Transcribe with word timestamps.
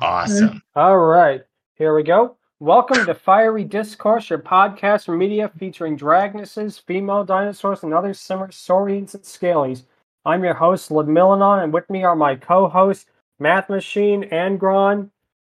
Awesome. 0.00 0.62
All 0.76 0.98
right, 0.98 1.42
here 1.74 1.94
we 1.94 2.02
go. 2.02 2.36
Welcome 2.60 3.06
to 3.06 3.14
Fiery 3.14 3.64
Discourse, 3.64 4.30
your 4.30 4.38
podcast 4.38 5.06
for 5.06 5.16
media 5.16 5.50
featuring 5.58 5.98
dragonesses, 5.98 6.80
female 6.80 7.24
dinosaurs, 7.24 7.82
and 7.82 7.94
other 7.94 8.14
similar 8.14 8.50
saurians 8.52 9.14
and 9.14 9.24
scalies. 9.24 9.84
I'm 10.28 10.44
your 10.44 10.52
host, 10.52 10.90
Ludmillanon, 10.90 11.64
and 11.64 11.72
with 11.72 11.88
me 11.88 12.04
are 12.04 12.14
my 12.14 12.34
co-hosts, 12.36 13.06
Math 13.38 13.70
Machine, 13.70 14.24
Angron, 14.24 15.08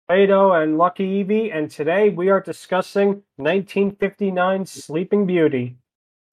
Beto, 0.10 0.62
and 0.62 0.78
Lucky 0.78 1.24
Eevee, 1.24 1.56
and 1.56 1.72
today 1.72 2.10
we 2.10 2.28
are 2.28 2.42
discussing 2.42 3.24
1959 3.38 4.66
Sleeping 4.66 5.26
Beauty. 5.26 5.78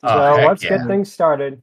So 0.01 0.09
Oh, 0.09 0.45
let's 0.45 0.65
yeah. 0.65 0.71
get 0.79 0.87
things 0.89 1.13
started. 1.13 1.63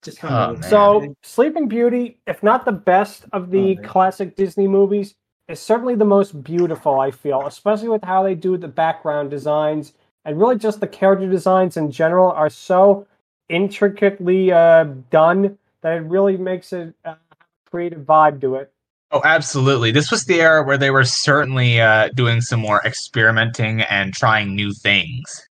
Just 0.00 0.24
Oh. 0.24 0.58
So, 0.62 1.14
Sleeping 1.22 1.68
Beauty, 1.68 2.18
if 2.26 2.42
not 2.42 2.64
the 2.64 2.72
best 2.72 3.26
of 3.34 3.50
the 3.50 3.78
Oh, 3.78 3.82
classic 3.82 4.36
Disney 4.36 4.66
movies, 4.68 5.16
is 5.48 5.60
certainly 5.60 5.96
the 5.96 6.06
most 6.06 6.42
beautiful, 6.42 6.98
I 6.98 7.10
feel, 7.10 7.46
especially 7.46 7.90
with 7.90 8.04
how 8.04 8.22
they 8.22 8.34
do 8.34 8.56
the 8.56 8.68
background 8.68 9.30
designs 9.30 9.92
and 10.24 10.40
really 10.40 10.56
just 10.56 10.80
the 10.80 10.88
character 10.88 11.28
designs 11.28 11.76
in 11.76 11.90
general 11.90 12.30
are 12.30 12.48
so 12.48 13.06
intricately 13.50 14.50
uh, 14.50 14.84
done 15.10 15.58
that 15.82 15.96
it 15.96 16.00
really 16.00 16.36
makes 16.36 16.72
it 16.72 16.94
uh, 17.04 17.10
a 17.10 17.70
creative 17.70 18.00
vibe 18.02 18.40
to 18.42 18.56
it. 18.56 18.72
Oh, 19.12 19.22
absolutely. 19.24 19.90
This 19.90 20.10
was 20.10 20.24
the 20.24 20.40
era 20.40 20.62
where 20.62 20.78
they 20.78 20.90
were 20.90 21.04
certainly 21.04 21.80
uh, 21.80 22.10
doing 22.14 22.40
some 22.40 22.60
more 22.60 22.80
experimenting 22.84 23.82
and 23.82 24.14
trying 24.14 24.54
new 24.54 24.72
things. 24.72 25.48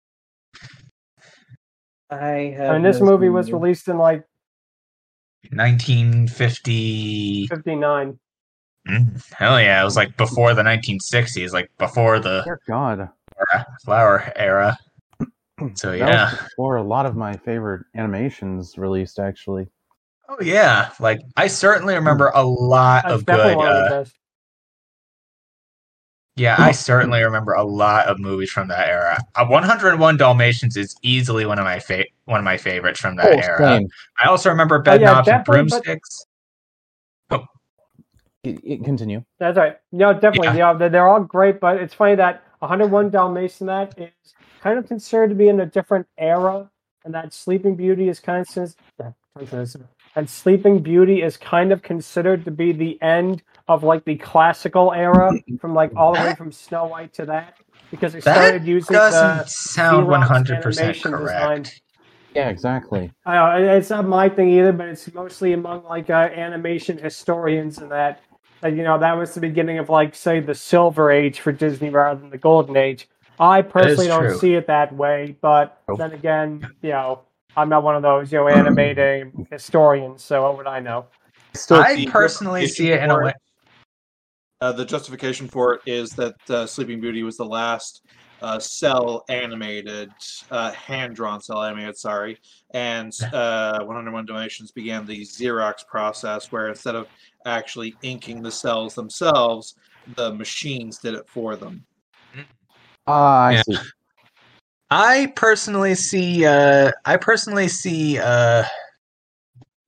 I 2.09 2.53
have. 2.57 2.75
and 2.75 2.85
this 2.85 2.99
no 2.99 3.05
movie 3.05 3.30
was 3.30 3.52
released 3.52 3.88
in 3.88 3.97
like 3.97 4.23
1950. 5.52 7.47
59. 7.47 8.19
Mm, 8.87 9.33
hell 9.33 9.61
yeah. 9.61 9.81
It 9.81 9.85
was 9.85 9.95
like 9.95 10.17
before 10.17 10.53
the 10.53 10.63
1960s, 10.63 11.53
like 11.53 11.69
before 11.77 12.19
the 12.19 12.41
Dear 12.43 12.59
God. 12.67 13.09
flower 13.83 14.31
era. 14.35 14.77
So, 15.75 15.91
yeah. 15.93 16.35
Or 16.58 16.77
a 16.77 16.83
lot 16.83 17.05
of 17.05 17.15
my 17.15 17.37
favorite 17.37 17.85
animations 17.95 18.75
released, 18.75 19.19
actually. 19.19 19.67
Oh, 20.29 20.38
yeah. 20.41 20.91
Like, 20.99 21.19
I 21.35 21.47
certainly 21.47 21.95
remember 21.95 22.31
a 22.33 22.43
lot 22.43 23.03
That's 23.03 23.16
of 23.16 23.25
good. 23.25 23.55
one 23.57 23.67
of 23.67 23.73
the 23.75 23.81
Uh, 23.81 23.89
best. 24.03 24.16
yeah, 26.35 26.55
I 26.57 26.71
certainly 26.71 27.21
remember 27.23 27.53
a 27.53 27.63
lot 27.63 28.07
of 28.07 28.19
movies 28.19 28.49
from 28.49 28.67
that 28.69 28.88
era. 28.88 29.17
Uh, 29.35 29.45
101 29.45 30.17
Dalmatians 30.17 30.77
is 30.77 30.95
easily 31.03 31.45
one 31.45 31.59
of 31.59 31.65
my 31.65 31.80
fa- 31.80 32.05
one 32.25 32.39
of 32.39 32.43
my 32.45 32.57
favorites 32.57 32.99
from 32.99 33.15
that 33.17 33.27
Oh, 33.33 33.38
era. 33.39 33.57
same. 33.59 33.88
I 34.23 34.27
also 34.30 34.49
remember 34.49 34.81
Oh, 34.85 34.93
yeah, 34.93 35.17
and 35.17 35.25
definitely, 35.25 35.33
but- 35.33 35.45
Broomsticks. 35.45 36.25
It, 38.45 38.59
it- 38.65 38.83
continue. 38.83 39.23
That's 39.39 39.58
right. 39.58 39.77
No, 39.93 40.11
definitely. 40.13 40.58
Yeah, 40.58 40.73
they're, 40.73 40.89
they're 40.89 41.08
all 41.08 41.21
great, 41.23 41.61
but 41.61 41.77
it's 41.77 41.93
funny 41.93 42.15
that 42.15 42.43
101 42.59 43.09
Dalmatian 43.09 43.67
that 43.67 43.97
is 43.97 44.11
kind 44.59 44.77
of 44.77 44.85
considered 44.87 45.30
to 45.30 45.35
be 45.35 45.47
in 45.47 45.61
a 45.61 45.65
different 45.65 46.08
era, 46.17 46.69
and 47.05 47.13
that 47.13 47.31
Sleeping 47.33 47.75
Beauty 47.75 48.09
is 48.09 48.19
kind 48.19 48.41
of 48.41 48.47
since 48.49 48.75
and 50.16 50.30
Sleeping 50.30 50.80
Beauty 50.80 51.22
is 51.22 51.38
kind 51.38 51.72
of 51.72 51.81
considered 51.81 52.45
to 52.45 52.52
be 52.52 52.72
the 52.72 53.02
end 53.02 53.44
of 53.67 53.83
like 53.83 54.06
the 54.06 54.16
classical 54.17 54.92
era, 54.94 55.31
from 55.59 55.73
like 55.73 55.92
all 55.95 56.16
the 56.16 56.23
way 56.23 56.36
from 56.36 56.52
Snow 56.52 56.86
White 56.86 57.14
to 57.14 57.25
that, 57.25 57.55
because 57.92 58.14
they 58.14 58.21
That 58.21 58.36
started 58.37 58.65
using 58.65 58.93
doesn't 58.93 59.39
the 59.39 59.45
sound 59.48 60.08
100% 60.08 60.52
animation 60.52 61.11
design. 61.17 61.64
correct. 61.64 61.82
Yeah, 62.36 62.49
exactly. 62.49 63.11
I 63.26 63.60
know, 63.60 63.76
it's 63.77 63.89
not 63.89 64.05
my 64.05 64.27
thing 64.30 64.49
either, 64.49 64.71
but 64.73 64.87
it's 64.89 65.14
mostly 65.14 65.54
among 65.54 65.83
like 65.83 66.10
uh, 66.10 66.14
animation 66.14 66.98
historians 66.98 67.77
and 67.77 67.92
that. 67.92 68.21
Like, 68.61 68.76
you 68.76 68.83
know, 68.83 68.98
that 68.99 69.14
was 69.14 69.33
the 69.33 69.42
beginning 69.42 69.77
of 69.77 69.89
like 69.89 70.16
say 70.16 70.39
the 70.39 70.55
Silver 70.55 71.11
Age 71.11 71.39
for 71.39 71.52
Disney 71.52 71.89
rather 71.89 72.20
than 72.20 72.30
the 72.30 72.37
Golden 72.37 72.76
Age. 72.76 73.08
I 73.39 73.61
personally 73.61 74.08
don't 74.08 74.30
true. 74.30 74.39
see 74.39 74.54
it 74.54 74.67
that 74.67 74.93
way, 74.93 75.36
but 75.42 75.82
Nope. 75.87 75.99
then 75.99 76.11
again, 76.14 76.76
you 76.82 76.89
know, 76.89 77.21
I'm 77.55 77.69
not 77.69 77.83
one 77.83 77.95
of 77.95 78.02
those 78.02 78.31
you 78.31 78.39
know 78.39 78.47
animating 78.47 79.47
historians, 79.52 80.23
so 80.23 80.43
what 80.43 80.58
would 80.58 80.67
I 80.67 80.80
know? 80.80 81.05
Still, 81.53 81.77
I 81.77 82.05
personally 82.09 82.65
see 82.67 82.91
it 82.91 83.03
in 83.03 83.11
a 83.11 83.19
way. 83.19 83.33
Uh, 84.61 84.71
the 84.71 84.86
justification 84.86 85.47
for 85.47 85.73
it 85.73 85.81
is 85.86 86.11
that 86.11 86.36
uh, 86.49 86.65
Sleeping 86.65 87.02
Beauty 87.02 87.21
was 87.23 87.37
the 87.37 87.45
last 87.45 88.02
uh, 88.42 88.59
cel 88.59 89.23
animated, 89.30 90.13
uh, 90.52 90.71
hand 90.71 91.15
drawn 91.15 91.42
cel 91.42 91.61
animated, 91.61 91.97
sorry. 91.97 92.37
And 92.73 93.11
uh, 93.33 93.80
101 93.80 94.25
Donations 94.25 94.71
began 94.71 95.05
the 95.05 95.21
Xerox 95.21 95.86
process 95.87 96.52
where 96.52 96.69
instead 96.69 96.95
of 96.95 97.08
actually 97.45 97.97
inking 98.02 98.42
the 98.42 98.52
cels 98.52 98.95
themselves, 98.95 99.75
the 100.15 100.33
machines 100.33 100.97
did 100.97 101.13
it 101.13 101.27
for 101.27 101.55
them. 101.55 101.86
ah, 103.08 103.45
I 103.47 103.53
Yeah. 103.53 103.63
see. 103.63 103.77
I 104.95 105.33
personally 105.36 105.95
see. 105.95 106.45
Uh, 106.45 106.92
I 107.05 107.17
personally 107.17 107.67
see. 107.67 108.20
Uh, 108.20 108.64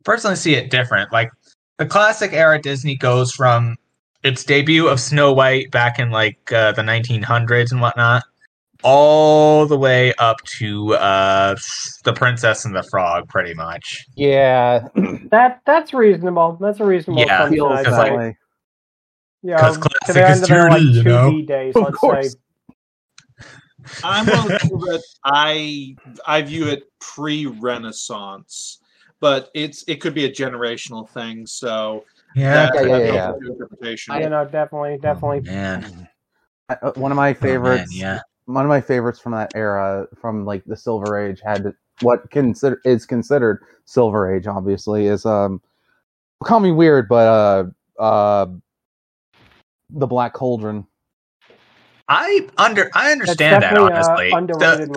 personally 0.03 0.35
see 0.35 0.55
it 0.55 0.71
different. 0.71 1.11
Like 1.11 1.29
the 1.77 1.85
classic 1.85 2.33
era 2.33 2.59
Disney 2.59 2.95
goes 2.95 3.31
from 3.31 3.75
its 4.23 4.43
debut 4.43 4.88
of 4.88 4.99
Snow 4.99 5.31
White 5.31 5.69
back 5.69 5.99
in 5.99 6.09
like 6.09 6.51
uh, 6.51 6.71
the 6.71 6.81
1900s 6.81 7.71
and 7.71 7.81
whatnot, 7.81 8.23
all 8.83 9.67
the 9.67 9.77
way 9.77 10.11
up 10.17 10.38
to 10.57 10.95
uh, 10.95 11.55
the 12.03 12.13
Princess 12.13 12.66
and 12.66 12.75
the 12.75 12.81
Frog, 12.89 13.29
pretty 13.29 13.53
much. 13.53 14.05
Yeah, 14.16 14.87
That 15.29 15.61
that's 15.67 15.93
reasonable. 15.93 16.57
That's 16.59 16.79
a 16.79 16.85
reasonable 16.85 17.22
Yeah, 17.27 17.43
assumption, 17.43 17.57
feels 17.57 17.72
I'd 17.73 17.79
because, 17.85 17.97
like, 17.99 18.17
way. 18.17 18.37
Yeah, 19.43 19.59
'cause 19.59 19.77
classic 19.77 20.16
is 20.17 20.27
end 20.37 20.43
of 20.43 20.49
their 20.49 20.69
like 20.72 20.81
2D, 20.81 20.93
you 20.97 21.03
know? 21.03 21.41
Days, 21.43 21.75
Of 21.75 21.83
let's 21.83 21.97
course. 21.99 22.29
say. 22.31 22.37
I'm 24.03 24.25
willing 24.25 24.50
to 24.50 24.56
admit 24.56 24.81
that 24.81 25.03
I 25.23 25.96
I 26.25 26.41
view 26.41 26.68
it 26.68 26.84
pre-Renaissance, 27.00 28.79
but 29.19 29.50
it's 29.53 29.84
it 29.88 30.01
could 30.01 30.13
be 30.13 30.25
a 30.25 30.31
generational 30.31 31.07
thing. 31.09 31.46
So 31.46 32.06
Yeah. 32.35 32.69
that- 32.72 32.85
Yeah, 32.88 32.97
yeah, 32.97 33.13
yeah, 33.13 33.29
open 33.29 33.46
to 33.46 33.51
interpretation. 33.53 34.16
You 34.22 34.29
know, 34.29 34.46
definitely, 34.46 34.97
definitely. 34.97 35.41
Man. 35.41 36.07
Uh, 36.69 36.91
One 36.96 37.12
of 37.12 37.16
my 37.16 37.29
Oh, 37.29 37.34
man, 37.34 37.35
favorites. 37.35 37.96
yeah. 37.96 38.19
One 38.46 38.66
of 38.66 38.69
my 38.69 38.81
favorites 38.81 39.19
from 39.19 39.31
that 39.34 39.51
era, 39.56 40.07
from 40.19 40.46
like 40.46 40.63
the 40.66 40.75
Silver 40.78 41.17
Age, 41.17 41.41
had 41.44 41.73
what 42.02 42.29
consider 42.31 42.79
is 42.85 43.06
considered 43.06 43.63
Silver 43.85 44.34
Age. 44.34 44.46
Obviously, 44.47 45.07
is 45.07 45.25
um, 45.25 45.62
call 46.44 46.59
me 46.59 46.72
weird, 46.72 47.07
but 47.07 47.28
uh, 47.28 48.02
uh, 48.02 48.46
the 49.90 50.06
Black 50.07 50.34
Cauldron. 50.34 50.85
I 52.07 52.47
under 52.57 52.89
I 52.93 53.11
understand 53.11 53.63
that 53.63 53.71
definitely 53.73 53.91
a 53.91 53.95
honestly. 53.95 54.29
The, 54.29 54.35
underrated 54.38 54.89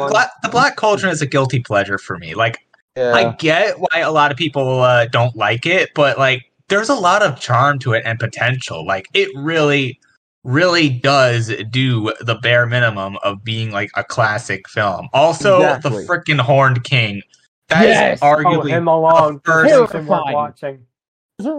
the 0.42 0.48
Black 0.50 0.76
Cauldron 0.76 1.10
is 1.12 1.22
a 1.22 1.26
guilty 1.26 1.60
pleasure 1.60 1.98
for 1.98 2.18
me. 2.18 2.34
Like 2.34 2.58
Yeah, 2.96 3.12
I 3.12 3.32
get 3.36 3.78
why 3.78 4.00
a 4.00 4.10
lot 4.12 4.30
of 4.30 4.36
people 4.36 4.80
uh, 4.80 5.06
don't 5.06 5.34
like 5.34 5.64
it, 5.66 5.90
but 5.94 6.18
like 6.18 6.44
there's 6.68 6.90
a 6.90 6.94
lot 6.94 7.22
of 7.22 7.40
charm 7.40 7.78
to 7.80 7.92
it 7.94 8.02
and 8.04 8.18
potential. 8.18 8.84
Like 8.86 9.06
it 9.14 9.30
really, 9.34 9.98
really 10.44 10.90
does 10.90 11.50
do 11.70 12.12
the 12.20 12.34
bare 12.42 12.66
minimum 12.66 13.16
of 13.22 13.42
being 13.42 13.70
like 13.70 13.90
a 13.96 14.04
classic 14.04 14.68
film. 14.68 15.08
Also, 15.14 15.56
Exactly. 15.62 15.90
the 15.90 16.06
freaking 16.12 16.38
Horned 16.40 16.84
King. 16.84 17.22
That 17.68 17.84
is 17.84 17.88
Yes! 17.90 18.18
Oh, 18.20 18.26
arguably 18.26 18.68
him 18.70 18.86
alone. 18.88 19.40
the 19.44 19.62
This 19.62 19.72
first- 19.72 19.72
is 19.72 19.80
worth 19.80 19.90
Terrifying. 19.92 20.32
watching. 20.34 20.78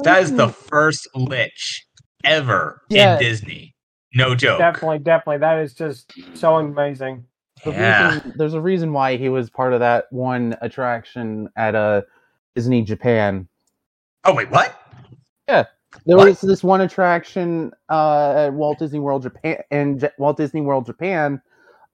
that 0.04 0.22
is 0.22 0.36
the 0.36 0.50
first 0.50 1.08
lich 1.16 1.86
ever 2.24 2.82
Yeah. 2.90 3.14
in 3.16 3.20
Disney. 3.20 3.74
No 4.14 4.36
joke. 4.36 4.60
Definitely, 4.60 5.00
definitely. 5.00 5.38
That 5.40 5.60
is 5.60 5.74
just 5.74 6.14
so 6.34 6.56
amazing. 6.56 7.26
The 7.64 7.72
Yeah. 7.72 8.14
reason- 8.14 8.34
there's 8.38 8.54
a 8.54 8.62
reason 8.62 8.94
why 8.94 9.18
he 9.18 9.30
was 9.30 9.50
part 9.50 9.74
of 9.74 9.80
that 9.82 10.06
one 10.12 10.56
attraction 10.62 11.50
at 11.56 11.76
uh, 11.76 12.02
Disney 12.56 12.82
Japan. 12.84 13.48
Oh 14.26 14.34
wait, 14.34 14.50
what? 14.50 14.74
Yeah, 15.48 15.66
there 16.06 16.18
What? 16.18 16.28
was 16.28 16.42
this 16.42 16.64
one 16.64 16.82
attraction 16.82 17.72
uh, 17.90 18.46
at 18.48 18.54
Walt 18.54 18.80
Disney 18.80 19.00
World 19.00 19.24
Japan 19.24 19.58
and 19.72 20.00
J- 20.00 20.10
Walt 20.18 20.38
Disney 20.38 20.62
World 20.62 20.86
Japan, 20.86 21.42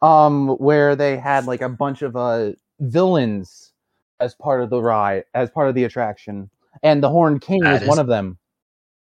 um, 0.02 0.50
where 0.58 0.96
they 0.96 1.18
had 1.18 1.46
like 1.46 1.62
a 1.62 1.70
bunch 1.70 2.02
of 2.02 2.16
uh, 2.16 2.52
villains 2.80 3.72
as 4.20 4.34
part 4.36 4.62
of 4.62 4.70
the 4.70 4.82
ride, 4.82 5.24
as 5.34 5.50
part 5.50 5.68
of 5.68 5.76
the 5.76 5.84
attraction, 5.84 6.50
and 6.84 7.02
the 7.04 7.10
Horned 7.10 7.42
King 7.42 7.62
That 7.62 7.74
was 7.74 7.82
is- 7.84 7.88
one 7.90 8.00
of 8.00 8.08
them. 8.08 8.38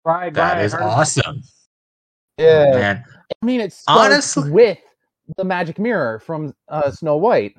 Right, 0.04 0.34
That 0.34 0.54
right. 0.56 0.64
is 0.66 0.74
I 0.74 0.78
heard- 0.78 0.84
awesome. 0.86 1.42
Yeah, 2.38 2.72
Man. 2.74 3.04
I 3.42 3.46
mean 3.46 3.62
it's 3.62 3.78
starts 3.78 4.38
Honestly- 4.38 4.52
with 4.52 4.78
the 5.38 5.44
magic 5.44 5.80
mirror 5.80 6.20
from 6.20 6.54
uh, 6.70 6.92
Snow 6.92 7.18
White. 7.18 7.56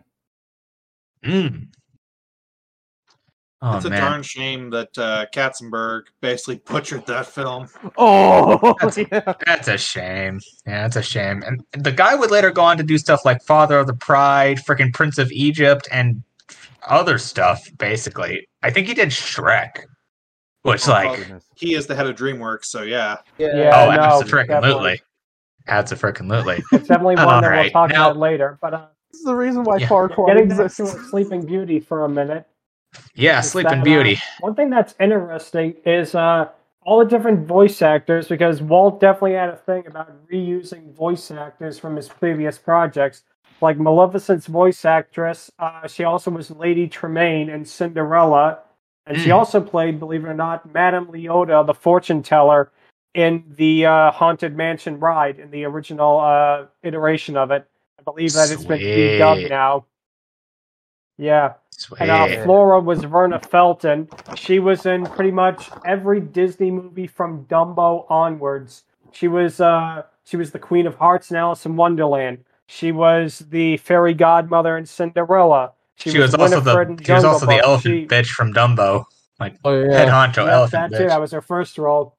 Mm. 1.25 1.69
Oh 3.63 3.77
it's 3.77 3.87
a 3.87 3.91
man, 3.91 4.01
darn 4.03 4.23
shame 4.23 4.71
that 4.71 4.97
uh, 4.99 5.27
Katzenberg 5.35 6.03
basically 6.21 6.57
butchered 6.67 7.07
that 7.07 7.27
film. 7.27 7.69
Oh, 7.97 8.59
That's- 8.81 8.99
yeah. 9.11 9.33
that's 9.47 9.67
a 9.67 9.79
shame. 9.79 10.41
Yeah, 10.67 10.83
that's 10.83 10.97
a 10.97 11.03
shame. 11.03 11.43
And 11.45 11.65
the 11.73 11.91
guy 11.91 12.15
would 12.15 12.31
later 12.31 12.51
go 12.51 12.61
on 12.63 12.77
to 12.77 12.83
do 12.83 12.99
stuff 12.99 13.25
like 13.25 13.43
Father 13.43 13.79
of 13.79 13.87
the 13.87 13.95
Pride, 13.95 14.59
freaking 14.59 14.93
Prince 14.93 15.17
of 15.19 15.33
Egypt, 15.33 15.89
and 15.91 16.23
other 16.87 17.17
stuff. 17.19 17.67
Basically, 17.79 18.47
I 18.63 18.71
think 18.71 18.87
he 18.89 18.95
did 18.95 19.09
Shrek, 19.09 19.85
which 20.67 20.87
like 20.89 21.27
He 21.55 21.75
is 21.75 21.87
the 21.87 21.95
head 21.95 22.07
of 22.07 22.17
DreamWorks, 22.17 22.67
so 22.67 22.83
yeah. 22.83 23.19
Yeah, 23.39 23.71
oh, 23.75 23.91
no, 23.95 24.01
absolutely, 24.03 24.47
definitely. 24.47 25.01
absolutely. 25.69 26.63
It's 26.73 26.89
definitely 26.89 27.17
one 27.25 27.43
that 27.43 27.53
we'll 27.63 27.71
talk 27.71 27.91
now- 27.91 28.11
about 28.11 28.19
later. 28.19 28.59
But 28.61 28.75
uh, 28.75 28.87
This 29.11 29.21
is 29.21 29.25
the 29.27 29.35
reason 29.35 29.65
why 29.65 29.79
Yeah. 29.79 29.89
Farquaad 29.89 30.27
getting 30.29 30.49
back 30.49 30.59
to 30.59 30.65
exists. 30.65 31.11
Sleeping 31.11 31.45
Beauty 31.47 31.81
for 31.81 32.05
a 32.05 32.09
minute. 32.09 32.47
Yeah, 33.15 33.41
Sleeping 33.41 33.71
that, 33.71 33.81
uh, 33.81 33.85
Beauty. 33.85 34.21
One 34.41 34.55
thing 34.55 34.71
that's 34.71 34.95
interesting 35.01 35.75
is 35.85 36.15
uh, 36.15 36.49
all 36.83 36.99
the 37.01 37.05
different 37.05 37.47
voice 37.47 37.83
actors, 37.83 38.29
because 38.29 38.63
Walt 38.63 39.01
definitely 39.01 39.33
had 39.35 39.49
a 39.51 39.57
thing 39.57 39.87
about 39.87 40.13
reusing 40.31 40.95
voice 40.95 41.31
actors 41.31 41.79
from 41.79 41.97
his 41.97 42.09
previous 42.09 42.59
projects. 42.59 43.23
Like 43.61 43.79
Maleficent's 43.79 44.47
voice 44.47 44.85
actress, 44.85 45.51
uh, 45.59 45.89
she 45.89 46.05
also 46.05 46.31
was 46.31 46.51
Lady 46.51 46.87
Tremaine 46.89 47.49
in 47.51 47.65
Cinderella, 47.65 48.61
and 49.07 49.19
she 49.19 49.29
Mm. 49.31 49.37
also 49.37 49.61
played, 49.61 49.99
believe 49.99 50.25
it 50.25 50.29
or 50.29 50.35
not, 50.35 50.73
Madame 50.73 51.07
Leota, 51.07 51.65
the 51.67 51.75
fortune 51.75 52.23
teller, 52.23 52.71
in 53.15 53.45
the 53.57 53.87
uh, 53.87 54.11
Haunted 54.11 54.57
Mansion 54.57 54.99
ride 55.01 55.39
in 55.39 55.51
the 55.51 55.65
original 55.65 56.21
uh, 56.21 56.67
iteration 56.83 57.37
of 57.37 57.51
it. 57.51 57.67
I 57.99 58.03
believe 58.03 58.33
that 58.35 58.51
it's 58.51 58.65
been 58.65 58.79
Sweet. 58.79 59.19
redubbed 59.21 59.49
now. 59.49 59.87
Yeah. 61.19 61.55
Sweet. 61.71 62.03
And 62.03 62.11
uh, 62.11 62.45
Flora 62.45 62.81
was 62.81 63.05
Verna 63.05 63.39
Felton. 63.41 64.09
She 64.35 64.59
was 64.59 64.85
in 64.87 65.07
pretty 65.07 65.31
much 65.31 65.71
every 65.87 66.21
Disney 66.21 66.71
movie 66.71 67.07
from 67.07 67.45
Dumbo 67.47 68.05
onwards. 68.11 68.85
She 69.13 69.29
was 69.29 69.61
uh, 69.61 70.03
she 70.25 70.37
was 70.37 70.51
the 70.51 70.59
Queen 70.59 70.87
of 70.87 70.97
Hearts 70.97 71.31
in 71.31 71.37
Alice 71.39 71.65
in 71.65 71.77
Wonderland. 71.77 72.45
She 72.67 72.93
was 72.93 73.39
the 73.51 73.77
fairy 73.79 74.13
godmother 74.15 74.77
in 74.77 74.85
Cinderella. 74.85 75.73
She, 75.97 76.19
was, 76.19 76.35
also 76.35 76.61
the 76.61 77.01
she 77.05 77.13
was 77.13 77.25
also 77.25 77.47
the 77.47 77.59
elephant 77.59 77.95
She- 77.95 78.07
bitch 78.07 78.29
from 78.29 78.53
Dumbo, 78.53 79.05
like 79.41 79.57
Oh 79.65 79.83
yeah. 79.83 79.97
head 79.99 80.09
honcho 80.09 80.47
yeah, 80.47 80.53
elephant 80.55 80.91
that 80.93 80.99
too. 80.99 81.05
bitch. 81.05 81.09
That 81.09 81.21
was 81.21 81.33
her 81.33 81.41
first 81.43 81.79
role. 81.79 82.17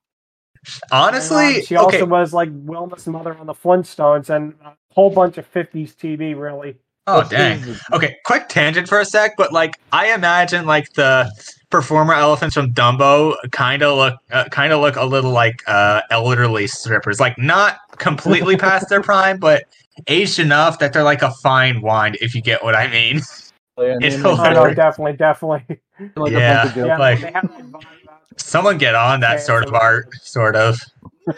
Honestly, 0.92 1.46
And, 1.46 1.56
um, 1.58 1.62
she 1.64 1.78
okay. 1.78 1.84
also 2.00 2.06
was 2.06 2.34
like 2.34 2.50
Wilma's 2.66 3.08
mother 3.08 3.38
on 3.38 3.46
the 3.46 3.54
Flintstones 3.54 4.30
and 4.30 4.54
a 4.66 4.74
whole 4.94 5.10
bunch 5.10 5.38
of 5.38 5.52
'50s 5.52 5.94
TV. 5.96 6.38
Really, 6.38 6.76
oh 7.06 7.24
dang. 7.30 7.64
Okay, 7.94 8.18
quick 8.26 8.50
tangent 8.50 8.90
for 8.90 9.00
a 9.00 9.06
sec, 9.06 9.36
but 9.38 9.54
like 9.54 9.76
I 9.94 10.14
imagine 10.14 10.66
like 10.66 10.92
the 10.94 11.32
performer 11.70 12.14
elephants 12.14 12.56
from 12.56 12.74
Dumbo 12.74 13.36
kind 13.52 13.84
of 13.84 13.98
look 13.98 14.16
uh, 14.32 14.46
kind 14.50 14.74
of 14.74 14.82
look 14.82 14.96
a 14.98 15.06
little 15.06 15.32
like 15.32 15.62
uh, 15.68 16.02
elderly 16.12 16.68
strippers, 16.68 17.20
like 17.20 17.38
not 17.38 17.78
completely 17.98 18.58
past 18.58 18.90
their 18.90 19.02
prime, 19.04 19.38
but 19.38 19.64
aged 20.08 20.40
enough 20.40 20.80
that 20.80 20.92
they're 20.92 21.04
like 21.04 21.22
a 21.22 21.32
fine 21.32 21.82
wine, 21.82 22.16
if 22.20 22.36
you 22.36 22.42
get 22.42 22.64
what 22.64 22.76
I 22.76 22.88
mean. 22.88 23.22
Oh, 23.78 23.84
yeah, 23.86 23.94
and 23.94 24.04
It's 24.04 24.16
then 24.16 24.26
oh, 24.26 24.36
no, 24.36 24.74
definitely, 24.74 25.14
definitely. 25.18 25.80
like 26.16 26.32
a 26.34 26.40
Yeah. 26.40 26.64
bunch 26.66 26.78
of. 26.78 26.86
Yeah, 26.88 26.98
Like- 26.98 27.22
they 27.22 27.32
have 27.32 27.42
that 27.52 27.62
vibe 27.72 28.04
about 28.04 28.22
Someone 28.38 28.78
get 28.78 28.96
on 28.96 29.20
that 29.22 29.36
Okay, 29.36 29.44
sort 29.44 29.66
of 29.66 29.74
art, 29.74 30.14
sort 30.22 30.56
of. 30.56 30.80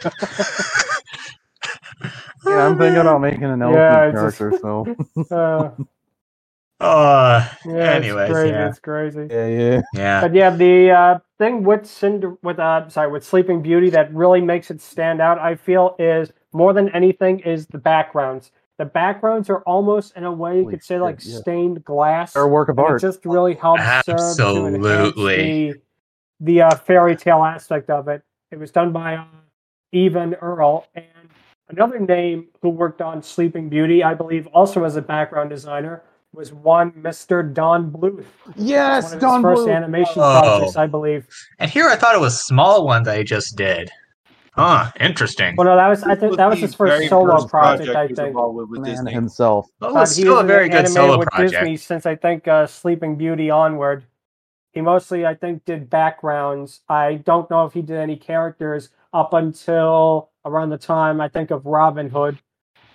Yeah, 2.45 2.65
I'm 2.67 2.77
thinking 2.77 3.01
about 3.01 3.19
making 3.19 3.43
an 3.43 3.59
Yeah, 3.59 4.05
elephant 4.07 4.13
just- 4.33 4.37
character. 4.37 4.59
So 4.59 4.95
Uh, 5.31 5.69
Uh, 6.81 7.45
yeah, 7.65 7.73
Anyways, 7.73 8.29
it's 8.29 8.31
crazy. 8.39 8.49
yeah. 8.53 8.67
It's 8.69 8.79
crazy. 8.79 9.27
yeah, 9.29 9.47
yeah. 9.47 9.81
yeah. 9.93 10.21
But 10.21 10.33
yeah, 10.33 10.49
the 10.49 10.91
uh, 10.91 11.19
thing 11.37 11.63
with 11.63 11.85
Cinder, 11.85 12.37
with 12.41 12.57
uh, 12.57 12.87
sorry, 12.87 13.11
with 13.11 13.25
Sleeping 13.25 13.61
Beauty 13.61 13.89
that 13.89 14.13
really 14.13 14.39
makes 14.39 14.71
it 14.71 14.79
stand 14.79 15.19
out, 15.19 15.37
I 15.39 15.55
feel, 15.55 15.95
is 15.99 16.31
more 16.53 16.71
than 16.71 16.87
anything 16.95 17.39
is 17.41 17.67
the 17.67 17.77
backgrounds. 17.77 18.51
The 18.79 18.85
backgrounds 18.85 19.49
are 19.49 19.59
almost, 19.63 20.15
in 20.15 20.23
a 20.23 20.31
way, 20.31 20.55
you 20.55 20.63
Holy 20.63 20.75
could 20.75 20.83
say, 20.83 20.97
like 20.99 21.19
yeah. 21.21 21.37
stained 21.39 21.83
glass. 21.83 22.33
They're 22.33 22.43
a 22.43 22.47
work 22.47 22.69
of 22.69 22.79
art. 22.79 23.03
It 23.03 23.05
just 23.05 23.25
really 23.25 23.53
helps 23.53 23.81
serve 23.83 24.05
to 24.05 24.11
Absolutely. 24.13 25.33
enhance 25.35 25.75
the 25.75 25.81
the 26.39 26.61
uh, 26.61 26.75
fairy 26.75 27.15
tale 27.17 27.43
aspect 27.43 27.89
of 27.89 28.07
it. 28.07 28.23
It 28.51 28.57
was 28.57 28.71
done 28.71 28.93
by 28.93 29.15
uh, 29.17 29.25
Eyvind 29.93 30.41
Earle 30.41 30.87
and 30.95 31.05
another 31.67 31.99
name 31.99 32.47
who 32.61 32.69
worked 32.69 33.01
on 33.01 33.21
Sleeping 33.21 33.67
Beauty, 33.67 34.01
I 34.01 34.13
believe, 34.13 34.47
also 34.47 34.85
as 34.85 34.95
a 34.95 35.01
background 35.01 35.49
designer, 35.49 36.01
was 36.33 36.53
one 36.53 36.93
Mister 36.95 37.43
Don 37.43 37.91
Bluth. 37.91 38.23
Yes, 38.55 39.03
one 39.03 39.13
of 39.13 39.19
his 39.19 39.21
Don 39.21 39.41
first 39.41 39.61
Bluth. 39.63 39.75
animation 39.75 40.21
Oh. 40.23 40.39
projects, 40.41 40.77
I 40.77 40.87
believe. 40.87 41.27
And 41.59 41.69
here 41.69 41.89
I 41.89 41.97
thought 41.97 42.15
it 42.15 42.21
was 42.21 42.39
small 42.45 42.85
one 42.85 43.03
that 43.03 43.17
he 43.17 43.25
just 43.25 43.57
did. 43.57 43.91
Huh, 44.53 44.91
interesting. 44.99 45.55
Well, 45.55 45.65
no, 45.67 45.75
that 45.75 45.87
was 45.87 46.03
I 46.03 46.15
think 46.15 46.37
that 46.37 46.49
was 46.49 46.59
his 46.59 46.73
first 46.75 47.07
solo 47.09 47.33
first 47.37 47.47
project. 47.49 47.89
I 47.95 48.07
think. 48.07 48.35
with, 48.35 48.69
with 48.69 48.83
Disney. 48.83 49.11
himself. 49.11 49.67
Well, 49.79 49.91
it 49.91 49.93
But 49.93 49.99
was 50.01 50.15
he 50.15 50.23
still 50.23 50.35
was 50.35 50.43
a 50.43 50.47
very 50.47 50.67
good 50.67 50.85
animated 50.85 50.93
solo 50.95 51.17
with 51.19 51.27
project. 51.29 51.51
Disney 51.53 51.77
since 51.77 52.05
I 52.05 52.15
think 52.15 52.47
uh, 52.47 52.67
Sleeping 52.67 53.15
Beauty 53.15 53.49
onward. 53.49 54.03
He 54.73 54.81
mostly, 54.81 55.25
I 55.25 55.33
think, 55.33 55.65
did 55.65 55.89
backgrounds. 55.89 56.81
I 56.87 57.15
don't 57.15 57.49
know 57.49 57.65
if 57.65 57.73
he 57.73 57.81
did 57.81 57.97
any 57.97 58.15
characters 58.15 58.89
up 59.13 59.33
until 59.33 60.29
around 60.45 60.69
the 60.69 60.77
time 60.77 61.19
I 61.21 61.27
think 61.27 61.49
of 61.51 61.65
Robin 61.65 62.09
Hood. 62.09 62.37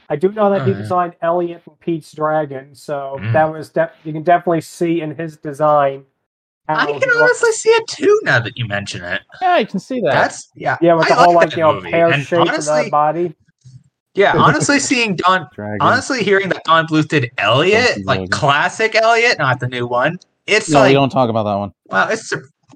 I 0.09 0.17
do 0.17 0.31
know 0.31 0.51
that 0.51 0.63
he 0.63 0.69
Alright. 0.71 0.83
designed 0.83 1.17
Elliot 1.23 1.63
and 1.67 1.81
Pete's 1.81 2.13
Dragon, 2.13 2.75
so 2.75 3.17
Mm. 3.21 3.33
that 3.33 3.51
was 3.51 3.71
de- 3.71 3.91
you 4.05 4.13
can 4.13 4.23
definitely 4.23 4.61
see 4.61 5.01
in 5.01 5.17
his 5.17 5.37
design. 5.37 6.05
How 6.69 6.95
I 6.95 6.99
can 6.99 7.11
honestly 7.17 7.53
see 7.53 7.69
it 7.71 7.87
too 7.89 8.21
now 8.25 8.41
that 8.41 8.57
you 8.57 8.67
mention 8.67 9.05
it. 9.05 9.21
Yeah, 9.43 9.53
I 9.53 9.65
can 9.65 9.79
see 9.81 10.01
that. 10.01 10.13
That's 10.13 10.49
yeah. 10.57 10.77
yeah, 10.81 10.95
with 10.95 11.09
the 11.09 11.15
I 11.15 11.25
whole 11.25 11.35
like 11.35 11.35
like 11.35 11.51
that 11.51 11.57
you 11.57 11.63
know 11.63 11.75
movie. 11.75 11.91
pear 11.91 12.11
And 12.11 12.25
shape 12.25 12.41
of 12.41 12.47
the 12.47 12.53
honestly- 12.53 12.91
body. 12.91 13.35
Yeah, 14.17 14.35
honestly, 14.37 14.79
seeing 14.79 15.17
Don, 15.17 15.49
Dragon. 15.53 15.79
honestly 15.81 16.23
hearing 16.23 16.49
that 16.51 16.63
Don 16.65 16.87
Bluth 16.87 17.09
did 17.09 17.33
Elliot, 17.37 18.07
like 18.07 18.31
classic 18.31 18.95
Elliot, 18.95 19.41
not 19.41 19.59
the 19.59 19.67
new 19.67 19.89
one. 19.89 20.21
It's 20.47 20.71
no, 20.71 20.79
like, 20.81 20.91
we 20.91 20.95
don't 20.95 21.11
talk 21.11 21.29
about 21.31 21.43
that 21.43 21.57
one. 21.57 21.73
wow, 21.87 22.07
it's 22.09 22.33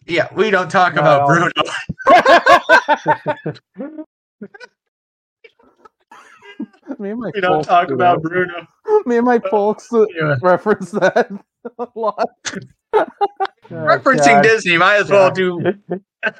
yeah. 0.08 0.26
We 0.34 0.50
don't 0.50 0.68
talk 0.68 0.96
No, 0.96 1.00
about 1.02 1.30
I 1.30 1.38
Bruno. 1.38 1.52
Me 6.98 7.10
and 7.10 7.20
my 7.20 7.30
We 7.34 7.40
don't 7.40 7.56
folks 7.58 7.66
talk 7.68 7.88
do 7.88 7.94
about 7.94 8.22
that. 8.22 8.28
Bruno. 8.28 8.66
Me 9.06 9.16
and 9.18 9.26
my 9.26 9.38
folks 9.50 9.92
uh, 9.92 10.04
Yeah. 10.16 10.36
reference 10.42 10.90
that 10.92 11.30
a 11.78 11.86
lot. 11.94 12.28
Oh, 13.70 13.74
Referencing 13.74 14.26
God. 14.26 14.42
Disney, 14.42 14.76
might 14.78 14.96
as 14.96 15.10
well 15.10 15.28
Yeah. 15.28 15.34
do. 15.34 15.60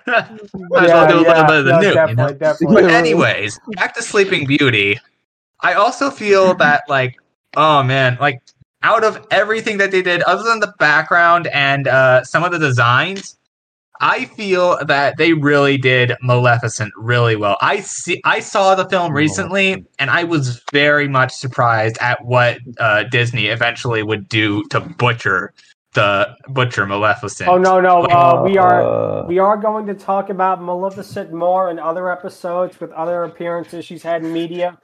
might 0.07 0.85
as 0.85 0.93
well 0.93 1.09
do 1.09 1.19
a 1.19 1.21
little 1.21 1.45
bit 1.45 1.59
of 1.59 1.65
the 1.65 1.71
no, 1.73 1.81
new. 1.81 1.89
you 1.89 1.95
Definitely, 1.95 2.15
know? 2.33 2.33
definitely. 2.39 2.83
But 2.83 2.91
anyways, 2.91 3.61
back 3.77 3.95
to 3.95 4.03
Sleeping 4.03 4.47
Beauty. 4.47 4.99
I 5.61 5.75
also 5.75 6.11
feel 6.11 6.55
that 6.59 6.85
like, 6.89 7.17
oh 7.57 7.83
man, 7.83 8.17
like 8.21 8.41
out 8.83 9.05
of 9.05 9.27
everything 9.31 9.79
that 9.79 9.91
they 9.91 10.03
did, 10.03 10.23
other 10.23 10.43
than 10.43 10.61
the 10.61 10.73
background 10.79 11.49
and 11.49 11.89
uh, 11.89 12.23
some 12.25 12.45
of 12.45 12.53
the 12.53 12.59
designs, 12.59 13.37
I 14.01 14.27
feel 14.27 14.79
that 14.85 15.17
they 15.17 15.33
really 15.33 15.77
did 15.77 16.13
Maleficent 16.23 16.93
really 16.97 17.35
well. 17.35 17.57
I 17.61 17.81
see, 17.81 18.21
I 18.25 18.39
saw 18.39 18.77
the 18.77 18.89
film 18.89 19.13
recently, 19.13 19.85
and 19.99 20.09
I 20.11 20.23
was 20.23 20.63
very 20.73 21.09
much 21.09 21.33
surprised 21.33 21.99
at 22.01 22.25
what 22.25 22.59
uh, 22.79 23.03
Disney 23.05 23.47
eventually 23.47 24.05
would 24.05 24.29
do 24.29 24.63
to 24.71 24.79
butcher 24.81 25.53
the 25.95 26.37
butcher 26.49 26.87
Maleficent. 26.87 27.49
Oh 27.49 27.59
no, 27.59 27.81
no, 27.81 28.03
uh, 28.05 28.43
we 28.45 28.59
are 28.59 28.83
Uh, 28.83 29.27
we 29.27 29.39
are 29.39 29.57
going 29.57 29.87
to 29.87 29.95
talk 29.95 30.31
about 30.31 30.63
Maleficent 30.63 31.33
more 31.33 31.71
in 31.71 31.79
other 31.79 32.11
episodes 32.11 32.79
with 32.81 32.91
other 32.93 33.25
appearances 33.25 33.85
she's 33.85 34.03
had 34.03 34.23
in 34.23 34.33
media, 34.33 34.79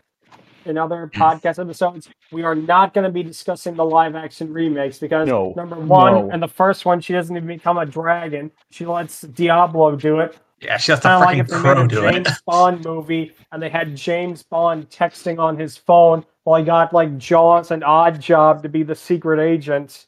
in 0.64 0.78
other 0.78 1.11
podcast 1.14 1.58
episodes. 1.61 2.08
We 2.32 2.42
are 2.42 2.54
not 2.54 2.94
going 2.94 3.04
to 3.04 3.11
be 3.11 3.23
discussing 3.23 3.75
the 3.75 3.84
live 3.84 4.14
action 4.16 4.52
remakes 4.52 4.99
because 4.99 5.28
No, 5.28 5.52
number 5.56 5.76
one, 5.76 6.14
no. 6.14 6.30
and 6.30 6.42
the 6.42 6.49
first 6.49 6.84
one, 6.87 7.00
she 7.00 7.12
doesn't 7.12 7.37
even 7.37 7.46
become 7.46 7.78
a 7.78 7.87
dragon. 7.87 8.50
She 8.70 8.87
lets 8.87 9.20
Diablo 9.20 9.96
do 9.96 10.20
it. 10.20 10.38
Yeah, 10.61 10.78
she 10.78 10.92
has 10.92 11.00
to 11.00 11.08
Kind 11.08 11.23
of 11.23 11.26
like 11.28 11.38
if 11.38 11.49
they 11.49 11.56
crow 11.56 11.75
made 11.75 11.84
a 11.84 11.88
do 11.88 12.06
it. 12.06 12.12
James 12.12 12.40
Bond 12.46 12.84
movie 12.84 13.32
and 13.52 13.62
they 13.62 13.68
had 13.68 13.94
James 13.94 14.42
Bond 14.42 14.88
texting 14.88 15.38
on 15.38 15.58
his 15.58 15.76
phone 15.76 16.25
while 16.44 16.58
he 16.58 16.64
got 16.64 16.94
like 16.94 17.18
Jaws 17.18 17.70
and 17.70 17.84
Odd 17.84 18.18
Job 18.20 18.62
to 18.62 18.68
be 18.70 18.82
the 18.82 18.94
secret 18.94 19.38
agent. 19.40 20.06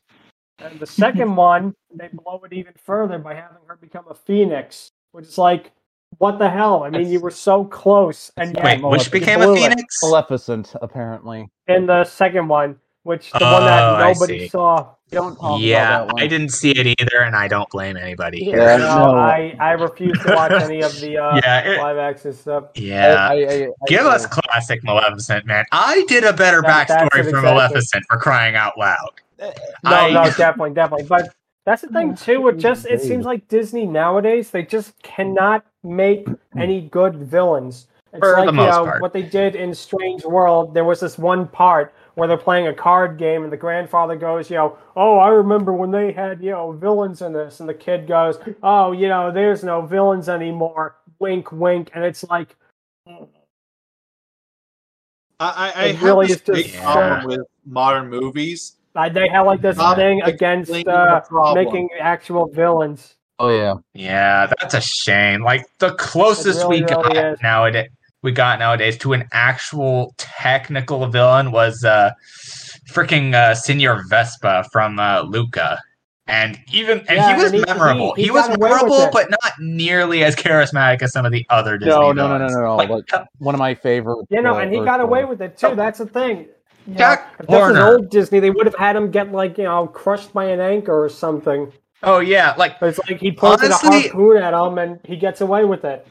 And 0.58 0.78
the 0.80 0.86
second 0.86 1.36
one, 1.36 1.74
they 1.94 2.08
blow 2.12 2.42
it 2.44 2.52
even 2.52 2.74
further 2.84 3.18
by 3.18 3.34
having 3.34 3.58
her 3.66 3.76
become 3.76 4.04
a 4.08 4.14
phoenix, 4.14 4.90
which 5.12 5.26
is 5.26 5.38
like, 5.38 5.72
what 6.18 6.38
the 6.38 6.48
hell? 6.48 6.84
I 6.84 6.90
mean, 6.90 7.08
you 7.08 7.20
were 7.20 7.30
so 7.30 7.64
close, 7.64 8.32
and 8.36 8.54
yet 8.54 8.64
Wait, 8.64 8.78
you 8.80 8.86
which 8.88 9.10
became 9.10 9.42
a 9.42 9.46
blew 9.46 9.56
it. 9.56 9.68
phoenix? 9.70 9.96
Maleficent, 10.02 10.72
apparently. 10.80 11.48
In 11.68 11.84
the 11.86 12.04
second 12.04 12.48
one, 12.48 12.76
which 13.02 13.30
the 13.32 13.40
one 13.40 13.64
that 13.64 13.82
Oh, 13.82 13.94
I 13.96 14.12
nobody 14.12 14.48
saw. 14.48 14.92
Don't 15.10 15.36
talk 15.36 15.60
Yeah, 15.60 15.88
about 15.98 16.06
that 16.08 16.14
one. 16.14 16.22
I 16.22 16.26
didn't 16.26 16.48
see 16.48 16.70
it 16.72 16.86
either, 17.00 17.22
and 17.22 17.36
I 17.36 17.46
don't 17.46 17.68
blame 17.70 17.96
anybody. 17.96 18.44
Yeah, 18.44 18.76
no, 18.78 19.12
no. 19.12 19.18
I, 19.18 19.54
I 19.60 19.72
refuse 19.72 20.18
to 20.24 20.34
watch 20.34 20.50
any 20.52 20.80
of 20.82 20.98
the 21.00 21.16
uh, 21.18 21.36
Yeah, 21.44 21.60
it- 21.60 21.78
live 21.78 21.96
action 21.98 22.32
stuff. 22.32 22.64
Yeah. 22.74 23.28
I- 23.30 23.34
I- 23.34 23.36
I- 23.36 23.64
I- 23.66 23.68
Give 23.86 24.06
us 24.06 24.26
classic 24.26 24.82
Maleficent, 24.82 25.44
man. 25.46 25.64
I 25.70 26.04
did 26.08 26.24
a 26.24 26.32
better 26.32 26.60
That- 26.62 26.88
backstory 26.88 27.10
for 27.12 27.18
exactly. 27.18 27.42
Maleficent 27.42 28.04
for 28.08 28.16
crying 28.16 28.56
out 28.56 28.76
loud. 28.78 29.10
No, 29.38 29.52
I- 29.84 30.12
no, 30.12 30.24
definitely, 30.24 30.70
definitely. 30.74 31.06
But 31.06 31.34
That's 31.64 31.82
the 31.82 31.88
thing 31.88 32.14
too. 32.14 32.46
It 32.48 32.58
just 32.58 32.86
it 32.86 33.00
seems 33.02 33.24
like 33.26 33.48
Disney 33.48 33.86
nowadays 33.86 34.50
they 34.50 34.62
just 34.62 35.00
cannot 35.02 35.64
make 35.82 36.26
any 36.56 36.82
good 36.82 37.16
villains. 37.16 37.88
It's 38.12 38.20
For 38.20 38.32
like 38.34 38.46
the 38.46 38.52
you 38.52 38.56
most 38.56 38.70
know 38.76 38.84
part. 38.84 39.02
what 39.02 39.12
they 39.12 39.22
did 39.22 39.56
in 39.56 39.74
Strange 39.74 40.24
World. 40.24 40.72
There 40.74 40.84
was 40.84 41.00
this 41.00 41.18
one 41.18 41.48
part 41.48 41.92
where 42.14 42.28
they're 42.28 42.38
playing 42.38 42.68
a 42.68 42.72
card 42.72 43.18
game, 43.18 43.42
and 43.44 43.52
the 43.52 43.56
grandfather 43.58 44.16
goes, 44.16 44.48
you 44.48 44.56
know, 44.56 44.78
oh, 44.94 45.18
I 45.18 45.28
remember 45.28 45.72
when 45.74 45.90
they 45.90 46.12
had 46.12 46.42
you 46.42 46.50
know 46.52 46.72
villains 46.72 47.20
in 47.20 47.32
this, 47.32 47.60
and 47.60 47.68
the 47.68 47.74
kid 47.74 48.06
goes, 48.06 48.38
oh, 48.62 48.92
you 48.92 49.08
know, 49.08 49.30
there's 49.32 49.62
no 49.64 49.82
villains 49.82 50.28
anymore. 50.28 50.96
Wink, 51.18 51.50
wink, 51.52 51.90
and 51.94 52.04
it's 52.04 52.22
like, 52.24 52.54
I, 53.06 53.26
I, 55.40 55.72
I 55.74 55.84
It 55.86 55.94
have 55.96 56.02
really 56.04 56.26
this 56.28 56.36
is 56.36 56.42
just- 56.42 56.52
big 56.52 56.72
Yeah. 56.74 56.92
problem 56.92 57.24
with 57.26 57.46
modern 57.66 58.08
movies. 58.08 58.75
I- 58.96 59.08
they 59.08 59.28
have 59.28 59.46
like 59.46 59.60
this 59.60 59.76
Not 59.76 59.96
thing 59.96 60.22
against 60.22 60.70
uh, 60.86 61.20
making 61.54 61.88
actual 62.00 62.46
villains. 62.48 63.14
Oh 63.38 63.50
yeah. 63.50 63.74
Yeah, 63.92 64.46
that's 64.58 64.74
a 64.74 64.80
shame. 64.80 65.42
Like 65.42 65.66
the 65.78 65.92
closest 65.94 66.60
really, 66.62 66.80
we 66.80 66.86
got 66.86 67.04
really 67.06 67.18
is. 67.32 67.38
nowadays, 67.42 67.88
we 68.22 68.32
got 68.32 68.58
nowadays 68.58 68.96
to 68.98 69.12
an 69.12 69.28
actual 69.32 70.14
technical 70.16 71.06
villain 71.08 71.52
was 71.52 71.84
uh, 71.84 72.12
freaking 72.90 73.34
uh, 73.34 73.54
Senior 73.54 74.02
Vespa 74.08 74.64
from 74.72 74.98
uh, 74.98 75.22
Luca, 75.22 75.78
and 76.26 76.58
even 76.72 77.00
and 77.08 77.18
Yeah, 77.18 77.36
he 77.36 77.42
was 77.42 77.52
and 77.52 77.60
he- 77.60 77.64
memorable. 77.66 78.14
he- 78.14 78.22
He, 78.22 78.26
he 78.28 78.30
was 78.30 78.48
got 78.48 78.56
away 78.56 78.70
with 78.70 78.82
memorable, 78.82 79.10
but 79.12 79.30
not 79.30 79.52
nearly 79.60 80.24
as 80.24 80.34
charismatic 80.34 81.02
as 81.02 81.12
some 81.12 81.26
of 81.26 81.32
the 81.32 81.44
other 81.50 81.76
Disney 81.76 81.92
No, 81.94 82.12
no, 82.12 82.28
no, 82.28 82.38
no, 82.38 82.46
no, 82.48 82.60
no. 82.60 82.76
Like, 82.76 82.88
Like, 82.88 83.04
one 83.38 83.54
of 83.54 83.58
my 83.58 83.74
favorite. 83.74 84.24
You 84.30 84.40
know, 84.42 84.54
uh, 84.54 84.60
and 84.60 84.72
he 84.72 84.80
got 84.80 85.00
away 85.00 85.24
ones. 85.24 85.38
with 85.38 85.42
it 85.42 85.58
too. 85.58 85.74
That's 85.74 85.98
the 85.98 86.06
thing. 86.06 86.48
Jack 86.94 87.34
if 87.40 87.46
this 87.46 87.56
Warner. 87.58 87.84
old 87.94 88.10
Disney, 88.10 88.38
they 88.40 88.50
would 88.50 88.66
have 88.66 88.74
had 88.76 88.94
him 88.96 89.10
get 89.10 89.32
like 89.32 89.58
you 89.58 89.64
know 89.64 89.86
crushed 89.86 90.32
by 90.32 90.44
an 90.46 90.60
anchor 90.60 91.02
or 91.02 91.08
something. 91.08 91.72
oh 92.02 92.20
yeah, 92.20 92.54
like 92.56 92.76
it's 92.82 92.98
like 93.08 93.18
he 93.20 93.36
Honestly- 93.40 94.06
a 94.06 94.08
harpoon 94.10 94.36
at 94.42 94.54
him 94.54 94.78
and 94.78 95.00
he 95.04 95.16
gets 95.16 95.40
away 95.40 95.64
with 95.64 95.84
it. 95.84 96.06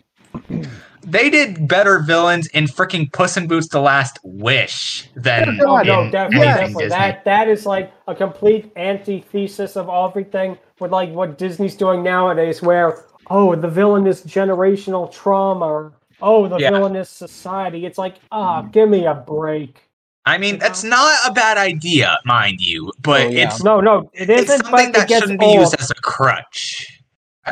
they 1.03 1.29
did 1.29 1.67
better 1.67 2.00
villains 2.00 2.48
in 2.48 2.65
freaking 2.65 3.12
Puss 3.12 3.38
in 3.38 3.48
Boots: 3.48 3.67
The 3.70 3.79
Last 3.79 4.20
Wish 4.24 5.10
than 5.15 5.60
Oh 5.65 5.77
no, 5.77 6.10
definitely, 6.12 6.46
definitely. 6.48 6.88
That 6.89 7.24
that 7.25 7.48
is 7.48 7.65
like 7.65 7.94
a 8.08 8.15
complete 8.15 8.72
antithesis 8.75 9.77
of 9.77 9.89
everything 9.89 10.58
with 10.79 10.91
like 10.91 11.10
what 11.12 11.38
Disney's 11.38 11.75
doing 11.75 12.03
nowadays, 12.03 12.62
where 12.62 13.05
oh 13.29 13.55
the 13.55 13.67
villain 13.70 14.08
is 14.08 14.24
generational 14.24 15.12
trauma, 15.12 15.65
or 15.65 15.94
oh 16.22 16.48
the 16.48 16.58
Yeah. 16.58 16.72
villain 16.72 16.96
is 16.96 17.10
society. 17.10 17.86
It's 17.86 17.98
like 17.98 18.15
ah, 18.32 18.62
give 18.63 18.89
me 18.89 19.05
a 19.05 19.13
break. 19.13 19.82
I 20.27 20.38
mean, 20.38 20.58
that's 20.58 20.84
not 20.84 21.15
a 21.27 21.32
bad 21.32 21.58
idea, 21.58 22.17
mind 22.25 22.60
you, 22.60 22.91
but 23.01 23.27
Oh, 23.27 23.29
yeah. 23.29 23.48
it's 23.48 23.63
No, 23.63 23.79
no, 23.79 24.10
it's 24.13 24.29
isn't. 24.29 24.65
something 24.65 24.72
But 24.72 24.84
it 24.88 24.94
that 24.94 25.08
gets 25.08 25.22
shouldn't 25.22 25.39
be 25.39 25.46
old. 25.46 25.60
used 25.60 25.75
as 25.79 25.91
a 25.91 25.96
crutch. 25.96 26.88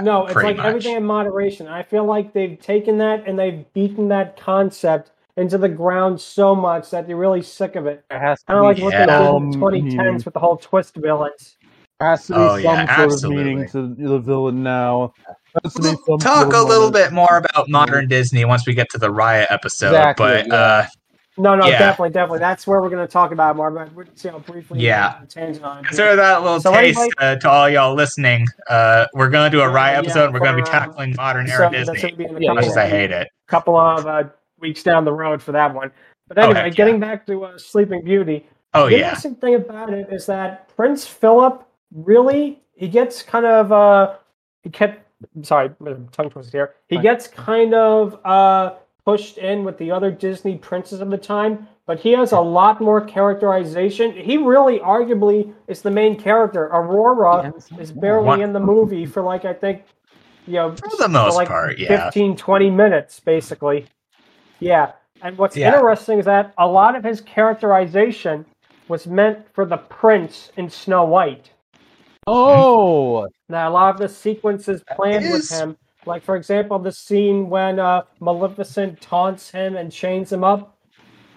No, 0.01 0.25
it's 0.25 0.35
like 0.35 0.57
much. 0.57 0.65
everything 0.65 0.95
in 0.97 1.05
moderation. 1.05 1.67
I 1.67 1.83
feel 1.83 2.03
like 2.05 2.33
they've 2.33 2.59
taken 2.59 2.97
that 2.97 3.27
and 3.27 3.37
they've 3.37 3.63
beaten 3.73 4.07
that 4.07 4.37
concept 4.39 5.11
into 5.37 5.57
the 5.59 5.69
ground 5.69 6.19
so 6.19 6.55
much 6.55 6.89
that 6.89 7.05
they're 7.05 7.15
really 7.15 7.43
sick 7.43 7.75
of 7.75 7.85
it. 7.85 8.03
There 8.09 8.19
has 8.19 8.39
to 8.39 8.45
Kind 8.47 8.57
of 8.59 8.65
like 8.65 8.77
be 8.77 8.83
what 8.83 8.93
Yeah. 8.93 9.05
they 9.05 9.11
did 9.11 9.43
in 9.43 9.49
the 9.51 9.57
2010s 9.57 10.25
with 10.25 10.33
the 10.33 10.39
whole 10.39 10.57
twist 10.57 10.95
villains. 10.95 11.57
There 11.99 12.09
has 12.09 12.25
to 12.27 12.33
be 12.33 12.39
Oh, 12.39 12.47
some 12.55 12.63
yeah, 12.63 12.95
sort 12.97 13.11
absolutely. 13.11 13.41
of 13.41 13.47
meaning 13.47 13.69
to 13.69 13.95
the 14.09 14.19
villain 14.19 14.63
now. 14.63 15.13
There 15.27 15.35
has 15.63 15.97
We'll 16.07 16.17
talk 16.17 16.47
a 16.53 16.57
little 16.57 16.85
moment. 16.89 16.93
bit 16.95 17.11
more 17.13 17.37
about 17.37 17.69
modern 17.69 18.07
Disney 18.07 18.45
once 18.45 18.65
we 18.65 18.73
get 18.73 18.89
to 18.91 18.97
the 18.97 19.11
Riot 19.11 19.47
episode, 19.51 19.89
Exactly, 19.89 20.25
but 20.25 20.47
yeah. 20.47 20.53
uh, 20.55 20.85
No, 21.37 21.55
no, 21.55 21.65
Yeah. 21.67 21.79
definitely, 21.79 22.11
definitely. 22.11 22.39
That's 22.39 22.67
where 22.67 22.79
we're 22.81 22.89
going 22.89 23.05
to 23.05 23.11
talk 23.11 23.31
about 23.31 23.55
more. 23.55 23.71
But 23.71 23.91
we're 23.93 24.05
see 24.13 24.29
how 24.29 24.39
briefly. 24.39 24.79
Yeah. 24.79 25.19
Tangent 25.27 25.63
on. 25.65 25.83
consider 25.83 26.15
that 26.15 26.43
little 26.43 26.59
So 26.59 26.71
taste 26.71 26.99
anyway- 26.99 27.11
uh, 27.19 27.35
to 27.37 27.49
all 27.49 27.69
y'all 27.69 27.95
listening. 27.95 28.47
Uh, 28.69 29.07
we're 29.13 29.29
gonna 29.29 29.49
do 29.49 29.61
a 29.61 29.69
Riot 29.69 29.95
Yeah, 29.95 29.99
episode. 30.01 30.25
and 30.25 30.33
we're 30.33 30.39
gonna 30.41 30.57
be 30.57 30.61
for, 30.63 30.67
uh, 30.69 30.79
tackling 30.79 31.15
modern 31.17 31.49
era 31.49 31.69
Disney. 31.71 32.01
gonna 32.01 32.15
be 32.15 32.25
in 32.25 32.35
a 32.37 32.39
Yeah, 32.39 32.53
much 32.53 32.65
as 32.65 32.77
I 32.77 32.87
hate 32.87 33.09
it. 33.11 33.27
A 33.47 33.49
couple 33.49 33.75
of 33.77 34.05
uh, 34.05 34.23
weeks 34.59 34.83
down 34.83 35.05
the 35.05 35.13
road 35.13 35.41
for 35.41 35.51
that 35.53 35.73
one. 35.73 35.91
But 36.27 36.37
Oh, 36.37 36.41
anyway, 36.43 36.59
heck 36.61 36.75
getting 36.75 36.99
back 36.99 37.25
to 37.27 37.45
uh, 37.45 37.57
Sleeping 37.57 38.03
Beauty. 38.03 38.45
Oh 38.75 38.85
the 38.85 38.91
yeah, 38.97 38.97
interesting 39.07 39.35
thing 39.35 39.55
about 39.55 39.91
it 39.91 40.07
is 40.11 40.25
that 40.27 40.69
Prince 40.75 41.05
Philip 41.07 41.63
really 41.93 42.61
he 42.75 42.87
gets 42.87 43.21
kind 43.23 43.45
of 43.45 43.71
uh 43.71 44.13
he 44.63 44.69
kept 44.69 45.07
sorry 45.43 45.69
tongue 46.11 46.29
twisted 46.29 46.53
here 46.53 46.73
he 46.87 46.97
gets 46.97 47.27
kind 47.27 47.73
of 47.73 48.19
uh 48.25 48.73
pushed 49.05 49.37
in 49.37 49.63
with 49.63 49.77
the 49.77 49.91
other 49.91 50.11
Disney 50.11 50.57
princes 50.57 51.01
of 51.01 51.09
the 51.09 51.17
time, 51.17 51.67
but 51.85 51.99
he 51.99 52.11
has 52.13 52.31
a 52.31 52.39
lot 52.39 52.79
more 52.79 53.01
characterization. 53.01 54.13
He 54.13 54.37
really 54.37 54.79
arguably 54.79 55.53
is 55.67 55.81
the 55.81 55.91
main 55.91 56.17
character. 56.19 56.63
Aurora 56.65 57.53
is 57.79 57.91
barely 57.91 58.25
What- 58.27 58.39
in 58.39 58.53
the 58.53 58.59
movie 58.59 59.05
for 59.05 59.21
like 59.21 59.43
I 59.45 59.53
think 59.53 59.83
you 60.47 60.53
know 60.55 60.75
for 60.75 60.97
the 60.97 61.07
most 61.09 61.35
like 61.35 61.47
part, 61.47 61.77
yeah. 61.79 62.05
15 62.05 62.35
20 62.35 62.69
minutes 62.69 63.19
basically 63.21 63.85
yeah 64.59 64.91
and 65.21 65.37
what's 65.37 65.55
Yeah. 65.55 65.73
interesting 65.73 66.19
is 66.19 66.25
that 66.25 66.53
a 66.57 66.67
lot 66.67 66.97
of 66.97 67.03
his 67.05 67.21
characterization 67.21 68.45
was 68.89 69.07
meant 69.07 69.39
for 69.53 69.65
the 69.65 69.77
prince 69.77 70.51
in 70.57 70.69
snow 70.69 71.05
white 71.05 71.49
Oh, 72.27 73.27
now 73.49 73.69
a 73.69 73.71
lot 73.71 73.93
of 73.95 73.99
the 74.01 74.09
sequences 74.09 74.83
planned 74.95 75.31
with 75.31 75.49
him 75.49 75.77
like 76.05 76.23
for 76.23 76.35
example 76.35 76.79
the 76.79 76.91
scene 76.91 77.49
when 77.49 77.79
uh, 77.79 78.01
maleficent 78.19 78.99
taunts 79.01 79.49
him 79.51 79.75
and 79.75 79.91
chains 79.91 80.31
him 80.31 80.43
up 80.43 80.77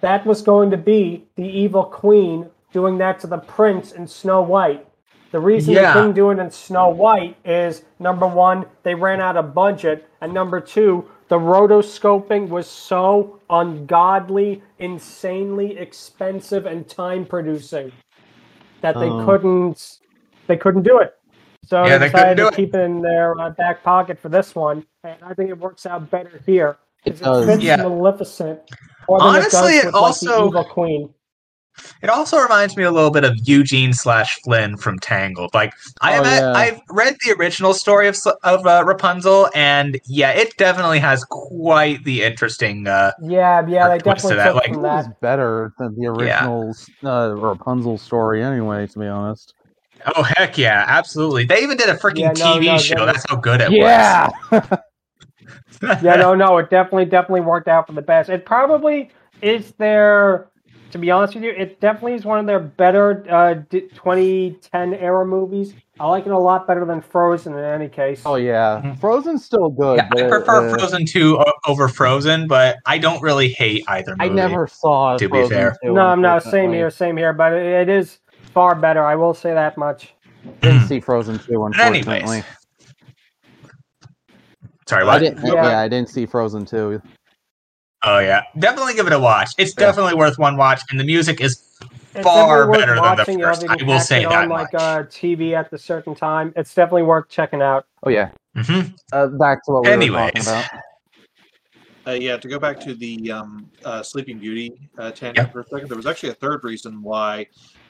that 0.00 0.24
was 0.26 0.42
going 0.42 0.70
to 0.70 0.76
be 0.76 1.24
the 1.36 1.44
evil 1.46 1.84
queen 1.84 2.48
doing 2.72 2.98
that 2.98 3.18
to 3.20 3.26
the 3.26 3.38
prince 3.38 3.92
in 3.92 4.06
snow 4.06 4.42
white 4.42 4.86
the 5.32 5.40
reason 5.40 5.74
Yeah. 5.74 5.92
they 5.92 6.00
couldn't 6.00 6.12
do 6.14 6.30
it 6.30 6.38
in 6.38 6.50
Snow 6.50 6.88
White 6.88 7.36
is 7.44 7.82
number 7.98 8.26
one, 8.28 8.64
they 8.84 8.94
ran 8.94 9.20
out 9.20 9.36
of 9.36 9.52
budget, 9.52 10.08
and 10.20 10.32
number 10.32 10.60
two, 10.60 11.04
the 11.28 11.36
rotoscoping 11.36 12.48
was 12.48 12.66
so 12.68 13.40
ungodly, 13.50 14.62
insanely 14.78 15.76
expensive 15.76 16.64
and 16.64 16.88
time 16.88 17.26
producing 17.26 17.90
that 18.82 18.94
they 18.98 19.08
Oh. 19.10 19.24
couldn't 19.26 19.98
they 20.46 20.56
couldn't 20.56 20.84
do 20.84 21.00
it. 21.00 21.14
So 21.66 21.84
Yeah, 21.84 21.98
they 21.98 22.06
they 22.06 22.10
couldn't 22.12 22.36
decided 22.36 22.42
to 22.42 22.46
it. 22.48 22.54
keep 22.54 22.74
it 22.74 22.80
in 22.80 23.02
their 23.02 23.38
uh, 23.40 23.50
back 23.50 23.82
pocket 23.82 24.18
for 24.18 24.28
this 24.28 24.54
one, 24.54 24.86
and 25.04 25.16
I 25.22 25.34
think 25.34 25.50
it 25.50 25.58
works 25.58 25.84
out 25.86 26.10
better 26.10 26.40
here. 26.46 26.76
'cause 27.04 27.20
It 27.20 27.24
does. 27.24 27.46
fits 27.46 27.62
Yeah. 27.62 27.76
Maleficent 27.76 28.60
more 29.08 29.18
than 29.20 29.28
Honestly, 29.28 29.74
it 29.74 29.78
it 29.78 29.82
does 29.82 29.84
with 29.86 29.94
like, 29.94 30.02
also- 30.02 30.40
the 30.42 30.46
evil 30.48 30.64
queen. 30.64 31.10
It 32.02 32.08
also 32.08 32.38
reminds 32.38 32.74
me 32.74 32.84
a 32.84 32.90
little 32.90 33.10
bit 33.10 33.22
of 33.22 33.34
Eugene 33.44 33.92
slash 33.92 34.40
Flynn 34.44 34.78
from 34.78 34.98
Tangled. 34.98 35.52
Like 35.52 35.74
I 36.00 36.16
Oh, 36.18 36.22
have, 36.22 36.42
yeah. 36.42 36.52
I've 36.54 36.80
read 36.88 37.16
the 37.22 37.32
original 37.38 37.74
story 37.74 38.08
of 38.08 38.16
of 38.44 38.66
uh, 38.66 38.82
Rapunzel, 38.86 39.50
and 39.54 40.00
yeah, 40.06 40.30
it 40.30 40.56
definitely 40.56 41.00
has 41.00 41.22
quite 41.24 42.02
the 42.04 42.22
interesting. 42.24 42.86
Uh, 42.86 43.12
Yeah, 43.20 43.62
yeah, 43.68 43.88
they 43.88 43.94
Or 43.96 43.98
to 43.98 44.04
definitely 44.04 44.36
that, 44.36 44.54
like- 44.54 44.72
that. 44.72 44.80
was 44.82 45.08
better 45.20 45.74
than 45.78 45.94
the 46.00 46.06
original 46.06 46.72
uh, 47.04 47.34
Rapunzel 47.36 47.98
story, 47.98 48.42
anyway. 48.42 48.86
To 48.86 48.98
be 48.98 49.06
honest. 49.06 49.52
Oh 50.14 50.22
heck 50.22 50.58
yeah, 50.58 50.84
absolutely! 50.86 51.44
They 51.44 51.62
even 51.62 51.76
did 51.76 51.88
a 51.88 51.94
freaking 51.94 52.18
Yeah, 52.20 52.32
no, 52.32 52.58
TV 52.58 52.64
no, 52.66 52.78
show. 52.78 53.06
That's 53.06 53.24
how 53.28 53.36
good 53.36 53.60
it 53.60 53.70
Yeah. 53.72 54.28
was. 54.52 54.62
yeah, 55.82 56.00
yeah, 56.02 56.16
no, 56.16 56.34
no, 56.34 56.58
it 56.58 56.70
definitely, 56.70 57.04
definitely 57.06 57.40
worked 57.42 57.68
out 57.68 57.86
for 57.86 57.92
the 57.92 58.02
best. 58.02 58.28
It 58.30 58.44
probably 58.46 59.10
is 59.42 59.72
their, 59.72 60.48
to 60.90 60.98
be 60.98 61.10
honest 61.10 61.34
with 61.34 61.44
you, 61.44 61.50
it 61.50 61.80
definitely 61.80 62.14
is 62.14 62.24
one 62.24 62.38
of 62.38 62.46
their 62.46 62.60
better 62.60 63.24
uh, 63.30 63.54
d- 63.68 63.82
2010 63.94 64.94
era 64.94 65.26
movies. 65.26 65.74
I 65.98 66.06
like 66.08 66.26
it 66.26 66.32
a 66.32 66.38
lot 66.38 66.66
better 66.66 66.84
than 66.84 67.00
Frozen 67.00 67.54
in 67.54 67.64
any 67.64 67.88
case. 67.88 68.22
Oh 68.26 68.34
yeah, 68.34 68.82
Mhm. 68.84 69.00
Frozen's 69.00 69.44
still 69.44 69.70
good. 69.70 69.96
Yeah, 69.96 70.08
I 70.12 70.28
prefer 70.28 70.68
uh, 70.70 70.78
Frozen 70.78 71.06
2 71.06 71.38
o- 71.38 71.52
over 71.66 71.88
Frozen, 71.88 72.48
but 72.48 72.76
I 72.84 72.98
don't 72.98 73.22
really 73.22 73.48
hate 73.48 73.82
either 73.88 74.14
movie. 74.16 74.30
I 74.30 74.34
never 74.34 74.66
saw. 74.66 75.16
to 75.16 75.28
be 75.28 75.48
fair. 75.48 75.74
2, 75.82 75.94
no, 75.94 76.02
I'm 76.02 76.20
not. 76.20 76.42
Same 76.42 76.72
here, 76.72 76.90
same 76.90 77.16
here, 77.16 77.32
but 77.32 77.52
it, 77.54 77.64
it 77.64 77.88
is 77.88 78.18
far 78.56 78.74
better. 78.74 79.04
I 79.04 79.14
will 79.14 79.34
say 79.34 79.52
that 79.52 79.76
much. 79.76 80.14
Didn't 80.62 80.88
see 80.88 80.98
Frozen 80.98 81.40
two, 81.40 81.66
unfortunately. 81.66 82.18
Anyways, 82.18 82.44
Sorry, 84.88 85.02
I 85.02 85.06
what? 85.06 85.18
didn't. 85.18 85.44
Yeah. 85.44 85.52
Yeah. 85.54 85.80
I 85.80 85.88
didn't 85.88 86.08
see 86.08 86.24
Frozen 86.24 86.64
two. 86.64 87.02
Oh 88.02 88.18
yeah, 88.18 88.42
definitely 88.58 88.94
give 88.94 89.06
it 89.06 89.12
a 89.12 89.18
watch. 89.18 89.50
It's 89.58 89.74
Yeah. 89.76 89.86
definitely 89.86 90.14
worth 90.14 90.38
one 90.38 90.56
watch, 90.56 90.80
and 90.90 90.98
the 90.98 91.04
music 91.04 91.40
is 91.42 91.62
It's 92.14 92.22
Far 92.24 92.70
better 92.72 92.94
than 92.94 92.96
the 92.96 93.02
watching. 93.02 93.38
You 93.38 93.44
know, 93.44 93.50
first. 93.50 93.62
if 93.64 93.68
you 93.68 93.74
I 93.74 93.76
can 93.76 93.86
will 93.88 94.00
say 94.00 94.22
it 94.22 94.28
that 94.30 94.44
on 94.44 94.48
like 94.48 94.72
much. 94.72 94.82
uh, 94.82 95.02
TV 95.10 95.52
at 95.54 95.70
the 95.70 95.76
certain 95.76 96.14
time. 96.14 96.54
It's 96.56 96.72
definitely 96.74 97.02
worth 97.02 97.28
checking 97.28 97.60
out. 97.60 97.84
Oh 98.04 98.08
yeah. 98.10 98.30
Mhm. 98.56 98.94
Uh, 99.12 99.26
back 99.26 99.62
to 99.66 99.72
what 99.72 99.82
we 99.82 99.90
were 99.90 99.92
Anyways. 99.96 100.32
talking 100.32 100.42
about. 100.42 100.64
Uh, 102.06 102.12
yeah, 102.12 102.36
to 102.38 102.48
go 102.48 102.58
back 102.58 102.80
to 102.80 102.94
the 102.94 103.30
um, 103.32 103.68
uh, 103.84 104.02
Sleeping 104.02 104.38
Beauty 104.38 104.72
uh, 104.96 105.10
tangent 105.10 105.48
Yeah. 105.48 105.52
for 105.52 105.60
a 105.60 105.64
second, 105.66 105.88
there 105.88 105.96
was 105.96 106.06
actually 106.06 106.30
a 106.30 106.34
third 106.34 106.62
reason 106.64 107.02
why 107.02 107.46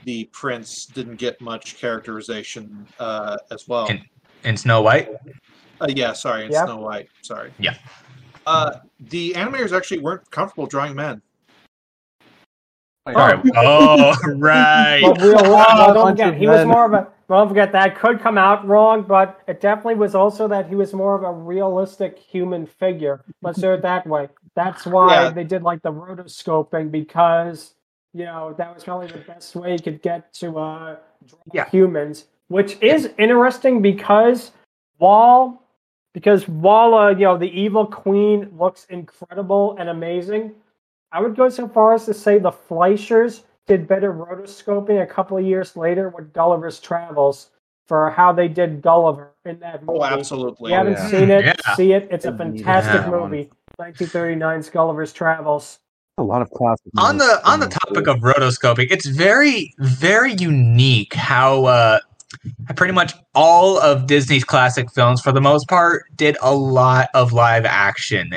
the 0.06 0.24
prince 0.32 0.86
didn't 0.86 1.16
get 1.16 1.38
much 1.40 1.76
characterization 1.76 2.86
uh, 2.98 3.36
as 3.50 3.68
well. 3.68 3.86
In- 3.88 4.02
in 4.44 4.56
Snow 4.56 4.80
White. 4.80 5.10
Uh, 5.80 5.88
yeah, 5.88 6.12
sorry, 6.12 6.46
in 6.46 6.52
Yeah. 6.52 6.64
Snow 6.64 6.76
White. 6.76 7.08
Sorry. 7.22 7.52
Yeah. 7.58 7.74
Uh, 8.46 8.76
the 9.00 9.32
animators 9.32 9.76
actually 9.76 9.98
weren't 9.98 10.30
comfortable 10.30 10.66
drawing 10.66 10.94
men. 10.94 11.20
Sorry. 13.12 13.40
Oh, 13.56 14.14
right. 14.36 15.00
But 15.02 15.20
real, 15.20 15.38
A 15.38 15.58
uh, 15.58 15.92
don't 15.92 16.10
forget, 16.12 16.28
of 16.28 16.36
he 16.36 16.46
was 16.46 16.64
more 16.64 16.86
of 16.86 16.92
a. 16.92 17.08
Don't 17.28 17.48
forget 17.48 17.72
that 17.72 17.98
could 17.98 18.20
come 18.20 18.38
out 18.38 18.64
wrong, 18.66 19.02
but 19.02 19.40
it 19.48 19.60
definitely 19.60 19.96
was 19.96 20.14
also 20.14 20.46
that 20.46 20.68
he 20.68 20.76
was 20.76 20.92
more 20.94 21.16
of 21.16 21.24
a 21.24 21.32
realistic 21.32 22.16
human 22.16 22.66
figure. 22.66 23.24
Let's 23.42 23.60
do 23.60 23.72
it 23.72 23.82
that 23.82 24.06
way. 24.06 24.28
That's 24.54 24.86
why 24.86 25.24
Yeah. 25.24 25.30
they 25.30 25.42
did 25.42 25.64
like 25.64 25.82
the 25.82 25.92
rotoscoping 25.92 26.92
because 26.92 27.74
you 28.16 28.24
know 28.24 28.54
that 28.56 28.74
was 28.74 28.82
probably 28.84 29.08
the 29.08 29.18
best 29.18 29.54
way 29.54 29.72
you 29.72 29.78
could 29.78 30.00
get 30.00 30.32
to 30.34 30.58
uh, 30.58 30.96
Yeah. 31.52 31.68
humans, 31.68 32.24
which 32.48 32.80
is 32.80 33.10
interesting 33.18 33.82
because 33.82 34.52
while 34.96 35.62
because 36.14 36.48
while 36.48 36.94
uh, 36.94 37.10
you 37.10 37.26
know 37.26 37.36
the 37.36 37.50
evil 37.50 37.84
queen 37.86 38.50
looks 38.58 38.86
incredible 38.86 39.76
and 39.78 39.90
amazing, 39.90 40.52
I 41.12 41.20
would 41.20 41.36
go 41.36 41.50
so 41.50 41.68
far 41.68 41.92
as 41.92 42.06
to 42.06 42.14
say 42.14 42.38
the 42.38 42.50
Fleischers 42.52 43.42
did 43.66 43.86
better 43.86 44.14
rotoscoping 44.14 45.02
a 45.02 45.06
couple 45.06 45.36
of 45.36 45.44
years 45.44 45.76
later 45.76 46.08
with 46.08 46.32
Gulliver's 46.32 46.80
Travels 46.80 47.50
for 47.86 48.08
how 48.10 48.32
they 48.32 48.48
did 48.48 48.80
Gulliver 48.80 49.32
in 49.44 49.58
that 49.60 49.84
movie. 49.84 49.98
Oh, 50.00 50.04
absolutely. 50.04 50.70
If 50.70 50.72
you 50.72 50.76
haven't 50.78 50.92
yeah. 50.94 51.08
seen 51.08 51.30
it, 51.30 51.44
Yeah. 51.44 51.74
see 51.74 51.92
it. 51.92 52.08
It's 52.10 52.24
a 52.24 52.32
fantastic 52.32 53.02
Yeah. 53.02 53.10
movie. 53.10 53.50
1939's 53.78 54.70
Gulliver's 54.70 55.12
Travels. 55.12 55.80
A 56.18 56.22
lot 56.22 56.40
of 56.42 56.50
classic. 56.50 56.86
on 56.96 57.18
the 57.18 57.40
on 57.44 57.60
the 57.60 57.66
topic 57.68 58.06
of 58.06 58.20
rotoscoping, 58.20 58.88
it's 58.90 59.06
very 59.06 59.74
very 59.78 60.32
unique 60.34 61.12
how 61.14 61.66
uh, 61.66 61.98
pretty 62.74 62.94
much 62.94 63.12
all 63.34 63.78
of 63.78 64.06
Disney's 64.06 64.44
classic 64.44 64.90
films, 64.92 65.20
for 65.20 65.30
the 65.32 65.42
most 65.42 65.68
part, 65.68 66.04
did 66.16 66.36
a 66.40 66.54
lot 66.54 67.08
of 67.12 67.32
live 67.34 67.64
action. 67.66 68.30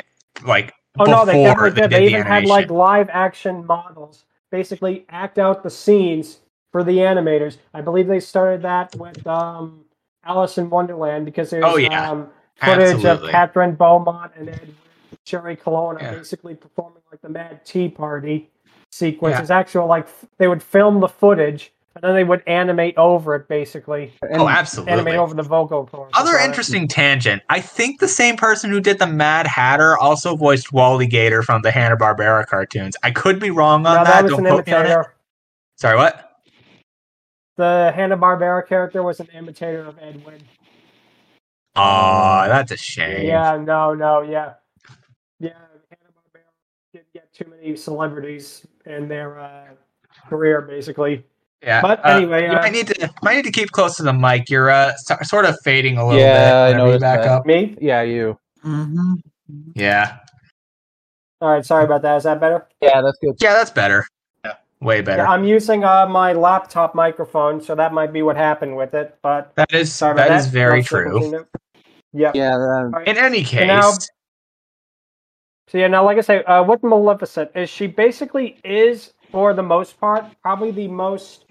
Like 0.44 0.74
Oh 0.98 1.04
no, 1.06 1.24
they 1.24 1.32
before 1.42 1.70
definitely 1.70 1.80
did. 1.80 1.90
did 1.90 1.90
They 1.90 2.12
the 2.18 2.22
had 2.24 2.44
like 2.46 2.70
live 2.70 3.08
action 3.10 3.64
models 3.64 4.24
basically 4.50 5.06
act 5.08 5.38
out 5.38 5.62
the 5.62 5.70
scenes 5.70 6.40
for 6.72 6.84
the 6.84 6.98
animators. 6.98 7.56
I 7.72 7.80
believe 7.80 8.06
they 8.08 8.20
started 8.20 8.62
that 8.62 8.94
with 8.96 9.26
um, 9.26 9.84
Alice 10.24 10.58
in 10.58 10.68
Wonderland 10.68 11.24
because 11.24 11.48
there's 11.50 11.64
Oh, 11.64 11.76
yeah. 11.76 12.10
um, 12.10 12.28
footage 12.56 13.04
Absolutely. 13.04 13.28
of 13.30 13.34
Kathryn 13.34 13.76
Beaumont 13.78 14.32
and 14.36 14.50
Ed 14.50 14.74
Jerry 15.24 15.56
Colonna 15.56 15.98
Yeah. 16.02 16.12
basically 16.12 16.54
performing 16.54 17.02
like 17.10 17.20
the 17.20 17.28
Mad 17.28 17.64
Tea 17.64 17.88
Party 17.88 18.50
sequence. 18.90 19.34
Yeah. 19.34 19.40
It's 19.42 19.50
actual 19.50 19.86
like 19.86 20.04
f- 20.04 20.24
they 20.38 20.48
would 20.48 20.62
film 20.62 21.00
the 21.00 21.08
footage 21.08 21.72
and 21.94 22.02
then 22.04 22.14
they 22.14 22.24
would 22.24 22.42
animate 22.46 22.96
over 22.96 23.34
it 23.36 23.46
basically. 23.48 24.12
Oh, 24.22 24.26
and, 24.28 24.40
Oh, 24.42 24.48
absolutely. 24.48 24.92
Animate 24.92 25.16
over 25.16 25.34
the 25.34 25.42
vocal 25.42 25.86
cords. 25.86 26.12
Other 26.16 26.36
interesting 26.38 26.88
tangent. 26.88 27.42
I 27.48 27.60
think 27.60 28.00
the 28.00 28.08
same 28.08 28.36
person 28.36 28.70
who 28.70 28.80
did 28.80 28.98
the 28.98 29.06
Mad 29.06 29.46
Hatter 29.46 29.96
also 29.98 30.36
voiced 30.36 30.72
Wally 30.72 31.06
Gator 31.06 31.42
from 31.42 31.62
the 31.62 31.70
Hanna 31.70 31.96
Barbera 31.96 32.46
cartoons. 32.46 32.96
I 33.02 33.10
could 33.10 33.38
be 33.38 33.50
wrong 33.50 33.82
it. 33.84 33.88
on 33.88 33.94
No, 33.96 34.04
that. 34.04 34.22
that 34.22 34.28
Don't 34.30 34.40
quote 34.44 34.66
me 34.66 34.72
on 34.72 34.80
it. 34.86 34.88
imitator. 34.90 35.14
Sorry, 35.76 35.96
what? 35.96 36.26
The 37.56 37.92
Hanna 37.94 38.16
Barbera 38.16 38.66
character 38.66 39.02
was 39.02 39.20
an 39.20 39.28
imitator 39.34 39.84
of 39.84 39.98
Ed 39.98 40.24
Wood. 40.24 40.42
Oh, 41.76 42.44
that's 42.48 42.72
a 42.72 42.76
shame. 42.76 43.26
Yeah, 43.26 43.56
no, 43.56 43.94
no, 43.94 44.22
yeah. 44.22 44.54
Hanna 45.40 45.54
Barbera 46.14 46.42
didn't 46.92 47.12
get 47.12 47.29
too 47.40 47.50
many 47.50 47.76
celebrities 47.76 48.66
in 48.86 49.08
their 49.08 49.38
uh, 49.40 49.64
career, 50.28 50.60
basically. 50.62 51.24
Yeah. 51.62 51.82
But 51.82 52.04
uh, 52.04 52.08
anyway, 52.16 52.44
you 52.44 52.52
uh, 52.52 52.60
might 52.60 52.72
need 52.72 52.86
to 52.88 53.10
might 53.22 53.36
need 53.36 53.44
to 53.44 53.52
keep 53.52 53.70
close 53.70 53.96
to 53.96 54.02
the 54.02 54.12
mic. 54.14 54.48
You're 54.48 54.70
uh 54.70 54.94
so- 54.96 55.18
sort 55.22 55.44
of 55.44 55.56
fading 55.62 55.98
a 55.98 56.06
little 56.06 56.20
Yeah, 56.20 56.32
bit. 56.34 56.52
I 56.52 56.64
whenever 56.68 56.78
you 56.78 56.84
noticed 56.86 57.00
back 57.02 57.20
that. 57.22 57.28
up. 57.28 57.46
Me? 57.46 57.76
Yeah, 57.80 58.02
you. 58.02 58.38
Yeah. 59.74 60.18
All 61.42 61.50
right, 61.52 61.64
sorry 61.64 61.84
about 61.84 62.02
that. 62.02 62.16
Is 62.16 62.24
that 62.24 62.40
better? 62.40 62.66
Yeah, 62.80 63.00
that's 63.02 63.18
good. 63.22 63.36
Yeah, 63.40 63.52
that's 63.54 63.70
better. 63.70 64.06
Yeah. 64.44 64.54
Way 64.80 65.00
better. 65.02 65.22
Yeah, 65.22 65.30
I'm 65.30 65.44
using 65.44 65.84
uh, 65.84 66.06
my 66.06 66.32
laptop 66.32 66.94
microphone, 66.94 67.60
so 67.62 67.74
that 67.74 67.92
might 67.92 68.12
be 68.12 68.22
what 68.22 68.36
happened 68.36 68.76
with 68.76 68.94
it. 68.94 69.18
But 69.22 69.52
that 69.56 69.72
is 69.72 69.92
sorry 69.92 70.12
about 70.12 70.28
that 70.28 70.34
that. 70.36 70.40
is 70.40 70.46
very 70.48 70.78
Let's 70.78 70.88
true. 70.88 71.10
continue. 71.12 71.46
Yeah. 72.12 72.32
Yeah, 72.34 72.50
that, 72.50 72.58
All 72.58 72.84
right. 72.90 73.08
In 73.08 73.16
any 73.18 73.42
case, 73.44 73.66
now- 73.66 73.92
So 75.70 75.78
yeah, 75.78 75.86
now 75.86 76.04
like 76.04 76.18
I 76.18 76.22
say, 76.22 76.42
uh, 76.44 76.64
with 76.64 76.82
Maleficent, 76.82 77.52
is 77.54 77.70
she 77.70 77.86
basically 77.86 78.58
is 78.64 79.12
for 79.30 79.54
the 79.54 79.62
most 79.62 80.00
part 80.00 80.24
probably 80.42 80.72
the 80.72 80.88
most, 80.88 81.44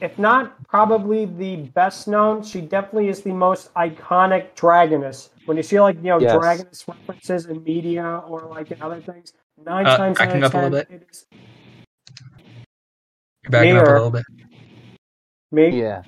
if 0.00 0.18
not 0.18 0.66
probably 0.66 1.26
the 1.26 1.56
best 1.56 2.08
known. 2.08 2.42
She 2.42 2.62
definitely 2.62 3.10
is 3.10 3.20
the 3.20 3.34
most 3.34 3.74
iconic 3.74 4.54
dragoness. 4.54 5.28
When 5.44 5.58
you 5.58 5.62
see 5.62 5.78
like 5.78 5.96
you 5.96 6.04
know 6.04 6.20
Yes. 6.20 6.34
dragoness 6.34 6.88
references 6.88 7.46
in 7.46 7.62
media 7.62 8.22
or 8.26 8.46
like 8.46 8.70
in 8.70 8.80
other 8.80 9.02
things, 9.02 9.34
nine 9.62 9.84
Uh, 9.84 9.96
times 9.98 10.18
out 10.20 10.28
backing 10.28 10.42
of 10.42 10.44
up 10.44 10.54
a 10.54 10.56
little 10.56 10.70
ten, 10.88 10.96
it 10.96 11.06
is 11.10 11.26
you're 13.42 13.50
backing 13.50 13.76
up 13.76 13.88
a 13.88 13.92
little 13.92 14.10
bit. 14.10 14.24
me. 15.52 15.78
yeah. 15.82 16.02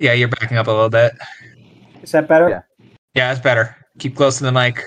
Yeah, 0.00 0.14
you're 0.14 0.26
backing 0.26 0.56
up 0.56 0.66
a 0.66 0.70
little 0.72 0.90
bit. 0.90 1.12
Is 2.02 2.10
that 2.10 2.26
better? 2.26 2.48
Yeah. 2.50 2.62
Yeah, 3.14 3.30
it's 3.30 3.40
better. 3.40 3.76
Keep 4.00 4.16
close 4.16 4.38
to 4.38 4.44
the 4.44 4.50
mic. 4.50 4.82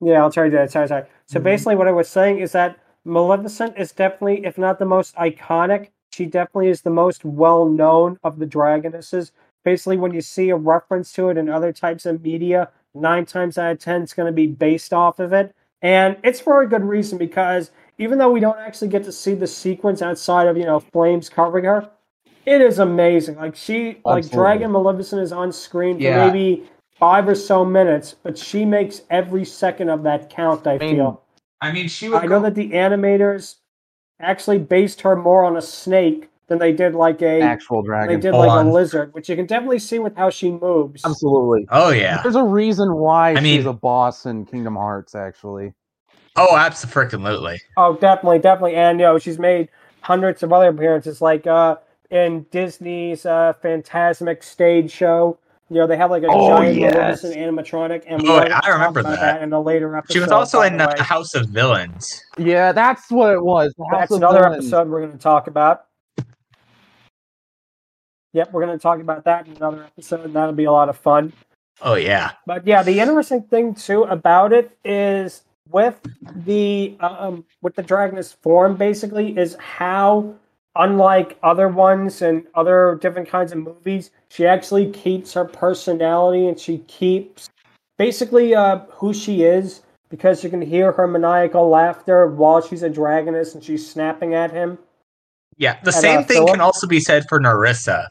Yeah, 0.00 0.22
I'll 0.22 0.30
try 0.32 0.44
to 0.44 0.50
do 0.50 0.56
that. 0.56 0.70
Sorry, 0.70 0.88
sorry. 0.88 1.04
So 1.26 1.38
Mm-hmm. 1.38 1.44
basically, 1.44 1.76
what 1.76 1.88
I 1.88 1.92
was 1.92 2.08
saying 2.08 2.38
is 2.40 2.52
that 2.52 2.78
Maleficent 3.04 3.74
is 3.78 3.92
definitely, 3.92 4.44
if 4.44 4.58
not 4.58 4.78
the 4.78 4.84
most 4.84 5.14
iconic, 5.16 5.88
she 6.12 6.26
definitely 6.26 6.68
is 6.68 6.82
the 6.82 6.90
most 6.90 7.24
well 7.24 7.66
known 7.66 8.18
of 8.24 8.38
the 8.38 8.46
Dragonesses. 8.46 9.32
Basically, 9.64 9.96
when 9.96 10.12
you 10.12 10.20
see 10.20 10.50
a 10.50 10.56
reference 10.56 11.12
to 11.14 11.28
it 11.30 11.36
in 11.38 11.48
other 11.48 11.72
types 11.72 12.06
of 12.06 12.22
media, 12.22 12.70
nine 12.94 13.26
times 13.26 13.58
out 13.58 13.72
of 13.72 13.78
ten, 13.78 14.02
it's 14.02 14.14
going 14.14 14.26
to 14.26 14.32
be 14.32 14.46
based 14.46 14.92
off 14.92 15.18
of 15.18 15.32
it. 15.32 15.54
And 15.82 16.16
it's 16.24 16.40
for 16.40 16.62
a 16.62 16.68
good 16.68 16.84
reason 16.84 17.18
because 17.18 17.70
even 17.98 18.18
though 18.18 18.30
we 18.30 18.40
don't 18.40 18.58
actually 18.58 18.88
get 18.88 19.04
to 19.04 19.12
see 19.12 19.34
the 19.34 19.46
sequence 19.46 20.02
outside 20.02 20.48
of, 20.48 20.56
you 20.56 20.64
know, 20.64 20.80
flames 20.80 21.28
covering 21.28 21.64
her, 21.64 21.90
it 22.46 22.60
is 22.60 22.78
amazing. 22.78 23.36
Like, 23.36 23.56
she, 23.56 23.98
like, 24.04 24.30
Dragon 24.30 24.72
Maleficent 24.72 25.20
is 25.22 25.32
on 25.32 25.52
screen 25.52 26.00
for 26.00 26.02
Yeah. 26.04 26.16
maybe 26.30 26.68
five 26.98 27.28
or 27.28 27.34
so 27.34 27.64
minutes, 27.64 28.14
but 28.22 28.38
she 28.38 28.64
makes 28.64 29.02
every 29.10 29.44
second 29.44 29.88
of 29.90 30.02
that 30.04 30.30
count, 30.30 30.66
I 30.66 30.78
mean, 30.78 30.96
feel. 30.96 31.22
I 31.60 31.72
mean, 31.72 31.88
she 31.88 32.12
I 32.12 32.26
know 32.26 32.40
that 32.40 32.54
the 32.54 32.70
animators 32.70 33.56
actually 34.20 34.58
based 34.58 35.00
her 35.02 35.16
more 35.16 35.44
on 35.44 35.56
a 35.56 35.62
snake 35.62 36.28
than 36.48 36.58
they 36.58 36.72
did 36.72 36.94
like 36.94 37.20
a 37.22 37.40
Actual 37.42 37.82
dragon. 37.82 38.14
they 38.14 38.20
did 38.20 38.32
Hold 38.32 38.46
like 38.46 38.56
on. 38.58 38.66
a 38.68 38.72
lizard, 38.72 39.12
which 39.14 39.28
you 39.28 39.36
can 39.36 39.46
definitely 39.46 39.78
see 39.80 39.98
with 39.98 40.16
how 40.16 40.30
she 40.30 40.50
moves. 40.52 41.04
Absolutely. 41.04 41.66
Oh 41.70 41.90
yeah. 41.90 42.22
There's 42.22 42.36
a 42.36 42.42
reason 42.44 42.94
why 42.94 43.30
I 43.32 43.40
mean- 43.40 43.58
she's 43.58 43.66
a 43.66 43.72
boss 43.72 44.26
in 44.26 44.46
Kingdom 44.46 44.76
Hearts, 44.76 45.14
actually. 45.14 45.74
Oh, 46.38 46.56
absolutely. 46.56 47.60
Oh, 47.78 47.96
definitely, 47.96 48.38
definitely, 48.40 48.74
and 48.76 49.00
you 49.00 49.06
know 49.06 49.18
she's 49.18 49.38
made 49.38 49.68
hundreds 50.02 50.42
of 50.42 50.52
other 50.52 50.68
appearances, 50.68 51.20
like 51.20 51.46
uh 51.46 51.76
in 52.10 52.46
Disney's 52.50 53.26
uh 53.26 53.54
Fantasmic 53.62 54.42
stage 54.44 54.90
show. 54.92 55.38
You 55.68 55.76
know 55.78 55.86
they 55.88 55.96
have 55.96 56.10
like 56.12 56.22
a 56.22 56.28
Oh, 56.30 56.58
giant 56.58 56.78
yes. 56.78 57.24
Animatronic, 57.24 58.04
and 58.06 58.22
we 58.22 58.28
Oh, 58.28 58.34
already 58.36 58.52
I 58.52 58.68
remember 58.68 59.00
about 59.00 59.18
that. 59.18 59.42
in 59.42 59.52
a 59.52 59.60
later 59.60 59.96
episode. 59.96 60.12
She 60.12 60.20
was 60.20 60.30
also 60.30 60.62
in 60.62 60.76
the 60.76 60.88
uh. 60.88 61.02
House 61.02 61.34
of 61.34 61.48
Villains. 61.48 62.22
Yeah, 62.38 62.70
that's 62.72 63.10
what 63.10 63.32
it 63.34 63.42
was. 63.42 63.74
The 63.76 63.84
House 63.90 64.00
That's 64.02 64.12
of 64.12 64.16
another 64.18 64.42
Villains. 64.44 64.66
episode 64.66 64.88
we're 64.88 65.00
going 65.00 65.12
to 65.12 65.18
talk 65.18 65.48
about. 65.48 65.86
Yep, 68.32 68.52
we're 68.52 68.64
going 68.64 68.78
to 68.78 68.82
talk 68.82 69.00
about 69.00 69.24
that 69.24 69.46
in 69.46 69.56
another 69.56 69.84
episode, 69.84 70.24
and 70.26 70.34
that'll 70.34 70.52
be 70.54 70.64
a 70.64 70.72
lot 70.72 70.88
of 70.88 70.96
fun. 70.96 71.32
Oh 71.82 71.94
yeah. 71.94 72.32
But 72.46 72.66
yeah, 72.66 72.82
the 72.82 73.00
interesting 73.00 73.42
thing 73.42 73.74
too 73.74 74.04
about 74.04 74.52
it 74.52 74.76
is 74.84 75.42
with 75.70 75.98
the 76.44 76.96
um, 77.00 77.44
with 77.62 77.74
the 77.74 77.82
Dragoness 77.82 78.34
form, 78.42 78.76
basically, 78.76 79.36
is 79.36 79.56
how 79.56 80.34
unlike 80.78 81.38
other 81.42 81.68
ones 81.68 82.22
and 82.22 82.44
other 82.54 82.98
different 83.00 83.28
kinds 83.28 83.52
of 83.52 83.58
movies, 83.58 84.10
she 84.28 84.46
actually 84.46 84.90
keeps 84.92 85.32
her 85.32 85.44
personality 85.44 86.48
and 86.48 86.58
she 86.58 86.78
keeps 86.86 87.48
basically 87.98 88.54
uh, 88.54 88.80
who 88.90 89.12
she 89.14 89.42
is 89.42 89.82
because 90.08 90.44
you 90.44 90.50
can 90.50 90.62
hear 90.62 90.92
her 90.92 91.06
maniacal 91.06 91.68
laughter 91.68 92.26
while 92.28 92.60
she's 92.60 92.82
a 92.82 92.90
dragoness 92.90 93.54
and 93.54 93.62
she's 93.64 93.88
snapping 93.88 94.34
at 94.34 94.50
him. 94.50 94.78
Yeah. 95.56 95.78
The 95.82 95.90
And, 95.90 95.94
same 95.94 96.18
uh, 96.20 96.22
thing 96.24 96.46
can 96.46 96.60
also 96.60 96.86
be 96.86 97.00
said 97.00 97.24
for 97.28 97.40
Narissa. 97.40 98.06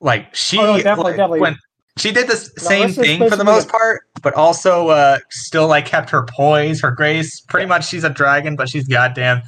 Like 0.00 0.34
she 0.34 0.58
Oh, 0.58 0.76
no, 0.76 0.82
definitely, 0.82 1.02
like, 1.12 1.16
definitely. 1.16 1.40
when 1.40 1.56
she 1.96 2.12
did 2.12 2.28
the 2.28 2.36
same 2.36 2.88
Narissa's 2.88 2.96
thing 2.96 3.28
for 3.28 3.36
the 3.36 3.44
most 3.44 3.68
part, 3.68 4.02
but 4.22 4.34
also 4.34 4.88
uh 4.88 5.18
still 5.30 5.66
like 5.68 5.86
kept 5.86 6.10
her 6.10 6.26
poise, 6.26 6.80
her 6.82 6.90
grace. 6.90 7.40
Pretty 7.40 7.66
much 7.66 7.88
she's 7.88 8.04
a 8.04 8.10
dragon, 8.10 8.56
but 8.56 8.68
she's 8.68 8.86
goddamn 8.86 9.42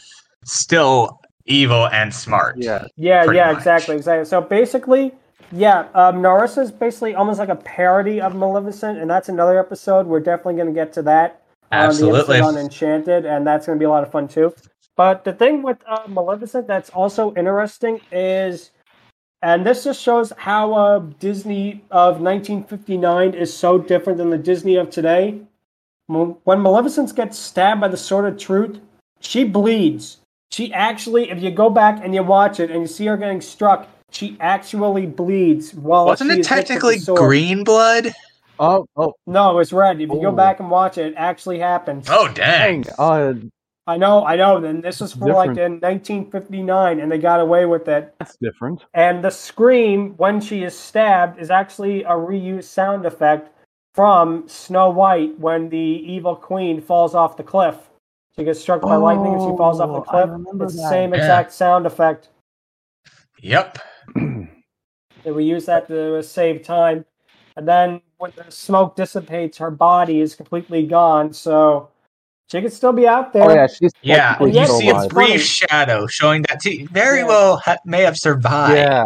still 0.45 1.21
evil 1.47 1.89
and 1.89 2.13
smart. 2.13 2.57
Yeah. 2.59 2.87
Yeah, 2.97 3.31
yeah, 3.31 3.47
much. 3.47 3.59
exactly, 3.59 3.97
exactly. 3.97 4.25
So 4.27 4.41
basically, 4.41 5.13
yeah, 5.53 5.89
um, 5.95 6.17
Narissa 6.17 6.63
is 6.63 6.73
basically 6.73 7.15
almost 7.15 7.39
like 7.39 7.49
a 7.49 7.57
parody 7.57 8.21
of 8.21 8.35
Maleficent, 8.35 8.99
and 8.99 9.09
that's 9.09 9.29
another 9.29 9.59
episode. 9.59 10.07
We're 10.07 10.21
definitely 10.21 10.55
going 10.55 10.69
to 10.69 10.73
get 10.73 10.93
to 10.95 11.03
that 11.03 11.43
on 11.71 11.81
the 11.81 11.87
Absolutely. 11.87 12.37
episode 12.37 12.49
on 12.49 12.59
Enchanted, 12.59 13.27
and 13.27 13.47
that's 13.47 13.67
going 13.67 13.79
to 13.79 13.81
be 13.81 13.87
a 13.87 13.91
lot 13.91 14.03
of 14.03 14.11
fun 14.11 14.29
too. 14.29 14.55
But 14.97 15.25
the 15.25 15.33
thing 15.33 15.63
with 15.63 15.79
uh, 15.87 16.03
Maleficent 16.09 16.67
that's 16.67 16.91
also 16.91 17.35
interesting 17.35 18.01
is, 18.11 18.71
and 19.43 19.65
this 19.65 19.85
just 19.85 20.03
shows 20.03 20.33
how 20.39 20.73
uh, 20.75 20.99
Disney 21.21 21.85
of 21.91 22.21
1959 22.21 23.35
is 23.35 23.55
so 23.55 23.79
different 23.79 24.19
than 24.19 24.31
the 24.31 24.39
Disney 24.39 24.77
of 24.77 24.91
today. 24.91 25.41
When 26.09 26.63
Maleficent 26.63 27.15
gets 27.15 27.39
stabbed 27.39 27.81
by 27.81 27.89
the 27.89 27.97
Sword 27.97 28.33
of 28.33 28.39
Truth, 28.39 28.81
she 29.21 29.45
bleeds. 29.45 30.19
She 30.51 30.73
actually, 30.73 31.31
if 31.31 31.43
you 31.43 31.51
go 31.51 31.69
back 31.71 32.01
and 32.03 32.15
you 32.15 32.23
watch 32.23 32.61
it 32.61 32.71
and 32.71 32.81
you 32.83 32.87
see 32.87 33.07
her 33.07 33.17
getting 33.17 33.41
struck, 33.41 33.89
she 34.11 34.37
actually 34.41 35.07
bleeds 35.07 35.75
while 35.75 36.07
Wasn't 36.07 36.31
she 36.31 36.37
it 36.39 36.41
is 36.41 36.49
hit 36.49 36.57
with 36.59 36.67
the 36.69 36.73
technically 36.75 36.99
sword. 36.99 37.19
green 37.21 37.65
blood? 37.65 38.13
Oh, 38.59 38.87
oh, 38.97 39.13
No, 39.27 39.59
it's 39.59 39.73
red. 39.73 39.97
If 40.01 40.09
you 40.11 40.21
go 40.23 40.29
Oh. 40.29 40.33
back 40.33 40.61
and 40.61 40.71
watch 40.71 40.97
it, 40.99 41.09
it 41.09 41.15
actually 41.17 41.59
happens. 41.59 42.07
Oh 42.09 42.29
dang! 42.33 42.83
dang. 42.83 42.95
Uh, 42.99 43.35
I 43.89 43.97
know, 43.99 44.25
I 44.25 44.37
know. 44.37 44.61
Then 44.61 44.81
this 44.81 45.01
was 45.01 45.13
for 45.13 45.27
like 45.33 45.51
in 45.59 45.79
1959, 45.81 46.99
and 47.01 47.13
they 47.13 47.19
got 47.19 47.41
away 47.41 47.67
with 47.67 47.87
it. 47.89 48.15
that's 48.19 48.37
different. 48.37 48.85
And 48.95 49.23
the 49.23 49.31
scream 49.31 50.15
when 50.17 50.41
she 50.41 50.63
is 50.65 50.77
stabbed 50.77 51.39
is 51.39 51.51
actually 51.51 52.03
a 52.05 52.11
reused 52.11 52.65
sound 52.65 53.05
effect 53.05 53.51
from 53.95 54.49
Snow 54.49 54.91
White 54.91 55.39
when 55.39 55.69
the 55.69 55.77
evil 55.79 56.35
queen 56.35 56.81
falls 56.81 57.15
off 57.15 57.37
the 57.37 57.43
cliff. 57.45 57.77
She 58.38 58.44
gets 58.44 58.61
struck 58.61 58.83
by 58.83 58.96
lightning 58.96 59.33
and 59.33 59.40
she 59.40 59.57
falls 59.57 59.81
off 59.81 59.88
the 59.88 59.94
Oh, 59.94 60.03
cliff. 60.03 60.29
It's 60.62 60.77
the 60.77 60.83
that. 60.83 60.90
same 60.90 61.11
Yeah. 61.14 61.18
exact 61.20 61.53
sound 61.53 61.87
effect. 61.87 62.29
Yep. 63.40 63.79
and 64.14 64.49
we 65.25 65.44
use 65.44 65.64
that 65.66 65.88
to 65.88 66.22
save 66.22 66.62
time. 66.62 67.07
And 67.57 67.66
then 67.66 68.03
when 68.18 68.33
the 68.37 68.51
smoke 68.51 68.94
dissipates, 68.94 69.57
her 69.57 69.70
body 69.70 70.20
is 70.20 70.35
completely 70.35 70.87
gone. 70.87 71.33
So 71.33 71.88
she 72.51 72.61
could 72.61 72.75
still 72.75 72.92
be 72.92 73.09
out 73.09 73.33
there. 73.33 73.51
Oh 73.51 73.55
yeah, 73.55 73.66
she's 73.68 73.92
Yeah, 74.03 74.33
technically 74.35 74.59
you 74.59 74.64
still 74.66 74.79
see 74.81 74.88
a 74.88 74.92
alive. 74.92 75.11
funny. 75.12 75.27
brief 75.29 75.42
shadow 75.42 76.07
showing 76.07 76.42
that 76.42 76.62
she 76.62 76.85
very 76.92 77.20
Yeah. 77.20 77.27
well 77.29 77.57
ha- 77.64 77.79
may 77.87 78.03
have 78.03 78.18
survived. 78.18 78.77
Yeah. 78.77 79.05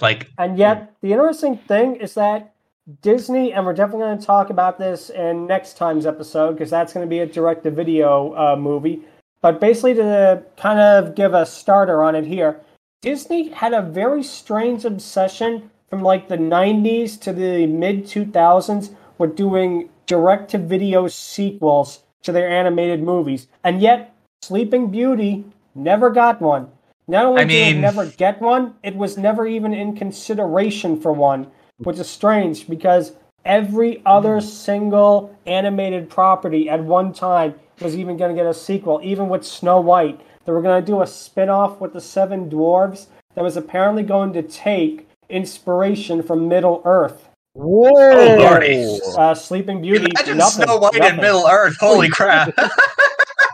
Like, 0.00 0.30
And 0.38 0.56
yet, 0.56 0.94
the 1.02 1.12
interesting 1.12 1.58
thing 1.58 1.96
is 1.96 2.14
that 2.14 2.51
Disney, 3.00 3.52
and 3.52 3.64
we're 3.64 3.74
definitely 3.74 4.06
going 4.06 4.18
to 4.18 4.26
talk 4.26 4.50
about 4.50 4.78
this 4.78 5.08
in 5.10 5.46
next 5.46 5.76
time's 5.76 6.04
episode 6.04 6.52
because 6.52 6.70
that's 6.70 6.92
going 6.92 7.06
to 7.06 7.10
be 7.10 7.20
a 7.20 7.26
direct 7.26 7.62
to 7.62 7.70
video 7.70 8.34
uh, 8.34 8.56
movie. 8.56 9.02
But 9.40 9.60
basically, 9.60 9.94
to 9.94 10.42
kind 10.56 10.80
of 10.80 11.14
give 11.14 11.34
a 11.34 11.46
starter 11.46 12.02
on 12.02 12.16
it 12.16 12.24
here, 12.24 12.60
Disney 13.00 13.50
had 13.50 13.72
a 13.72 13.82
very 13.82 14.22
strange 14.22 14.84
obsession 14.84 15.70
from 15.88 16.02
like 16.02 16.28
the 16.28 16.36
90s 16.36 17.20
to 17.20 17.32
the 17.32 17.66
mid 17.66 18.04
2000s 18.04 18.94
with 19.18 19.36
doing 19.36 19.88
direct 20.06 20.50
to 20.50 20.58
video 20.58 21.06
sequels 21.06 22.02
to 22.22 22.32
their 22.32 22.48
animated 22.48 23.02
movies. 23.02 23.46
And 23.62 23.80
yet, 23.80 24.14
Sleeping 24.42 24.90
Beauty 24.90 25.44
never 25.74 26.10
got 26.10 26.40
one. 26.40 26.68
Not 27.06 27.26
only 27.26 27.42
I 27.42 27.44
did 27.44 27.76
it 27.76 27.80
never 27.80 28.06
get 28.06 28.40
one, 28.40 28.74
it 28.82 28.96
was 28.96 29.18
never 29.18 29.46
even 29.46 29.74
in 29.74 29.96
consideration 29.96 31.00
for 31.00 31.12
one, 31.12 31.48
which 31.82 31.98
is 31.98 32.08
strange 32.08 32.68
because 32.68 33.12
every 33.44 34.02
other 34.06 34.40
single 34.40 35.36
animated 35.46 36.08
property 36.08 36.68
at 36.68 36.82
one 36.82 37.12
time 37.12 37.54
was 37.80 37.96
even 37.96 38.16
going 38.16 38.34
to 38.34 38.40
get 38.40 38.48
a 38.48 38.54
sequel, 38.54 39.00
even 39.02 39.28
with 39.28 39.44
Snow 39.44 39.80
White. 39.80 40.20
They 40.44 40.52
were 40.52 40.62
going 40.62 40.82
to 40.82 40.86
do 40.86 41.02
a 41.02 41.06
spin 41.06 41.48
off 41.48 41.80
with 41.80 41.92
the 41.92 42.00
Seven 42.00 42.48
Dwarves 42.50 43.06
that 43.34 43.42
was 43.42 43.56
apparently 43.56 44.02
going 44.02 44.32
to 44.34 44.42
take 44.42 45.08
inspiration 45.28 46.22
from 46.22 46.48
Middle 46.48 46.82
Earth. 46.84 47.28
Whoa! 47.54 47.90
Oh, 47.94 48.36
Lordy. 48.38 48.98
Uh, 49.16 49.34
Sleeping 49.34 49.82
Beauty. 49.82 50.06
imagine 50.16 50.38
nothing, 50.38 50.64
Snow 50.64 50.78
White 50.78 50.94
in 50.94 51.00
nothing. 51.00 51.16
Middle 51.20 51.46
Earth. 51.46 51.76
Holy 51.80 52.08
crap! 52.08 52.54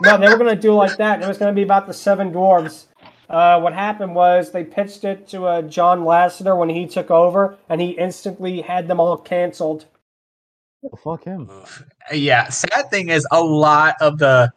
No, 0.01 0.17
they 0.17 0.29
were 0.29 0.37
going 0.37 0.55
to 0.55 0.61
do 0.61 0.73
like 0.73 0.97
that. 0.97 1.21
It 1.21 1.27
was 1.27 1.37
going 1.37 1.53
to 1.53 1.55
be 1.55 1.63
about 1.63 1.87
the 1.87 1.93
seven 1.93 2.31
dwarves. 2.31 2.85
Uh, 3.29 3.59
what 3.59 3.73
happened 3.73 4.15
was 4.15 4.51
they 4.51 4.63
pitched 4.63 5.03
it 5.03 5.27
to 5.27 5.45
uh, 5.45 5.61
John 5.61 6.01
Lasseter 6.01 6.57
when 6.57 6.69
he 6.69 6.87
took 6.87 7.11
over, 7.11 7.57
and 7.69 7.79
he 7.79 7.91
instantly 7.91 8.61
had 8.61 8.87
them 8.87 8.99
all 8.99 9.17
canceled. 9.17 9.85
Oh, 10.83 10.97
fuck 11.03 11.25
him. 11.25 11.49
yeah. 12.11 12.47
Sad 12.49 12.89
thing 12.89 13.09
is, 13.09 13.27
a 13.31 13.41
lot 13.41 13.95
of 13.99 14.17
the 14.17 14.51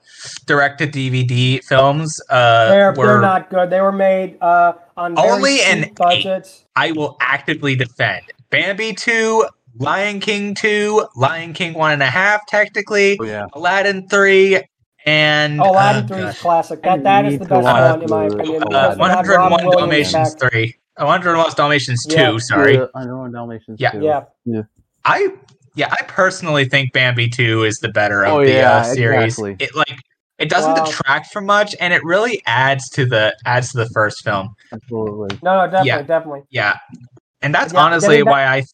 direct 0.46 0.78
to 0.78 0.86
DVD 0.86 1.62
films 1.64 2.20
uh, 2.30 2.68
They're, 2.70 2.92
were 2.92 3.06
they're 3.06 3.20
not 3.20 3.50
good. 3.50 3.70
They 3.70 3.80
were 3.80 3.92
made 3.92 4.38
uh, 4.40 4.74
on 4.96 5.18
Only 5.18 5.58
cheap 5.58 5.66
an 5.68 5.92
budgets. 5.94 6.64
I 6.76 6.92
will 6.92 7.16
actively 7.20 7.74
defend. 7.74 8.22
Bambi 8.50 8.94
2, 8.94 9.46
Lion 9.78 10.20
King 10.20 10.54
2, 10.54 11.08
Lion 11.16 11.52
King 11.54 11.74
1.5, 11.74 12.38
technically, 12.46 13.18
Oh 13.20 13.24
yeah. 13.24 13.46
Aladdin 13.54 14.08
3, 14.08 14.62
and. 15.06 15.60
Oh, 15.60 15.72
Aladdin 15.72 16.04
uh, 16.04 16.08
3 16.08 16.22
is 16.24 16.38
classic. 16.38 16.82
That, 16.82 17.02
that 17.04 17.24
is 17.26 17.38
the 17.38 17.44
best 17.46 17.64
one, 17.64 18.02
in 18.02 18.08
my 18.10 18.24
opinion. 18.26 18.62
uh, 18.62 18.66
because 18.68 18.98
101 18.98 19.50
Robin 19.50 19.66
Williams 19.66 20.12
Dalmatians 20.12 20.34
back. 20.36 20.52
3. 20.52 20.76
Oh, 20.98 21.06
101 21.06 21.52
Dalmatians 21.56 22.06
2, 22.06 22.14
Yeah. 22.14 22.38
sorry. 22.38 22.76
The 22.76 22.90
Underworld 22.94 23.32
Dalmatians 23.32 23.80
Yeah. 23.80 23.90
too. 23.92 24.24
Yeah. 24.44 24.62
I 25.04 25.28
yeah, 25.74 25.88
I 25.90 26.02
personally 26.02 26.66
think 26.66 26.92
Bambi 26.92 27.28
2 27.28 27.64
is 27.64 27.78
the 27.78 27.88
better 27.88 28.24
of 28.24 28.34
Oh, 28.34 28.44
the 28.44 28.52
yeah, 28.52 28.76
uh, 28.76 28.82
series. 28.84 29.38
exactly. 29.38 29.56
It 29.58 29.74
like 29.74 29.98
it 30.38 30.48
doesn't 30.50 30.74
Wow. 30.74 30.84
detract 30.84 31.32
from 31.32 31.46
much 31.46 31.74
and 31.80 31.94
it 31.94 32.04
really 32.04 32.42
adds 32.46 32.88
to 32.90 33.06
the 33.06 33.34
adds 33.46 33.72
to 33.72 33.78
the 33.78 33.88
first 33.94 34.22
film. 34.22 34.54
Absolutely. 34.72 35.38
No, 35.42 35.56
no, 35.58 35.64
definitely, 35.70 35.86
Yeah. 35.88 36.02
definitely. 36.02 36.42
Yeah. 36.50 36.76
And 37.40 37.54
that's 37.54 37.72
Yeah, 37.72 37.80
honestly 37.80 38.16
getting 38.18 38.26
why 38.30 38.44
I 38.44 38.64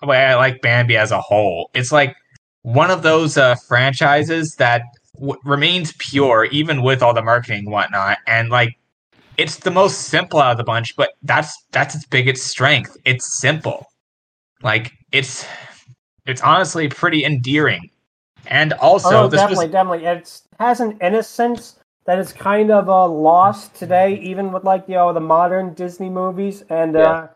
why 0.00 0.24
I 0.24 0.34
like 0.36 0.62
Bambi 0.62 0.96
as 0.96 1.10
a 1.10 1.20
whole. 1.20 1.70
It's 1.74 1.92
like 1.92 2.16
one 2.62 2.90
of 2.90 3.02
those 3.02 3.36
uh, 3.36 3.54
franchises 3.66 4.54
that 4.56 4.82
w- 5.18 5.40
remains 5.44 5.92
pure 5.98 6.44
even 6.46 6.82
with 6.82 7.02
all 7.02 7.14
the 7.14 7.22
marketing 7.22 7.60
and 7.60 7.72
whatnot. 7.72 8.18
And 8.26 8.48
like 8.48 8.78
it's 9.36 9.58
the 9.58 9.70
most 9.70 10.02
simple 10.02 10.40
out 10.40 10.52
of 10.52 10.58
the 10.58 10.64
bunch 10.64 10.96
but 10.96 11.10
that's 11.22 11.54
that's 11.72 11.94
its 11.94 12.06
biggest 12.06 12.46
strength. 12.46 12.96
It's 13.04 13.40
simple. 13.40 13.86
Like 14.62 14.92
it's 15.12 15.46
it's 16.26 16.42
honestly 16.42 16.88
pretty 16.88 17.24
endearing. 17.24 17.90
And 18.46 18.72
also 18.74 19.24
oh, 19.24 19.28
this 19.28 19.40
definitely, 19.40 19.66
was 19.66 19.72
definitely. 19.72 20.06
It 20.06 20.40
has 20.58 20.80
an 20.80 20.98
innocence 21.00 21.78
that 22.06 22.18
is 22.18 22.32
kind 22.32 22.70
of 22.70 22.88
uh, 22.88 23.06
lost 23.06 23.74
today, 23.74 24.14
even 24.20 24.52
with 24.52 24.64
like 24.64 24.84
you 24.88 24.94
know 24.94 25.12
the 25.12 25.20
modern 25.20 25.74
Disney 25.74 26.08
movies 26.08 26.62
and 26.70 26.96
uh, 26.96 27.28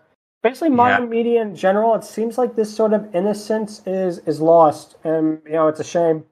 basically 0.42 0.70
modern 0.70 1.10
media 1.10 1.42
in 1.42 1.54
general. 1.54 1.94
It 1.94 2.04
seems 2.04 2.38
like 2.38 2.56
this 2.56 2.74
sort 2.74 2.92
of 2.92 3.14
innocence 3.14 3.82
is 3.86 4.18
is 4.20 4.40
lost, 4.40 4.96
and 5.04 5.40
you 5.44 5.52
know 5.52 5.68
it's 5.68 5.80
a 5.80 5.84
shame. 5.84 6.24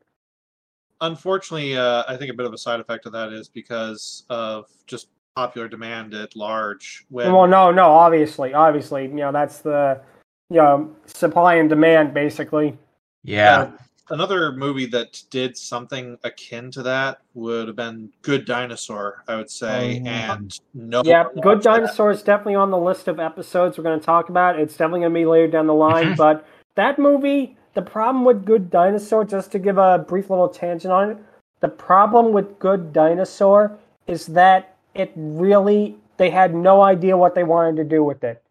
Unfortunately, 1.01 1.77
uh, 1.77 2.05
I 2.09 2.17
think 2.17 2.31
a 2.31 2.35
bit 2.35 2.47
of 2.47 2.53
a 2.53 2.59
side 2.59 2.81
effect 2.81 3.07
of 3.07 3.13
that 3.13 3.33
is 3.33 3.49
because 3.49 4.25
of 4.29 4.67
just 4.87 5.09
popular 5.35 5.69
demand 5.69 6.15
at 6.15 6.37
large. 6.37 7.07
When 7.09 7.33
Well, 7.33 7.47
no, 7.47 7.71
no, 7.71 7.91
obviously, 7.91 8.53
obviously, 8.55 9.05
you 9.05 9.15
know 9.15 9.33
that's 9.33 9.59
the 9.59 10.01
you 10.49 10.57
know 10.57 10.95
supply 11.07 11.55
and 11.57 11.69
demand 11.69 12.15
basically. 12.15 12.77
yeah 13.23 13.71
another 14.11 14.53
movie 14.53 14.87
that 14.87 15.23
did 15.31 15.57
something 15.57 16.19
akin 16.25 16.71
to 16.73 16.83
that 16.83 17.21
would 17.35 17.69
have 17.69 17.77
been 17.77 18.13
Good 18.23 18.45
Dinosaur, 18.45 19.25
I 19.29 19.37
would 19.37 19.51
say, 19.51 20.03
yeah. 20.05 20.35
and 20.35 20.59
no. 20.75 21.03
Yeah, 21.05 21.27
Good. 21.43 21.63
Dinosaur 21.63 22.11
is 22.11 22.23
definitely 22.23 22.57
on 22.57 22.71
the 22.71 22.79
list 22.79 23.09
of 23.09 23.19
episodes 23.19 23.79
we're 23.79 23.85
going 23.85 23.99
to 23.99 24.05
talk 24.05 24.29
about. 24.29 24.59
It's 24.59 24.77
definitely 24.77 25.01
going 25.01 25.15
to 25.15 25.21
be 25.21 25.27
later 25.27 25.49
down 25.49 25.67
the 25.67 25.75
line. 25.75 26.15
but 26.17 26.47
that 26.75 26.99
movie, 26.99 27.57
the 27.75 27.83
problem 27.83 28.25
with 28.25 28.45
Good 28.45 28.71
Dinosaur, 28.71 29.25
just 29.25 29.53
to 29.53 29.59
give 29.59 29.79
a 29.79 29.99
brief 29.99 30.31
little 30.31 30.49
tangent 30.49 30.93
on 30.93 31.11
it, 31.11 31.19
the 31.61 31.69
problem 31.69 32.33
with 32.33 32.59
Good 32.59 32.93
Dinosaur 32.93 33.79
is 34.07 34.27
that 34.27 34.77
it 34.95 35.13
really, 35.15 35.97
they 36.17 36.31
had 36.31 36.55
no 36.55 36.83
idea 36.83 37.17
what 37.17 37.35
they 37.35 37.45
wanted 37.45 37.77
to 37.77 37.85
do 37.85 38.03
with 38.03 38.25
it. 38.25 38.43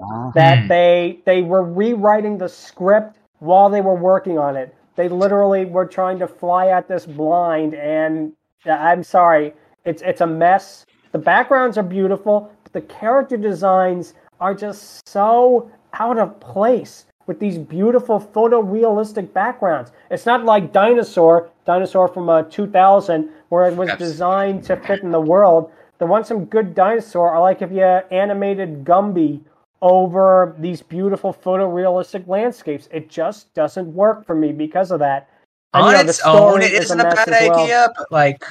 Ah. 0.00 0.30
That 0.34 0.60
Hmm. 0.60 0.68
they 0.68 1.18
they 1.24 1.42
were 1.42 1.62
rewriting 1.62 2.38
the 2.38 2.48
script 2.48 3.16
while 3.38 3.70
they 3.70 3.80
were 3.80 3.94
working 3.94 4.38
on 4.38 4.56
it. 4.56 4.74
They 4.96 5.08
literally 5.08 5.64
were 5.64 5.86
trying 5.86 6.18
to 6.18 6.28
fly 6.28 6.68
at 6.68 6.88
this 6.88 7.06
blind, 7.06 7.74
and 7.74 8.32
uh, 8.66 8.72
I'm 8.72 9.02
sorry, 9.02 9.54
it's 9.84 10.02
it's 10.02 10.20
a 10.20 10.26
mess. 10.26 10.84
The 11.12 11.18
backgrounds 11.18 11.78
are 11.78 11.82
beautiful, 11.82 12.52
but 12.64 12.72
the 12.74 12.82
character 12.82 13.38
designs 13.38 14.14
are 14.40 14.54
just 14.54 15.08
so 15.08 15.70
out 15.94 16.18
of 16.18 16.38
place 16.40 17.05
with 17.26 17.40
these 17.40 17.58
beautiful 17.58 18.20
photorealistic 18.20 19.32
backgrounds. 19.32 19.92
It's 20.10 20.26
not 20.26 20.44
like 20.44 20.72
Dinosaur, 20.72 21.50
Dinosaur 21.64 22.08
from 22.08 22.28
uh, 22.28 22.42
2000, 22.44 23.28
where 23.48 23.68
it 23.68 23.76
was 23.76 23.88
Yes. 23.88 23.98
designed 23.98 24.64
to 24.64 24.76
fit 24.76 25.02
in 25.02 25.10
the 25.10 25.20
world. 25.20 25.70
The 25.98 26.06
ones 26.06 26.28
from 26.28 26.44
Good 26.44 26.74
Dinosaur 26.74 27.30
are 27.30 27.40
like 27.40 27.62
if 27.62 27.72
you 27.72 27.82
animated 27.82 28.84
Gumby 28.84 29.40
over 29.82 30.54
these 30.58 30.82
beautiful 30.82 31.32
photorealistic 31.34 32.26
landscapes. 32.28 32.88
It 32.92 33.08
just 33.08 33.52
doesn't 33.54 33.92
work 33.94 34.24
for 34.26 34.34
me 34.34 34.52
because 34.52 34.90
of 34.90 35.00
that. 35.00 35.28
And, 35.74 35.84
on 35.84 35.90
you 35.90 35.96
know, 35.98 36.02
the 36.04 36.10
its 36.10 36.20
own 36.22 36.36
story 36.36 36.64
it 36.64 36.72
is 36.72 36.84
isn't 36.86 37.00
a 37.00 37.02
mess 37.04 37.14
bad 37.14 37.28
as 37.28 37.48
well. 37.48 37.62
idea 37.62 37.88
but 37.96 38.06
like 38.10 38.44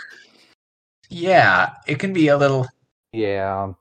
yeah 1.10 1.70
it 1.88 2.00
can 2.00 2.14
be 2.14 2.28
a 2.28 2.38
little 2.38 2.68
Yeah. 3.14 3.74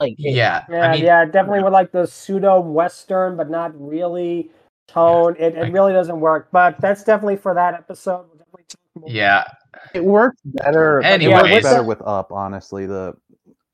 Like 0.00 0.14
yeah, 0.18 0.64
Yeah, 0.70 0.88
I 0.88 0.92
mean, 0.92 1.04
yeah, 1.04 1.24
definitely 1.24 1.62
with 1.62 1.72
like 1.72 1.90
the 1.92 2.06
pseudo 2.06 2.60
western, 2.60 3.36
but 3.36 3.50
not 3.50 3.72
really 3.80 4.50
tone. 4.86 5.34
It, 5.38 5.54
it 5.56 5.60
Like- 5.62 5.72
really 5.72 5.92
doesn't 5.92 6.20
work. 6.20 6.48
But 6.52 6.80
that's 6.80 7.02
definitely 7.04 7.36
for 7.36 7.54
that 7.54 7.74
episode. 7.74 8.26
We'll 8.28 8.38
definitely 8.38 8.64
talk 8.68 8.80
more. 8.94 9.10
yeah 9.10 9.44
it 9.94 10.04
works 10.04 10.38
better. 10.44 11.00
it 11.00 11.04
Anyways. 11.06 11.42
works 11.52 11.62
better 11.64 11.82
with 11.82 12.00
Up, 12.02 12.32
honestly. 12.32 12.86
The 12.86 13.14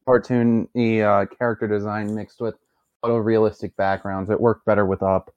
cartoony 0.06 1.02
uh, 1.02 1.26
character 1.36 1.66
design 1.66 2.14
mixed 2.14 2.40
with 2.40 2.54
photorealistic 3.02 3.74
backgrounds. 3.76 4.30
It 4.30 4.40
worked 4.40 4.64
better 4.66 4.84
with 4.86 5.02
Up. 5.02 5.30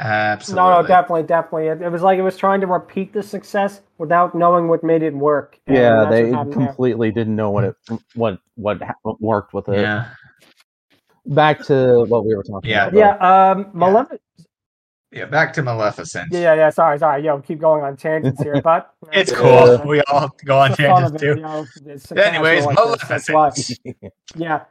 Absolutely. 0.00 0.62
No, 0.70 0.80
no, 0.80 0.86
definitely, 0.86 1.22
definitely. 1.24 1.66
It, 1.66 1.82
it 1.82 1.90
was 1.92 2.00
like 2.02 2.18
it 2.18 2.22
was 2.22 2.36
trying 2.36 2.60
to 2.62 2.66
repeat 2.66 3.12
the 3.12 3.22
success 3.22 3.82
without 3.98 4.34
knowing 4.34 4.66
what 4.68 4.82
made 4.82 5.02
it 5.02 5.14
work. 5.14 5.58
And 5.66 5.76
Yeah, 5.76 6.06
they 6.10 6.24
what 6.24 6.32
happened 6.32 6.52
there. 6.54 6.66
completely 6.66 7.10
didn't 7.12 7.36
know 7.36 7.50
what 7.50 7.64
it 7.64 7.74
what 8.14 8.38
what 8.54 8.80
what 9.02 9.20
worked 9.20 9.52
with 9.52 9.68
it. 9.68 9.80
Yeah. 9.80 10.06
Back 11.26 11.62
to 11.66 12.04
what 12.08 12.24
we 12.24 12.34
were 12.34 12.42
talking 12.42 12.70
Yeah. 12.70 12.86
about. 12.86 12.98
Yeah, 12.98 13.50
um, 13.50 13.70
Maleficent. 13.74 14.22
Yeah. 15.12 15.26
Back 15.26 15.52
to 15.54 15.62
Maleficent. 15.62 16.28
Yeah, 16.32 16.40
yeah, 16.40 16.54
yeah. 16.54 16.70
Sorry, 16.70 16.98
sorry. 16.98 17.22
Yo, 17.24 17.38
keep 17.40 17.58
going 17.60 17.82
on 17.84 17.96
tangents 17.96 18.40
here, 18.42 18.60
but 18.64 18.94
It's 19.12 19.30
Yeah. 19.30 19.36
cool. 19.76 19.86
We 19.86 20.00
all 20.10 20.34
go 20.46 20.58
on 20.60 20.70
It's 20.70 20.78
the 20.80 20.86
fun 20.86 21.02
tangents 21.02 21.10
of 21.10 21.16
it, 21.16 21.34
too. 21.34 21.40
you 21.40 22.16
know, 22.16 22.22
Anyways, 22.22 22.64
like 22.64 22.76
that's 23.06 23.28
Maleficent. 23.28 24.12
Yeah, 24.34 24.62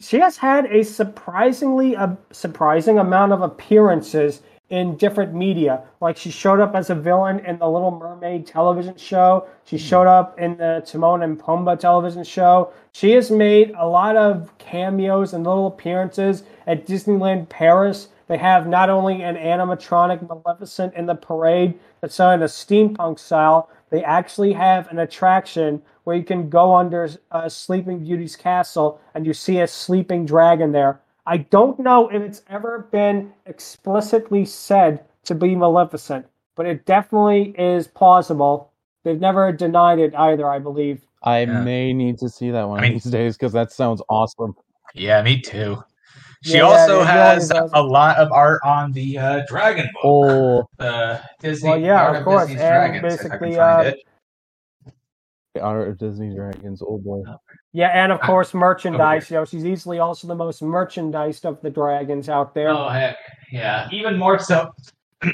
she 0.00 0.18
has 0.20 0.38
had 0.38 0.64
a 0.66 0.82
surprisingly 0.82 1.94
a 1.94 2.16
surprising 2.30 2.98
amount 2.98 3.32
of 3.32 3.42
appearances 3.42 4.40
in 4.70 4.96
different 4.96 5.34
media. 5.34 5.82
Like 6.00 6.16
she 6.16 6.30
showed 6.30 6.60
up 6.60 6.74
as 6.74 6.90
a 6.90 6.94
villain 6.94 7.40
in 7.40 7.58
the 7.58 7.68
Little 7.68 7.90
Mermaid 7.90 8.46
television 8.46 8.96
show. 8.96 9.46
She 9.64 9.78
showed 9.78 10.06
up 10.06 10.38
in 10.38 10.56
the 10.58 10.82
Timon 10.86 11.22
and 11.22 11.38
Pumbaa 11.38 11.78
television 11.78 12.24
show. 12.24 12.72
She 12.92 13.12
has 13.12 13.30
made 13.30 13.72
a 13.78 13.86
lot 13.86 14.16
of 14.16 14.56
cameos 14.58 15.32
and 15.32 15.44
little 15.44 15.66
appearances 15.66 16.42
at 16.66 16.86
Disneyland 16.86 17.48
Paris. 17.48 18.08
They 18.26 18.36
have 18.36 18.66
not 18.66 18.90
only 18.90 19.22
an 19.22 19.36
animatronic 19.36 20.26
Maleficent 20.28 20.94
in 20.94 21.06
the 21.06 21.14
parade 21.14 21.78
that's 22.00 22.16
done 22.18 22.34
in 22.34 22.42
a 22.42 22.46
steampunk 22.46 23.18
style, 23.18 23.70
they 23.90 24.04
actually 24.04 24.52
have 24.52 24.88
an 24.88 24.98
attraction 24.98 25.80
where 26.04 26.14
you 26.14 26.24
can 26.24 26.50
go 26.50 26.74
under 26.74 27.08
uh, 27.30 27.48
Sleeping 27.48 28.04
Beauty's 28.04 28.36
castle 28.36 29.00
and 29.14 29.24
you 29.24 29.32
see 29.32 29.60
a 29.60 29.66
sleeping 29.66 30.26
dragon 30.26 30.72
there. 30.72 31.00
I 31.28 31.36
don't 31.36 31.78
know 31.78 32.08
if 32.08 32.22
it's 32.22 32.40
ever 32.48 32.88
been 32.90 33.32
explicitly 33.44 34.46
said 34.46 35.04
to 35.24 35.34
be 35.34 35.54
Maleficent, 35.54 36.24
but 36.56 36.64
it 36.64 36.86
definitely 36.86 37.54
is 37.58 37.86
plausible. 37.86 38.72
They've 39.04 39.20
never 39.20 39.52
denied 39.52 39.98
it 39.98 40.14
either, 40.14 40.48
I 40.50 40.58
believe. 40.58 41.02
I 41.22 41.40
Yeah. 41.40 41.60
may 41.60 41.92
need 41.92 42.16
to 42.20 42.30
see 42.30 42.50
that 42.50 42.66
one 42.66 42.78
I 42.78 42.82
mean- 42.82 42.92
these 42.94 43.04
days 43.04 43.36
because 43.36 43.52
that 43.52 43.72
sounds 43.72 44.00
awesome. 44.08 44.54
Yeah, 44.94 45.20
me 45.20 45.38
too. 45.42 45.82
She 46.44 46.56
Yeah, 46.56 46.62
also 46.62 46.94
it 46.94 46.98
really 47.00 47.06
has 47.08 47.48
does. 47.50 47.70
a 47.74 47.82
lot 47.82 48.16
of 48.16 48.32
art 48.32 48.62
on 48.64 48.92
the 48.92 49.18
uh, 49.18 49.42
Dragon 49.48 49.86
Ball. 50.02 50.30
Oh, 50.62 50.68
The 50.78 51.20
Disney. 51.40 51.68
Well, 51.68 51.78
yeah, 51.78 52.04
Art 52.06 52.16
of 52.16 52.24
course, 52.24 52.42
Disney's 52.46 52.60
and 52.62 52.70
Dragons, 52.72 52.96
if 53.04 53.20
I 53.20 53.22
basically, 53.28 53.48
can 53.50 53.58
find 53.58 53.86
uh, 53.86 53.90
it. 53.90 53.98
the 55.54 55.60
Art 55.60 55.88
of 55.88 55.98
Disney 55.98 56.34
Dragons. 56.34 56.80
Oh 56.80 56.96
boy. 56.96 57.22
Yeah, 57.72 57.88
and 57.88 58.10
of 58.10 58.20
course, 58.20 58.54
merchandise. 58.54 59.30
You 59.30 59.36
know, 59.36 59.44
she's 59.44 59.64
easily 59.64 59.98
also 59.98 60.26
the 60.26 60.34
most 60.34 60.62
merchandised 60.62 61.44
of 61.44 61.60
the 61.60 61.70
dragons 61.70 62.28
out 62.28 62.54
there. 62.54 62.70
Oh 62.70 62.88
heck, 62.88 63.16
yeah. 63.52 63.88
Even 63.92 64.16
more 64.18 64.38
so. 64.38 64.74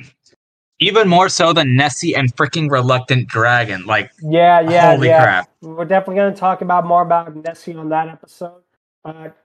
Even 0.81 1.09
more 1.09 1.29
so 1.29 1.53
than 1.53 1.77
Nessie 1.77 2.17
and 2.17 2.35
freaking 2.35 2.69
Reluctant 2.69 3.29
Dragon. 3.29 3.87
Like, 3.87 4.11
Yeah, 4.21 4.61
yeah, 4.61 4.91
holy 4.91 5.07
yeah. 5.07 5.23
crap. 5.23 5.51
We're 5.63 5.85
definitely 5.85 6.17
going 6.17 6.35
to 6.35 6.39
talk 6.39 6.63
about 6.63 6.85
more 6.85 7.03
about 7.03 7.35
Nessie 7.37 7.75
on 7.75 7.89
that 7.91 8.09
episode. 8.09 8.61
But, 9.05 9.37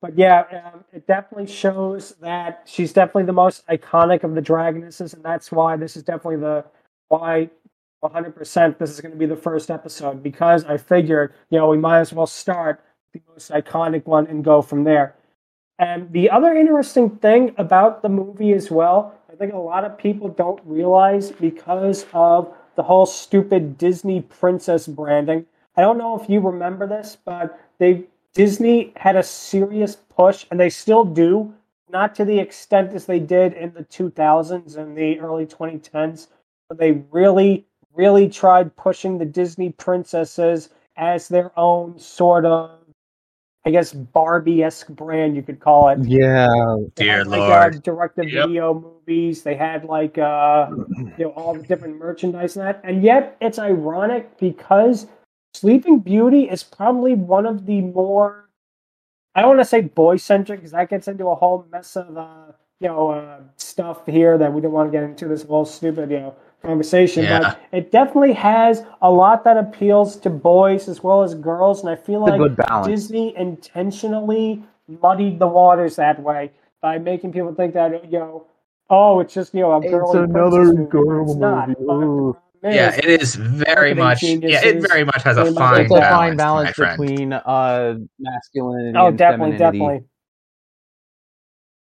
but 0.00 0.16
yeah, 0.16 0.72
um, 0.72 0.84
it 0.90 1.06
definitely 1.06 1.46
shows 1.46 2.12
that 2.22 2.62
she's 2.64 2.94
definitely 2.94 3.24
the 3.24 3.34
most 3.34 3.66
iconic 3.66 4.24
of 4.24 4.34
the 4.34 4.40
Dragonesses, 4.40 5.12
and 5.12 5.22
that's 5.22 5.52
why 5.52 5.76
this 5.76 5.98
is 5.98 6.02
definitely 6.02 6.36
the 6.38 6.64
why 7.08 7.50
100% 8.04 8.78
this 8.78 8.90
is 8.90 9.00
going 9.00 9.12
to 9.12 9.18
be 9.18 9.26
the 9.26 9.36
first 9.36 9.70
episode 9.70 10.22
because 10.22 10.64
I 10.64 10.76
figured, 10.76 11.34
you 11.50 11.58
know, 11.58 11.68
we 11.68 11.78
might 11.78 12.00
as 12.00 12.12
well 12.12 12.26
start 12.26 12.84
the 13.12 13.20
most 13.32 13.50
iconic 13.50 14.06
one 14.06 14.26
and 14.26 14.44
go 14.44 14.62
from 14.62 14.84
there. 14.84 15.14
And 15.78 16.10
the 16.12 16.30
other 16.30 16.54
interesting 16.54 17.10
thing 17.10 17.54
about 17.58 18.02
the 18.02 18.08
movie 18.08 18.52
as 18.52 18.70
well, 18.70 19.14
I 19.30 19.34
think 19.36 19.52
a 19.52 19.58
lot 19.58 19.84
of 19.84 19.98
people 19.98 20.28
don't 20.28 20.60
realize 20.64 21.30
because 21.30 22.06
of 22.12 22.54
the 22.76 22.82
whole 22.82 23.06
stupid 23.06 23.76
Disney 23.76 24.22
princess 24.22 24.86
branding. 24.86 25.46
I 25.76 25.82
don't 25.82 25.98
know 25.98 26.18
if 26.18 26.28
you 26.30 26.40
remember 26.40 26.86
this, 26.86 27.16
but 27.24 27.58
they 27.78 28.04
Disney 28.36 28.92
had 28.96 29.16
a 29.16 29.22
serious 29.22 29.96
push, 29.96 30.44
and 30.50 30.60
they 30.60 30.68
still 30.68 31.04
do, 31.04 31.54
not 31.88 32.14
to 32.16 32.24
the 32.24 32.38
extent 32.38 32.92
as 32.92 33.06
they 33.06 33.18
did 33.18 33.54
in 33.54 33.72
the 33.72 33.84
2000s 33.84 34.76
and 34.76 34.96
the 34.96 35.18
early 35.20 35.46
2010s, 35.46 36.26
but 36.68 36.76
they 36.76 36.92
really, 37.10 37.64
really 37.96 38.28
tried 38.28 38.74
pushing 38.76 39.18
the 39.18 39.24
Disney 39.24 39.70
princesses 39.70 40.70
as 40.96 41.28
their 41.28 41.56
own 41.58 41.98
sort 41.98 42.44
of, 42.44 42.78
I 43.64 43.70
guess, 43.70 43.92
Barbie-esque 43.92 44.88
brand, 44.88 45.34
you 45.34 45.42
could 45.42 45.60
call 45.60 45.88
it. 45.88 45.98
Yeah. 46.02 46.48
They 46.94 47.04
Dear 47.04 47.18
had, 47.18 47.26
like, 47.26 47.38
Lord. 47.40 47.76
Uh, 47.76 47.78
direct-to-video 47.80 48.74
movies. 48.74 49.42
They 49.42 49.54
had 49.54 49.84
like 49.84 50.18
uh, 50.18 50.68
you 51.18 51.24
know 51.24 51.30
all 51.30 51.54
the 51.54 51.62
different 51.62 51.98
merchandise 51.98 52.56
and 52.56 52.66
that. 52.66 52.80
And 52.84 53.02
yet, 53.02 53.36
it's 53.40 53.58
ironic 53.58 54.38
because 54.38 55.06
Sleeping 55.54 56.00
Beauty 56.00 56.48
is 56.48 56.62
probably 56.62 57.14
one 57.14 57.46
of 57.46 57.66
the 57.66 57.80
more 57.80 58.46
I 59.36 59.42
don't 59.42 59.50
want 59.56 59.60
to 59.60 59.64
say 59.66 59.82
boy-centric 59.82 60.60
because 60.60 60.72
that 60.72 60.88
gets 60.88 61.08
into 61.08 61.26
a 61.28 61.34
whole 61.34 61.66
mess 61.70 61.94
of 61.94 62.16
uh, 62.16 62.52
you 62.80 62.88
know 62.88 63.10
uh, 63.10 63.40
stuff 63.56 64.06
here 64.06 64.38
that 64.38 64.52
we 64.52 64.62
don't 64.62 64.72
want 64.72 64.90
to 64.90 64.98
get 64.98 65.04
into 65.04 65.28
this 65.28 65.42
whole 65.42 65.66
stupid 65.66 66.10
you 66.10 66.20
know 66.20 66.34
conversation. 66.62 67.24
Yeah. 67.24 67.38
But 67.40 67.60
it 67.72 67.90
definitely 67.92 68.32
has 68.34 68.84
a 69.02 69.10
lot 69.10 69.44
that 69.44 69.56
appeals 69.56 70.16
to 70.16 70.30
boys 70.30 70.88
as 70.88 71.02
well 71.02 71.22
as 71.22 71.34
girls, 71.34 71.80
and 71.80 71.90
I 71.90 71.96
feel 71.96 72.26
It's 72.26 72.38
like 72.38 72.56
good. 72.56 72.84
Disney 72.84 73.36
intentionally 73.36 74.62
muddied 74.88 75.38
the 75.38 75.46
waters 75.46 75.96
that 75.96 76.20
way 76.22 76.52
by 76.80 76.98
making 76.98 77.32
people 77.32 77.54
think 77.54 77.74
that 77.74 78.04
you 78.10 78.18
know, 78.18 78.46
oh, 78.90 79.20
it's 79.20 79.34
just 79.34 79.54
you 79.54 79.60
know 79.60 79.76
a 79.76 79.80
girl. 79.80 80.10
It's 80.12 80.30
another 80.30 80.72
girl 80.84 81.22
it's 81.30 81.36
not. 81.36 81.68
movie. 81.68 81.84
But 81.86 82.00
the 82.00 82.06
Ooh. 82.06 82.36
Yeah, 82.62 82.88
is- 82.88 82.98
it 82.98 83.22
is 83.22 83.34
very 83.36 83.94
much. 83.94 84.22
Yeah, 84.22 84.64
it 84.64 84.80
very 84.88 85.04
much 85.04 85.22
has 85.22 85.36
a 85.36 85.44
fine 85.52 85.82
It's 85.82 85.90
a 85.92 86.00
balance. 86.00 86.08
fine 86.10 86.36
balance 86.36 86.78
my 86.78 86.96
between 86.96 87.32
uh 87.32 87.98
masculinity 88.18 88.98
oh, 88.98 89.06
and 89.08 89.18
definitely, 89.18 89.58
femininity. 89.58 89.78
definitely. 89.78 90.04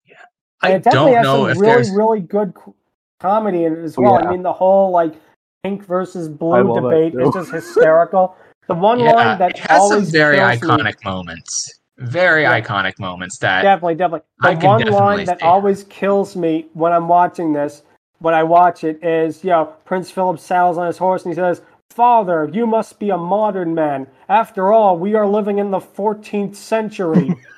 Yeah, 0.06 0.16
I 0.60 0.68
And 0.68 0.76
it 0.76 0.82
definitely 0.84 1.12
don't 1.12 1.16
has 1.16 1.26
know 1.26 1.42
some 1.42 1.50
if 1.50 1.58
really, 1.58 1.72
there's. 1.74 1.90
really 1.90 2.20
good 2.20 2.54
co- 2.54 2.74
comedy 3.20 3.64
in 3.64 3.74
it 3.74 3.82
as 3.84 3.96
well. 3.96 4.14
Yeah. 4.20 4.28
I 4.28 4.30
mean, 4.30 4.42
the 4.42 4.52
whole 4.52 4.90
like 4.90 5.14
pink 5.62 5.84
versus 5.84 6.28
blue 6.28 6.74
debate 6.74 7.14
is 7.14 7.32
just 7.34 7.50
hysterical. 7.50 8.36
The 8.68 8.74
one 8.74 9.00
Yeah, 9.00 9.12
line 9.12 9.38
that 9.38 9.50
it 9.52 9.58
has 9.58 9.68
some 9.70 9.80
always 9.80 10.10
very 10.10 10.36
kills 10.36 10.62
me- 10.62 10.68
iconic 10.68 11.04
moments. 11.04 11.80
Very 11.98 12.42
Yeah. 12.42 12.60
iconic 12.60 12.98
moments 13.00 13.38
that 13.38 13.62
definitely, 13.62 13.96
definitely. 13.96 14.26
I 14.42 14.54
The 14.54 14.60
can 14.60 14.68
one 14.70 14.78
definitely 14.78 15.00
line 15.00 15.24
that 15.26 15.40
see. 15.40 15.46
always 15.46 15.84
kills 15.84 16.36
me 16.36 16.66
when 16.74 16.92
I'm 16.92 17.08
watching 17.08 17.52
this, 17.52 17.82
when 18.20 18.34
I 18.34 18.44
watch 18.44 18.84
it, 18.84 19.02
is 19.02 19.42
you 19.42 19.50
know 19.50 19.72
Prince 19.84 20.10
Philip 20.10 20.38
saddles 20.38 20.78
on 20.78 20.86
his 20.86 20.98
horse 20.98 21.24
and 21.24 21.32
he 21.32 21.36
says, 21.36 21.62
"Father, 21.90 22.48
you 22.52 22.66
must 22.68 23.00
be 23.00 23.10
a 23.10 23.16
modern 23.16 23.74
man. 23.74 24.06
After 24.28 24.72
all, 24.72 24.96
we 24.96 25.16
are 25.16 25.26
living 25.26 25.58
in 25.58 25.72
the 25.72 25.80
14th 25.80 26.54
century." 26.54 27.34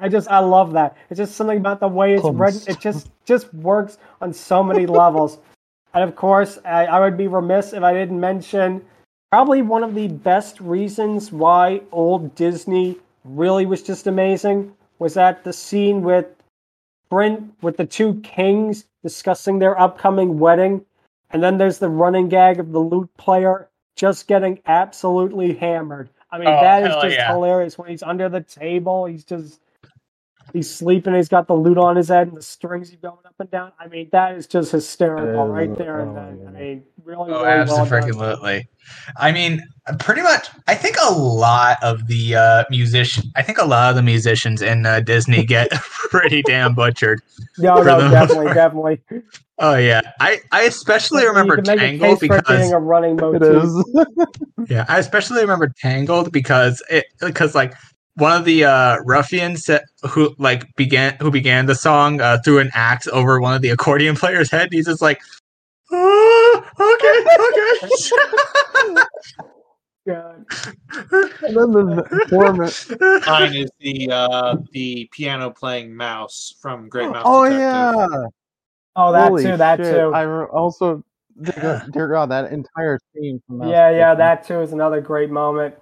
I 0.00 0.08
just 0.08 0.28
I 0.28 0.38
love 0.38 0.72
that. 0.72 0.96
It's 1.10 1.18
just 1.18 1.34
something 1.36 1.58
about 1.58 1.80
the 1.80 1.88
way 1.88 2.14
it's 2.14 2.24
written. 2.24 2.62
It 2.66 2.80
just 2.80 3.10
just 3.24 3.52
works 3.54 3.98
on 4.20 4.32
so 4.32 4.62
many 4.62 4.86
levels. 4.86 5.38
And 5.94 6.02
of 6.02 6.16
course, 6.16 6.58
I, 6.64 6.86
I 6.86 7.00
would 7.00 7.18
be 7.18 7.28
remiss 7.28 7.74
if 7.74 7.82
I 7.82 7.92
didn't 7.92 8.18
mention 8.18 8.82
probably 9.30 9.60
one 9.60 9.84
of 9.84 9.94
the 9.94 10.08
best 10.08 10.58
reasons 10.58 11.30
why 11.30 11.82
old 11.92 12.34
Disney 12.34 12.96
really 13.24 13.66
was 13.66 13.82
just 13.82 14.06
amazing 14.06 14.72
was 14.98 15.12
that 15.14 15.44
the 15.44 15.52
scene 15.52 16.00
with 16.00 16.24
Brent 17.10 17.52
with 17.60 17.76
the 17.76 17.84
two 17.84 18.14
kings 18.22 18.86
discussing 19.02 19.58
their 19.58 19.78
upcoming 19.78 20.38
wedding, 20.38 20.82
and 21.30 21.42
then 21.42 21.58
there's 21.58 21.78
the 21.78 21.90
running 21.90 22.30
gag 22.30 22.58
of 22.58 22.72
the 22.72 22.80
lute 22.80 23.14
player 23.18 23.68
just 23.94 24.26
getting 24.26 24.60
absolutely 24.66 25.52
hammered. 25.52 26.08
I 26.30 26.38
mean, 26.38 26.48
Oh, 26.48 26.60
that 26.62 26.84
is 26.84 26.94
just 27.02 27.16
yeah. 27.16 27.30
hilarious 27.34 27.76
when 27.76 27.90
he's 27.90 28.02
under 28.02 28.30
the 28.30 28.40
table. 28.40 29.04
He's 29.04 29.24
just 29.24 29.60
he's 30.52 30.72
sleeping. 30.72 31.14
He's 31.14 31.28
got 31.28 31.46
the 31.46 31.54
lute 31.54 31.78
on 31.78 31.96
his 31.96 32.08
head 32.08 32.28
and 32.28 32.36
the 32.36 32.42
strings 32.42 32.90
he's 32.90 32.98
going 33.00 33.16
up 33.26 33.34
and 33.38 33.50
down. 33.50 33.72
I 33.78 33.88
mean, 33.88 34.08
that 34.12 34.34
is 34.36 34.46
just 34.46 34.72
hysterical 34.72 35.46
right 35.48 35.70
Oh, 35.70 35.74
there 35.74 36.00
and 36.00 36.10
oh, 36.10 36.14
then. 36.14 36.38
yeah. 36.42 36.48
I 36.48 36.52
mean, 36.62 36.82
really, 37.04 37.32
Oh, 37.32 37.42
really 37.42 37.44
well 37.44 37.66
done. 37.66 37.94
absolutely. 38.04 38.68
I 39.16 39.32
mean, 39.32 39.62
pretty 40.00 40.22
much. 40.22 40.48
I 40.66 40.74
think 40.74 40.96
a 41.02 41.12
lot 41.12 41.78
of 41.82 42.06
the 42.08 42.34
uh, 42.36 42.64
musician. 42.70 43.24
I 43.36 43.42
think 43.42 43.58
a 43.58 43.64
lot 43.64 43.90
of 43.90 43.96
the 43.96 44.02
musicians 44.02 44.60
in 44.62 44.84
uh, 44.86 45.00
Disney 45.00 45.44
get 45.46 45.70
pretty 45.70 46.42
damn 46.42 46.74
butchered. 46.74 47.22
No, 47.58 47.82
no, 47.82 48.00
the- 48.00 48.08
definitely, 48.10 48.52
definitely. 48.54 49.00
Oh 49.58 49.76
yeah, 49.76 50.00
I 50.18 50.40
I 50.50 50.62
especially 50.62 51.24
remember 51.24 51.56
you 51.56 51.62
can 51.62 51.76
make 51.76 51.78
a 51.78 51.98
Tangled 51.98 52.20
case 52.20 52.26
for 52.28 52.36
it 52.38 52.46
being 52.48 52.58
because 52.58 52.72
a 52.72 52.78
running 52.78 53.12
It 53.12 53.20
motif. 53.20 54.28
yeah, 54.68 54.84
I 54.88 54.98
especially 54.98 55.40
remember 55.42 55.72
Tangled 55.80 56.32
because 56.32 56.82
it 56.90 57.04
because 57.20 57.54
like 57.54 57.74
one 58.14 58.36
of 58.36 58.44
the 58.44 58.64
uh, 58.64 58.98
ruffians 59.04 59.70
who 60.02 60.34
like 60.38 60.74
began 60.76 61.16
who 61.20 61.30
began 61.30 61.66
the 61.66 61.74
song 61.74 62.20
uh, 62.20 62.38
threw 62.44 62.58
an 62.58 62.70
axe 62.74 63.06
over 63.08 63.40
one 63.40 63.54
of 63.54 63.62
the 63.62 63.70
accordion 63.70 64.16
player's 64.22 64.50
head. 64.50 64.72
He's 64.72 64.86
just 64.86 65.02
like, 65.02 65.20
oh, 65.90 66.64
okay, 66.78 67.88
okay. 68.94 69.02
Yeah. 70.04 70.32
and 71.12 71.56
then 71.56 71.72
the 71.72 72.26
poor 72.28 72.52
man. 72.52 73.20
Mine 73.26 73.54
is 73.54 73.70
the 73.78 74.10
uh, 74.10 74.56
the 74.72 75.08
piano 75.12 75.50
playing 75.50 75.94
mouse 75.94 76.54
from 76.60 76.88
Great 76.88 77.10
Mouse 77.10 77.24
Oh 77.24 77.44
Detective. 77.44 77.60
yeah. 77.60 78.26
Oh, 78.96 79.12
that 79.12 79.28
Holy 79.28 79.44
too. 79.44 79.56
That 79.56 79.78
shit. 79.78 79.94
too. 79.94 80.12
I 80.12 80.22
re- 80.22 80.46
also, 80.46 81.04
dear 81.40 81.54
God, 81.62 81.92
dear 81.92 82.08
God, 82.08 82.30
that 82.30 82.52
entire 82.52 82.98
scene 83.14 83.40
from 83.46 83.58
Mouse 83.58 83.70
yeah, 83.70 83.90
yeah. 83.90 84.14
That 84.14 84.44
too 84.44 84.60
is 84.60 84.72
another 84.72 85.00
great 85.00 85.30
moment. 85.30 85.76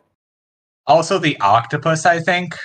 Also, 0.91 1.19
the 1.19 1.39
octopus, 1.41 2.07
I 2.07 2.21
think. 2.21 2.57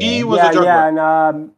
He 0.00 0.24
was 0.24 0.38
yeah, 0.38 0.48
a 0.50 0.50
juggler. 0.50 0.64
yeah, 0.64 0.88
and 0.88 0.98
um, 0.98 1.52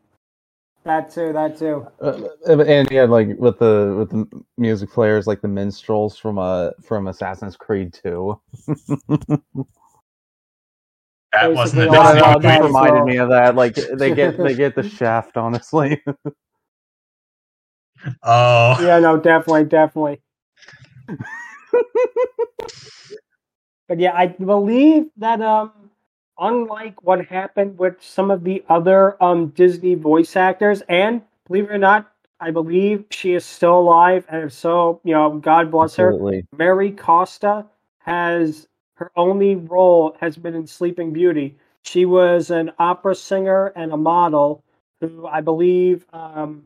that 0.85 1.11
too. 1.12 1.33
That 1.33 1.59
too. 1.59 1.88
Uh, 2.03 2.29
and 2.49 2.90
yeah, 2.92 3.05
like 3.05 3.29
with 3.38 3.59
the 3.59 3.97
with 3.99 4.11
the 4.11 4.44
music 4.59 4.90
players, 4.92 5.27
like 5.27 5.40
the 5.42 5.49
minstrels 5.49 6.18
from 6.18 6.38
uh 6.38 6.71
from 6.85 7.09
Assassin's 7.09 7.57
Creed 7.57 7.94
Two. 7.94 8.40
That 11.33 11.53
wasn't 11.55 11.83
a 11.83 11.87
Basically, 11.87 11.99
all 11.99 12.12
Disney 12.12 12.12
about 12.12 12.42
That 12.42 12.42
that 12.44 12.62
reminded 12.62 13.05
well. 13.05 13.05
me 13.05 13.18
of 13.18 13.31
that. 13.31 13.57
Like 13.57 13.77
they 13.99 14.12
get 14.12 14.42
they 14.42 14.55
get 14.55 14.75
the 14.77 14.85
shaft, 14.85 15.37
honestly. 15.37 16.03
Oh, 18.25 18.77
Yeah, 18.77 18.99
no, 19.01 19.18
definitely, 19.18 19.64
definitely. 19.64 20.21
But 23.88 23.98
yeah, 24.01 24.12
I 24.14 24.29
believe 24.29 25.07
that 25.16 25.40
um, 25.42 25.72
unlike 26.38 27.03
what 27.03 27.27
happened 27.27 27.79
with 27.79 27.96
some 28.03 28.31
of 28.31 28.44
the 28.44 28.64
other 28.68 29.22
um 29.22 29.48
Disney 29.48 29.94
voice 29.96 30.37
actors, 30.37 30.83
and 30.88 31.22
believe 31.46 31.64
it 31.64 31.72
or 31.72 31.79
not, 31.79 32.12
I 32.40 32.51
believe 32.53 33.05
she 33.11 33.35
is 33.35 33.44
still 33.44 33.79
alive, 33.79 34.27
and 34.29 34.44
if 34.44 34.53
so, 34.53 35.01
you 35.05 35.14
know, 35.14 35.38
God 35.38 35.70
bless 35.70 35.96
her. 35.96 36.18
Mary 36.57 36.92
Costa 36.92 37.66
has 38.01 38.68
her 38.94 39.11
only 39.16 39.57
role 39.57 40.16
has 40.20 40.37
been 40.37 40.55
in 40.55 40.66
Sleeping 40.66 41.12
Beauty. 41.12 41.57
She 41.83 42.05
was 42.05 42.51
an 42.51 42.72
opera 42.79 43.14
singer 43.14 43.68
and 43.77 43.92
a 43.92 43.96
model 43.96 44.64
who 45.01 45.27
I 45.27 45.40
believe, 45.40 46.05
um, 46.12 46.64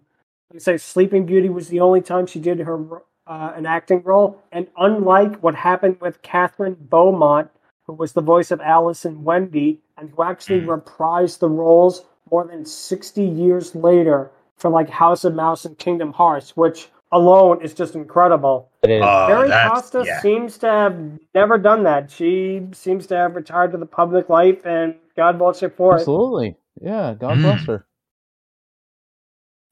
like 0.51 0.57
I 0.57 0.61
say, 0.61 0.77
Sleeping 0.79 1.27
Beauty 1.27 1.49
was 1.51 1.69
the 1.69 1.81
only 1.81 2.01
time 2.01 2.27
she 2.27 2.41
did 2.41 2.59
her 2.61 3.03
uh, 3.33 3.53
an 3.57 3.65
acting 3.67 4.03
role. 4.03 4.39
And 4.53 4.67
unlike 4.77 5.37
what 5.43 5.55
happened 5.55 5.97
with 6.01 6.21
Kathryn 6.23 6.77
Beaumont, 6.91 7.49
who 7.87 7.95
was 7.95 8.13
the 8.13 8.21
voice 8.21 8.51
of 8.51 8.61
Alice 8.61 9.05
and 9.07 9.25
Wendy, 9.25 9.81
and 9.97 10.11
who 10.11 10.23
actually 10.23 10.61
Mm. 10.61 10.69
reprised 10.83 11.39
the 11.39 11.49
roles 11.49 12.05
more 12.31 12.45
than 12.47 12.65
60 12.65 13.23
years 13.23 13.75
later 13.75 14.31
for 14.57 14.69
like 14.71 14.89
House 14.91 15.25
of 15.25 15.35
Mouse 15.35 15.65
and 15.65 15.79
Kingdom 15.79 16.13
Hearts, 16.13 16.57
which 16.57 16.91
alone 17.11 17.61
is 17.63 17.75
just 17.75 17.95
incredible. 17.95 18.69
It 18.83 18.91
is. 18.91 19.03
Oh, 19.05 19.29
Mary 19.29 19.49
that's- 19.49 19.71
Costa 19.73 20.03
yeah. 20.07 20.21
seems 20.21 20.59
to 20.59 20.67
have 20.67 20.97
never 21.35 21.57
done 21.59 21.83
that. 21.85 22.11
She 22.11 22.67
seems 22.73 23.07
to 23.09 23.17
have 23.17 23.35
retired 23.37 23.73
to 23.73 23.79
the 23.79 23.87
public 23.87 24.29
life, 24.29 24.65
and 24.67 24.95
God 25.17 25.39
bless 25.39 25.61
her 25.61 25.71
for 25.71 25.93
it. 25.97 26.01
Absolutely. 26.01 26.57
Yeah. 26.81 27.15
God 27.15 27.39
Mm. 27.39 27.43
bless 27.43 27.67
her. 27.67 27.87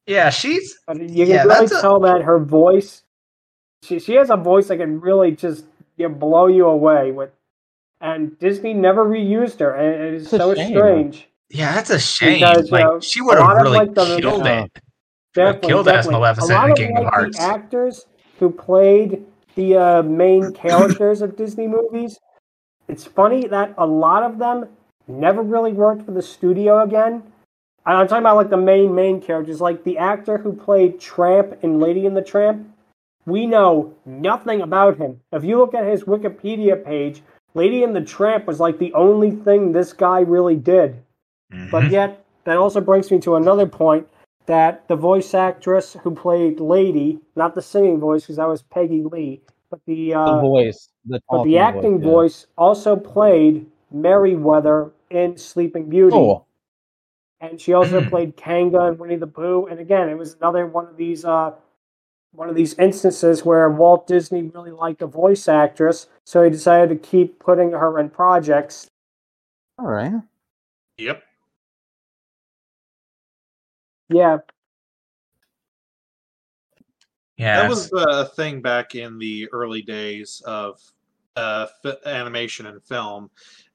yeah, 0.07 0.31
she's 0.31 0.77
But 0.87 1.01
you 1.01 1.25
can 1.25 1.35
Yeah, 1.35 1.43
really 1.45 1.49
that's 1.61 1.73
a- 1.73 1.81
tell 1.81 2.01
that 2.01 2.23
her 2.23 2.39
voice, 2.39 3.05
she 3.83 3.99
she 3.99 4.15
has 4.15 4.31
a 4.31 4.37
voice 4.37 4.69
that 4.69 4.79
can 4.79 5.01
really 5.01 5.33
just 5.33 5.65
you 5.97 6.09
know, 6.09 6.15
blow 6.15 6.47
you 6.47 6.67
away 6.67 7.13
with. 7.13 7.31
And 8.01 8.39
Disney 8.39 8.73
never 8.73 9.05
reused 9.05 9.61
her, 9.61 9.75
and 9.75 10.03
it 10.03 10.15
is 10.15 10.23
It's 10.23 10.31
so 10.31 10.55
shame. 10.55 10.71
strange. 10.71 11.29
yeah, 11.51 11.75
that's 11.75 11.91
a 11.91 11.99
shame. 11.99 12.41
Because, 12.41 12.67
you 12.69 12.73
like 12.73 12.85
know, 12.85 13.01
she 13.01 13.21
would 13.21 13.37
have 13.37 13.47
lot 13.47 13.57
of, 13.59 13.63
really 13.65 13.79
like, 13.79 13.95
the- 13.95 14.19
killed 14.21 14.45
Yeah. 14.47 14.63
it. 14.65 14.79
Definitely, 15.35 15.69
killed 15.69 15.89
as 15.89 15.95
definitely. 15.95 16.13
Maleficent 16.21 16.51
a 16.51 16.55
lot 16.55 16.65
in 16.67 16.71
of, 16.73 16.79
Kingdom 16.79 17.05
like, 17.05 17.13
Hearts. 17.13 17.39
The 17.39 17.45
actors 17.45 18.07
who 18.39 18.51
played 18.51 19.25
the 19.55 19.77
uh, 19.77 20.03
main 20.03 20.53
characters 20.55 21.23
of 21.23 21.37
Disney 21.37 21.69
movies, 21.69 22.19
it's 22.89 23.05
funny 23.05 23.47
that 23.49 23.75
a 23.79 23.87
lot 23.87 24.23
of 24.23 24.39
them 24.39 24.67
never 25.07 25.43
really 25.43 25.73
worked 25.73 26.05
for 26.05 26.13
the 26.13 26.23
studio 26.23 26.83
again. 26.83 27.23
And 27.87 27.97
I'm 27.97 28.09
talking 28.09 28.23
about 28.23 28.37
like 28.37 28.51
the 28.51 28.57
main 28.57 28.95
main 28.95 29.21
characters, 29.21 29.61
like 29.61 29.85
the 29.85 29.99
actor 29.99 30.39
who 30.39 30.53
played 30.55 30.99
Tramp 31.01 31.59
in 31.63 31.79
Lady 31.81 32.07
and 32.07 32.17
the 32.17 32.23
Tramp. 32.23 32.67
We 33.27 33.47
know 33.47 33.95
nothing 34.05 34.61
about 34.63 34.97
him. 34.99 35.21
If 35.33 35.45
you 35.45 35.59
look 35.59 35.75
at 35.75 35.87
his 35.87 36.05
Wikipedia 36.05 36.83
page, 36.85 37.23
Lady 37.55 37.83
and 37.85 37.95
the 37.95 38.01
Tramp 38.01 38.47
was 38.47 38.61
like 38.61 38.79
the 38.79 38.93
only 38.95 39.31
thing 39.31 39.73
this 39.73 39.93
guy 39.93 40.21
really 40.21 40.57
did. 40.57 40.97
But 41.71 41.85
Mhm. 41.85 41.91
yet, 41.91 42.25
that 42.45 42.57
also 42.57 42.81
brings 42.81 43.11
me 43.11 43.19
to 43.21 43.37
another 43.37 43.67
point 43.67 44.09
that 44.47 44.87
the 44.89 44.97
voice 44.97 45.35
actress 45.35 45.95
who 46.03 46.11
played 46.13 46.61
Lady, 46.61 47.21
not 47.37 47.55
the 47.55 47.63
singing 47.63 47.99
voice, 48.01 48.23
because 48.23 48.37
that 48.37 48.49
was 48.49 48.63
Peggy 48.63 49.03
Lee, 49.03 49.41
but 49.71 49.81
the, 49.87 50.11
The 50.11 50.19
uh, 50.19 50.41
voice. 50.41 50.89
The 51.05 51.21
but 51.31 51.45
the 51.45 51.59
acting 51.59 51.99
voice. 51.99 52.07
yeah. 52.07 52.13
voice 52.13 52.47
also 52.57 52.97
played 52.97 53.67
Merryweather 53.91 54.93
in 55.11 55.37
Sleeping 55.37 55.89
Beauty, 55.89 56.17
Oh, 56.17 56.45
and 57.41 57.61
she 57.61 57.73
also 57.75 58.01
played 58.11 58.37
Kanga 58.37 58.87
in 58.87 58.99
Winnie 58.99 59.17
the 59.17 59.27
Pooh. 59.27 59.67
And 59.67 59.79
again, 59.81 60.09
it 60.09 60.17
was 60.17 60.35
another 60.35 60.67
one 60.67 60.87
of 60.87 60.97
these 60.97 61.25
uh, 61.25 61.53
one 62.33 62.49
of 62.49 62.55
these 62.55 62.75
instances 62.79 63.45
where 63.45 63.69
Walt 63.71 64.07
Disney 64.07 64.43
really 64.43 64.71
liked 64.71 65.03
a 65.03 65.07
voice 65.07 65.49
actress, 65.49 66.09
so 66.25 66.43
he 66.43 66.51
decided 66.51 66.89
to 66.91 67.09
keep 67.09 67.39
putting 67.39 67.73
her 67.73 67.99
in 67.99 68.11
projects. 68.11 68.89
all 69.79 69.87
right. 69.87 70.13
Yep. 70.99 71.23
Yeah, 74.09 74.39
yeah, 77.37 77.63
That 77.63 77.69
was 77.71 77.93
a 77.93 78.27
thing 78.27 78.61
back 78.61 78.95
in 78.97 79.19
the 79.19 79.49
early 79.53 79.83
days 79.83 80.43
of 80.45 80.81
uh, 81.37 81.67
f- 81.85 81.97
animation 82.05 82.67
and 82.67 82.83
film, 82.85 83.31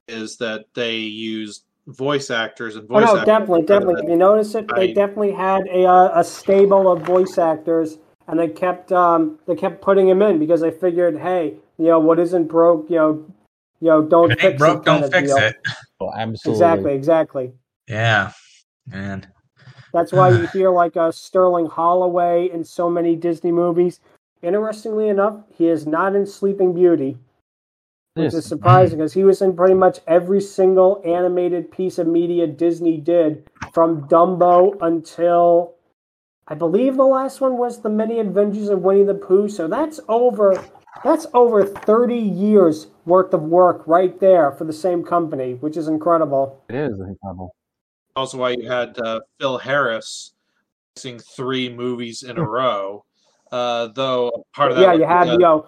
is 0.06 0.36
that 0.36 0.66
they 0.74 0.96
used 0.96 1.64
voice 1.86 2.30
actors 2.30 2.76
and 2.76 2.86
voice. 2.86 2.96
Oh 2.96 3.00
voice 3.00 3.14
no, 3.14 3.20
actors. 3.20 3.26
definitely, 3.26 3.62
definitely. 3.62 4.02
If 4.04 4.10
you 4.10 4.16
notice 4.16 4.54
it, 4.54 4.68
they 4.74 4.92
definitely 4.92 5.32
had 5.32 5.66
a 5.68 5.84
uh, 5.86 6.20
a 6.20 6.24
stable 6.24 6.92
of 6.92 7.02
voice 7.02 7.38
actors, 7.38 7.98
and 8.28 8.38
they 8.38 8.48
kept 8.48 8.92
um 8.92 9.38
they 9.46 9.54
kept 9.54 9.80
putting 9.82 10.08
him 10.08 10.22
in 10.22 10.38
because 10.38 10.60
they 10.60 10.70
figured, 10.70 11.18
hey, 11.18 11.54
you 11.78 11.86
know, 11.86 12.00
what 12.00 12.18
isn't 12.18 12.46
broke, 12.48 12.88
you 12.90 12.96
know, 12.96 13.26
you 13.80 13.88
know, 13.88 14.02
don't 14.02 14.32
if 14.32 14.38
it 14.38 14.40
fix 14.42 14.58
broke, 14.58 14.82
it. 14.82 14.84
don't 14.84 15.02
fix 15.10 15.28
deal. 15.28 15.38
it. 15.38 15.56
Oh, 16.00 16.12
absolutely. 16.14 16.52
Exactly, 16.52 16.94
exactly. 16.94 17.52
Yeah, 17.88 18.32
man. 18.86 19.26
That's 19.92 20.12
why 20.12 20.30
you 20.30 20.46
hear 20.52 20.70
like 20.70 20.96
a 20.96 21.12
Sterling 21.12 21.66
Holloway 21.66 22.50
in 22.50 22.64
so 22.64 22.90
many 22.90 23.16
Disney 23.16 23.52
movies. 23.52 24.00
Interestingly 24.42 25.08
enough, 25.08 25.40
he 25.56 25.68
is 25.68 25.86
not 25.86 26.14
in 26.14 26.26
Sleeping 26.26 26.74
Beauty, 26.74 27.18
which 28.14 28.26
Yes. 28.26 28.34
is 28.34 28.44
surprising 28.46 28.98
because 28.98 29.14
he 29.14 29.24
was 29.24 29.40
in 29.42 29.56
pretty 29.56 29.74
much 29.74 30.00
every 30.06 30.40
single 30.40 31.00
animated 31.04 31.70
piece 31.70 31.98
of 31.98 32.06
media 32.06 32.46
Disney 32.46 32.98
did, 32.98 33.48
from 33.72 34.06
Dumbo 34.08 34.76
until 34.80 35.75
I 36.48 36.54
believe 36.54 36.96
the 36.96 37.04
last 37.04 37.40
one 37.40 37.58
was 37.58 37.80
the 37.80 37.88
Many 37.88 38.20
Adventures 38.20 38.68
of 38.68 38.82
Winnie 38.82 39.02
the 39.02 39.14
Pooh. 39.14 39.48
So 39.48 39.66
that's 39.66 39.98
over 40.08 40.62
that's 41.02 41.26
over 41.34 41.64
thirty 41.64 42.18
years 42.18 42.88
worth 43.04 43.34
of 43.34 43.42
work 43.42 43.82
right 43.86 44.18
there 44.20 44.52
for 44.52 44.64
the 44.64 44.72
same 44.72 45.04
company, 45.04 45.54
which 45.54 45.76
is 45.76 45.88
incredible. 45.88 46.62
It 46.68 46.76
is 46.76 47.00
incredible. 47.00 47.54
Also, 48.14 48.38
why 48.38 48.50
you 48.50 48.70
had 48.70 48.98
uh, 48.98 49.20
Phil 49.38 49.58
Harris 49.58 50.32
missing 50.96 51.18
three 51.18 51.68
movies 51.68 52.22
in 52.22 52.38
a 52.38 52.44
row. 52.48 53.04
Uh, 53.52 53.88
though 53.88 54.46
part 54.54 54.72
of 54.72 54.76
that, 54.76 54.82
yeah, 54.82 54.92
was 54.92 55.00
you 55.00 55.06
had 55.06 55.24
because 55.24 55.32
you 55.32 55.38
know, 55.38 55.66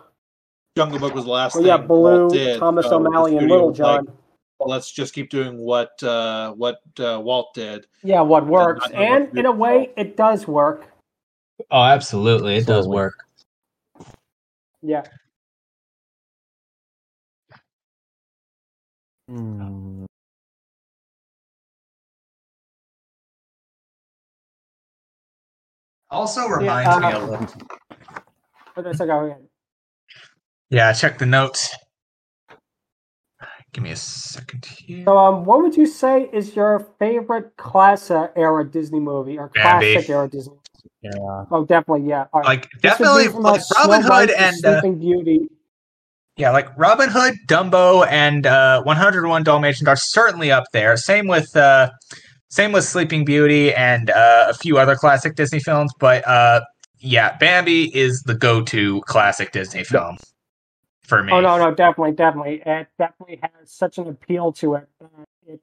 Jungle 0.76 0.98
Book 0.98 1.14
was 1.14 1.24
the 1.24 1.30
last 1.30 1.54
well, 1.54 1.62
thing 1.62 1.68
yeah, 1.68 1.76
Baloo, 1.76 2.30
did. 2.30 2.58
Thomas 2.58 2.86
so 2.86 2.96
O'Malley, 2.96 3.36
and 3.36 3.48
Little 3.48 3.70
was 3.70 3.78
like, 3.78 3.96
John. 3.98 4.06
well, 4.06 4.16
let's 4.60 4.90
just 4.92 5.14
keep 5.14 5.30
doing 5.30 5.58
what 5.58 6.02
uh, 6.02 6.52
what 6.52 6.80
uh, 6.98 7.20
Walt 7.22 7.54
did. 7.54 7.86
Yeah, 8.02 8.20
what 8.22 8.46
works, 8.46 8.90
not 8.90 8.94
know 8.94 9.10
what 9.10 9.22
and 9.22 9.38
in 9.38 9.46
a 9.46 9.52
way, 9.52 9.90
it 9.96 10.16
does 10.16 10.46
work. 10.46 10.86
Oh, 11.70 11.82
absolutely, 11.82 12.56
it 12.56 12.66
does 12.66 12.86
work. 12.86 13.14
Yeah, 14.82 15.02
Hmm. 19.28 20.06
Also 26.10 26.40
Yeah, 26.42 26.56
reminds 26.56 26.98
me 26.98 27.12
uh, 27.12 27.18
a 27.18 27.24
little. 27.24 27.46
okay, 28.78 28.92
so 28.94 29.06
go 29.06 29.26
ahead. 29.26 29.46
Yeah, 30.70 30.92
check 30.92 31.18
the 31.18 31.26
notes. 31.26 31.76
Give 33.72 33.84
me 33.84 33.90
a 33.90 33.96
second 33.96 34.64
here. 34.64 35.04
So, 35.04 35.18
um, 35.18 35.44
what 35.44 35.62
would 35.62 35.76
you 35.76 35.86
say 35.86 36.28
is 36.32 36.56
your 36.56 36.86
favorite 36.98 37.56
classic 37.56 38.32
era 38.34 38.64
Disney 38.68 39.00
movie 39.00 39.38
or 39.38 39.48
Bambi. 39.54 39.92
classic 39.92 40.10
era 40.10 40.28
Disney? 40.28 40.54
Yeah. 41.02 41.44
Oh, 41.50 41.64
definitely, 41.66 42.08
yeah. 42.08 42.26
All 42.32 42.40
right. 42.40 42.46
Like 42.46 42.70
This 42.70 42.80
definitely, 42.82 43.28
uh, 43.28 43.40
like 43.40 43.62
Robin 43.76 44.02
Hood 44.02 44.28
to 44.30 44.40
and 44.40 44.64
uh, 44.64 44.80
Sleeping 44.80 44.98
Beauty. 44.98 45.40
yeah, 46.36 46.50
like 46.50 46.76
Robin 46.78 47.10
Hood, 47.10 47.34
Dumbo, 47.46 48.06
and 48.08 48.46
uh, 48.46 48.82
101 48.82 49.42
Dalmatians 49.42 49.86
are 49.86 49.96
certainly 49.96 50.50
up 50.50 50.64
there. 50.72 50.96
Same 50.96 51.26
with 51.28 51.54
uh, 51.54 51.90
same 52.48 52.72
with 52.72 52.84
Sleeping 52.84 53.24
Beauty 53.24 53.74
and 53.74 54.10
uh, 54.10 54.46
a 54.48 54.54
few 54.54 54.78
other 54.78 54.96
classic 54.96 55.36
Disney 55.36 55.60
films. 55.60 55.92
But 56.00 56.26
uh, 56.26 56.62
yeah, 57.00 57.36
Bambi 57.36 57.94
is 57.94 58.22
the 58.22 58.34
go-to 58.34 59.02
classic 59.02 59.52
Disney 59.52 59.84
film 59.84 60.16
for 61.08 61.22
me. 61.22 61.32
Oh 61.32 61.40
no, 61.40 61.58
no, 61.58 61.74
definitely, 61.74 62.12
definitely. 62.12 62.62
It 62.64 62.88
definitely 62.98 63.40
has 63.42 63.70
such 63.70 63.98
an 63.98 64.08
appeal 64.08 64.52
to 64.54 64.74
it. 64.74 64.88
Uh, 65.02 65.06
it 65.46 65.60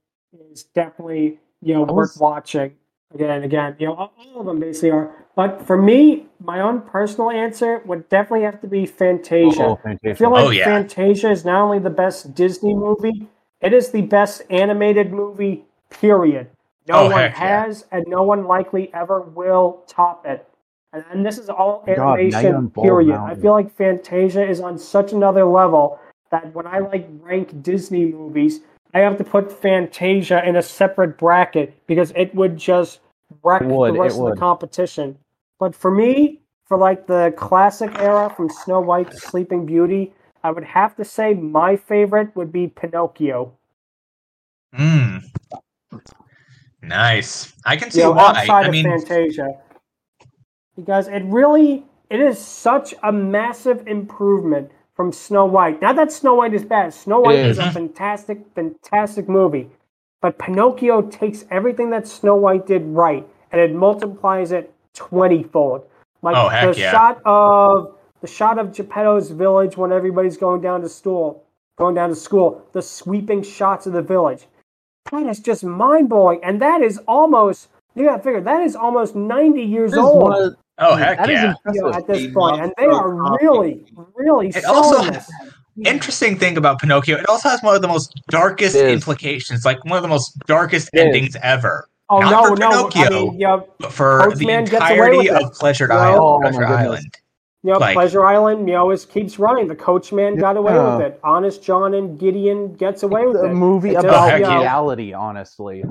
is 0.52 0.64
definitely 0.64 1.39
you 1.62 1.74
know 1.76 1.84
worth 1.84 2.18
watching. 2.20 2.76
again 3.14 3.30
and 3.30 3.46
again. 3.46 3.76
You 3.80 3.88
know, 3.88 3.96
all 3.96 4.14
all 4.20 4.39
of 4.41 4.46
them 4.48 4.60
basically 4.60 4.91
are. 4.91 5.26
But 5.36 5.62
for 5.66 5.78
me, 5.82 6.28
my 6.39 6.62
own 6.62 6.82
personal 6.82 7.30
answer 7.30 7.82
would 7.86 8.08
definitely 8.10 8.43
have 8.43 8.62
to 8.62 8.68
be 8.68 8.86
Fantasia. 8.86 9.64
Oh, 9.64 9.80
I 9.86 10.14
feel 10.14 10.32
like 10.32 10.46
Oh, 10.46 10.50
yeah. 10.50 10.66
Fantasia 10.66 11.30
is 11.30 11.46
not 11.46 11.62
only 11.62 11.80
the 11.80 11.89
best 11.89 12.34
Disney 12.36 12.74
movie, 12.74 13.28
it 13.62 13.74
is 13.74 13.91
the 13.91 14.02
best 14.02 14.41
animated 14.50 15.12
movie, 15.12 15.66
period. 15.89 16.48
No 16.88 17.02
Oh, 17.02 17.04
one 17.06 17.14
heck 17.14 17.38
yeah. 17.38 17.64
has, 17.66 17.86
and 17.91 18.06
no 18.08 18.24
one 18.24 18.46
likely 18.46 18.93
ever 18.93 19.22
will 19.22 19.84
top 19.88 20.26
it. 20.26 20.48
And, 20.96 21.04
and 21.12 21.26
this 21.26 21.38
is 21.38 21.50
all 21.50 21.84
animation, 21.88 22.56
on 22.56 22.68
Bald 22.68 22.86
period. 22.86 23.16
I 23.18 23.36
feel 23.36 23.52
like 23.52 23.76
Fantasia 23.76 24.48
is 24.48 24.62
on 24.62 24.78
such 24.80 25.12
another 25.12 25.43
level 25.43 26.00
that 26.32 26.54
when 26.54 26.66
I 26.66 26.80
like 26.80 27.06
rank 27.20 27.62
Disney 27.62 28.06
movies, 28.06 28.62
I 28.93 29.00
have 29.00 29.18
to 29.18 29.26
put 29.26 29.52
Fantasia 29.52 30.48
in 30.48 30.56
a 30.56 30.62
separate 30.62 31.18
bracket 31.18 31.76
because 31.86 32.14
it 32.16 32.34
would 32.34 32.56
just 32.56 33.02
wreck 33.43 33.62
would, 33.64 33.93
the 33.93 34.00
rest 34.00 34.18
of 34.18 34.30
the 34.30 34.38
competition. 34.38 35.18
But 35.60 35.76
for 35.76 35.91
me, 35.91 36.39
for 36.66 36.78
like 36.78 37.08
the 37.08 37.34
classic 37.36 37.93
era 38.00 38.34
from 38.34 38.50
Snow 38.50 38.80
White 38.80 39.12
to 39.12 39.18
Sleeping 39.18 39.66
Beauty, 39.66 40.14
I 40.46 40.52
would 40.52 40.64
have 40.64 40.96
to 40.96 41.04
say 41.04 41.34
my 41.34 41.76
favorite 41.76 42.34
would 42.38 42.54
be 42.54 42.68
Pinocchio. 42.68 43.52
Mm. 44.74 45.24
Nice. 46.82 47.54
I 47.66 47.76
can 47.76 47.91
see 47.91 48.00
You 48.00 48.06
know, 48.06 48.12
why. 48.12 48.30
outside 48.30 48.64
I 48.64 48.66
of 48.68 48.72
mean, 48.72 48.86
Fantasia, 48.86 49.58
because 50.76 51.07
it 51.07 51.23
really 51.26 51.84
it 52.09 52.19
is 52.19 52.38
such 52.39 52.93
a 53.03 53.11
massive 53.11 53.88
improvement 53.88 54.71
from 54.95 55.11
Snow 55.11 55.45
White. 55.45 55.82
Not 55.82 55.95
that 55.97 56.11
Snow 56.11 56.36
White 56.36 56.53
is 56.53 56.63
bad. 56.63 56.93
Snow 56.93 57.19
White 57.19 57.39
is. 57.39 57.51
is. 57.51 57.57
a 57.57 57.61
mm-hmm. 57.63 57.73
fantastic, 57.73 58.39
fantastic 58.55 59.28
movie, 59.28 59.69
but 60.21 60.38
Pinocchio 60.38 61.01
takes 61.01 61.45
everything 61.51 61.89
that 61.89 62.07
Snow 62.07 62.36
White 62.36 62.65
did 62.67 62.84
right 62.86 63.28
and 63.51 63.59
it 63.61 63.73
multiplies 63.73 64.51
it 64.51 64.73
twenty-fold. 64.93 65.86
Like 66.21 66.36
Oh, 66.36 66.49
heck 66.49 66.73
the 66.73 66.80
yeah. 66.82 66.91
shot 66.91 67.21
of 67.26 67.95
the 68.21 68.28
shot 68.28 68.57
of 68.57 68.73
Geppetto's 68.73 69.30
village 69.32 69.78
when 69.78 69.91
everybody's 69.91 70.38
going 70.38 70.61
down 70.61 70.82
to 70.82 70.89
school, 70.89 71.43
going 71.78 71.95
down 71.95 72.09
to 72.09 72.15
school. 72.15 72.65
The 72.73 72.82
sweeping 72.82 73.43
shots 73.43 73.86
of 73.86 73.93
the 73.93 74.01
village. 74.01 74.47
That 75.11 75.28
is 75.28 75.39
just 75.39 75.63
mind 75.63 76.09
blowing, 76.09 76.39
and 76.43 76.61
that 76.61 76.82
is 76.82 76.99
almost 77.07 77.69
you 77.95 78.05
got 78.05 78.17
to 78.17 78.23
figure 78.23 78.41
that 78.41 78.61
is 78.61 78.76
almost 78.76 79.15
ninety 79.15 79.61
years 79.61 79.91
That 79.91 79.99
is 79.99 80.05
old. 80.05 80.23
one 80.23 80.41
of- 80.41 80.55
oh 80.80 80.95
heck 80.95 81.17
that 81.17 81.30
is 81.30 81.34
yeah. 81.36 81.53
you 81.73 81.88
impressive. 81.88 81.95
at 82.03 82.07
this 82.07 82.28
Be 82.28 82.32
point, 82.34 82.61
and 82.61 82.73
they 82.78 82.86
are 82.86 83.38
really, 83.41 83.86
really 84.15 84.47
It 84.49 84.55
selling 84.55 84.78
also 84.84 85.11
this. 85.11 85.30
Interesting 85.84 86.38
thing 86.39 86.55
about 86.57 86.80
Pinocchio, 86.80 87.17
it 87.17 87.28
also 87.28 87.49
has 87.49 87.61
one 87.61 87.76
of 87.76 87.82
the 87.82 87.88
most 87.88 88.21
darkest 88.30 88.76
It 88.78 88.86
is. 88.88 88.93
implications, 88.93 89.65
like 89.65 89.84
one 89.84 89.97
of 89.97 90.03
the 90.03 90.07
most 90.07 90.38
darkest 90.47 90.89
It 90.93 90.99
is. 90.99 91.05
endings 91.05 91.36
ever. 91.43 91.89
Oh 92.09 92.19
not 92.19 92.32
no, 92.32 92.47
for 92.47 92.55
no! 92.57 92.67
I 92.67 92.71
Pinocchio. 92.91 93.09
mean, 93.26 93.34
you 93.39 93.47
know, 93.47 93.67
But 93.80 93.91
for 93.91 94.19
Coachman 94.21 94.65
the 94.65 94.73
entirety 94.76 95.30
of 95.30 95.51
Pleasure 95.53 95.88
No. 95.88 95.95
Island, 95.95 96.19
Oh, 96.23 96.39
Pleasure. 96.39 96.65
Island. 96.65 97.17
you 97.63 97.73
know, 97.73 97.80
Like- 97.80 97.95
Pleasure 97.95 98.26
Island, 98.26 98.67
you 98.69 98.76
know, 98.76 98.91
is 98.91 99.05
keeps 99.05 99.38
running. 99.39 99.67
The 99.67 99.76
Coachman 99.76 100.38
got 100.38 100.55
away 100.55 100.73
Yeah. 100.76 100.97
with 100.97 101.07
it. 101.07 101.19
Honest 101.23 101.61
John 101.63 101.93
and 101.95 102.17
Gideon 102.19 102.73
gets 102.76 103.01
away 103.03 103.26
with 103.26 103.38
a 103.38 103.45
it. 103.45 103.53
movie 103.53 103.89
It 103.89 103.93
just, 103.93 104.05
oh, 104.05 104.09
about 104.09 104.30
heck 104.30 104.39
you 104.41 104.45
know, 104.47 104.59
reality, 104.61 105.13
honestly. 105.13 105.84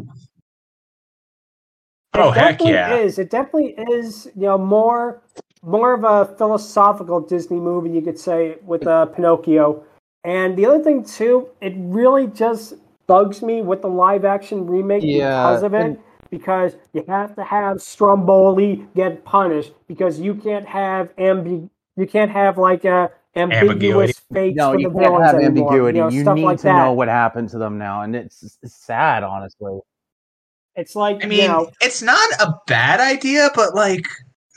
Oh 2.17 2.31
it 2.31 2.35
heck 2.35 2.59
definitely 2.59 2.73
yeah. 2.75 2.95
is. 2.97 3.19
It 3.19 3.31
definitely 3.31 3.75
is. 3.93 4.27
You 4.37 4.43
know, 4.43 4.59
more 4.59 5.23
more 5.63 5.95
of 5.95 6.05
a 6.05 6.35
philosophical 6.37 7.21
Disney 7.21 7.59
movie, 7.59 7.91
you 7.91 8.03
could 8.03 8.19
say, 8.19 8.57
with 8.65 8.87
uh, 8.87 9.07
Pinocchio. 9.07 9.83
And 10.25 10.57
the 10.57 10.67
other 10.67 10.83
thing 10.83 11.05
too, 11.05 11.49
it 11.61 11.73
really 11.77 12.27
just 12.29 12.75
bugs 13.07 13.43
me 13.43 13.63
with 13.63 13.83
the 13.83 13.89
live 13.89 14.25
action 14.25 14.67
remake 14.67 15.03
Yeah, 15.05 15.43
because 15.43 15.63
of 15.63 15.75
it. 15.75 15.81
and- 15.83 15.99
Because 16.31 16.75
you 16.93 17.05
have 17.07 17.37
to 17.37 17.45
have 17.45 17.81
Stromboli 17.81 18.89
get 18.97 19.25
punished 19.25 19.73
because 19.87 20.19
you 20.19 20.35
can't 20.35 20.67
have 20.67 21.15
ambi- 21.17 21.69
you 21.97 22.07
can't 22.09 22.31
have 22.31 22.59
like 22.59 22.85
a 22.85 23.11
ambiguous 23.37 23.71
Ambiguity. 23.71 24.13
fates 24.33 24.57
No, 24.57 24.73
for 24.73 24.81
you 24.81 24.89
the 24.89 24.95
can't 24.99 25.05
villains 25.13 25.27
have 25.27 25.35
anymore. 25.37 25.73
ambiguity. 25.73 25.99
You, 25.99 26.05
know, 26.05 26.11
You 26.11 26.35
need 26.35 26.45
like 26.45 26.57
to 26.59 26.63
that. 26.65 26.77
know 26.87 26.93
what 26.93 27.07
happened 27.09 27.51
to 27.51 27.59
them 27.59 27.79
now, 27.79 28.03
and 28.03 28.17
it's, 28.17 28.59
it's 28.63 28.75
sad, 28.75 29.23
honestly. 29.23 29.79
It's 30.77 30.97
like 30.97 31.25
I 31.25 31.29
mean, 31.29 31.43
you 31.43 31.49
know, 31.49 31.71
it's 31.81 32.03
not 32.03 32.31
a 32.41 32.55
bad 32.67 33.01
idea, 33.01 33.51
but 33.55 33.75
like 33.75 34.07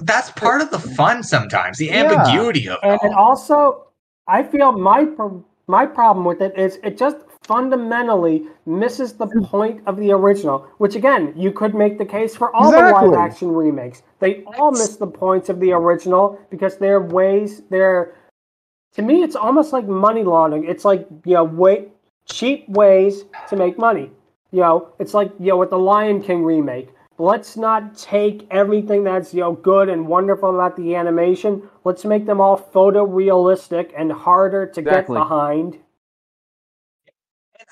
that's 0.02 0.32
part 0.32 0.62
of 0.62 0.72
the 0.72 0.80
fun 0.80 1.24
sometimes. 1.24 1.78
The 1.78 1.88
Yeah. 1.88 2.04
ambiguity 2.04 2.68
of 2.70 2.78
it 2.84 2.88
and 2.88 3.00
it 3.04 3.14
all. 3.14 3.30
also 3.30 3.88
i 4.28 4.44
feel 4.44 4.72
my 4.72 5.06
pro- 5.06 5.44
my 5.68 5.86
problem 5.86 6.26
with 6.26 6.42
it 6.42 6.58
is 6.58 6.80
it 6.84 6.98
just 6.98 7.18
fundamentally 7.44 8.46
misses 8.66 9.14
the 9.14 9.28
point 9.46 9.82
of 9.88 9.98
the 9.98 10.12
original 10.12 10.68
which 10.78 10.96
again 10.96 11.34
you 11.36 11.52
could 11.52 11.74
make 11.74 11.98
the 11.98 12.06
case 12.06 12.36
for 12.36 12.54
all 12.56 12.70
the 12.72 12.78
live 12.78 13.14
action 13.14 13.50
remakes 13.50 14.04
they 14.20 14.44
all 14.58 14.72
miss 14.72 14.98
the 14.98 15.08
points 15.08 15.50
of 15.50 15.60
the 15.60 15.72
original 15.72 16.38
because 16.50 16.78
they're 16.78 17.02
ways 17.02 17.62
they're 17.70 18.14
to 18.94 19.02
me 19.02 19.24
it's 19.24 19.36
almost 19.36 19.72
like 19.74 19.88
money 19.88 20.24
laundering 20.24 20.66
it's 20.66 20.86
like 20.86 21.08
you 21.26 21.34
know 21.34 21.44
way 21.46 21.88
cheap 22.26 22.68
ways 22.70 23.24
to 23.48 23.56
make 23.56 23.78
money 23.78 24.12
you 24.52 24.62
know 24.62 24.90
it's 25.00 25.14
like 25.14 25.32
you 25.40 25.48
know 25.48 25.58
with 25.58 25.70
the 25.70 25.78
lion 25.80 26.22
king 26.22 26.44
remake 26.44 26.90
let's 27.18 27.58
not 27.58 27.98
take 27.98 28.48
everything 28.52 29.04
that's 29.04 29.34
you 29.34 29.42
know 29.42 29.54
good 29.54 29.90
and 29.90 30.08
wonderful 30.08 30.50
about 30.50 30.76
the 30.76 30.96
animation 30.96 31.68
let's 31.84 32.06
make 32.06 32.26
them 32.26 32.40
all 32.40 32.58
photorealistic 32.58 33.92
and 33.98 34.12
harder 34.12 34.66
to 34.66 34.82
Exactly. 34.82 35.16
get 35.16 35.22
behind 35.22 35.78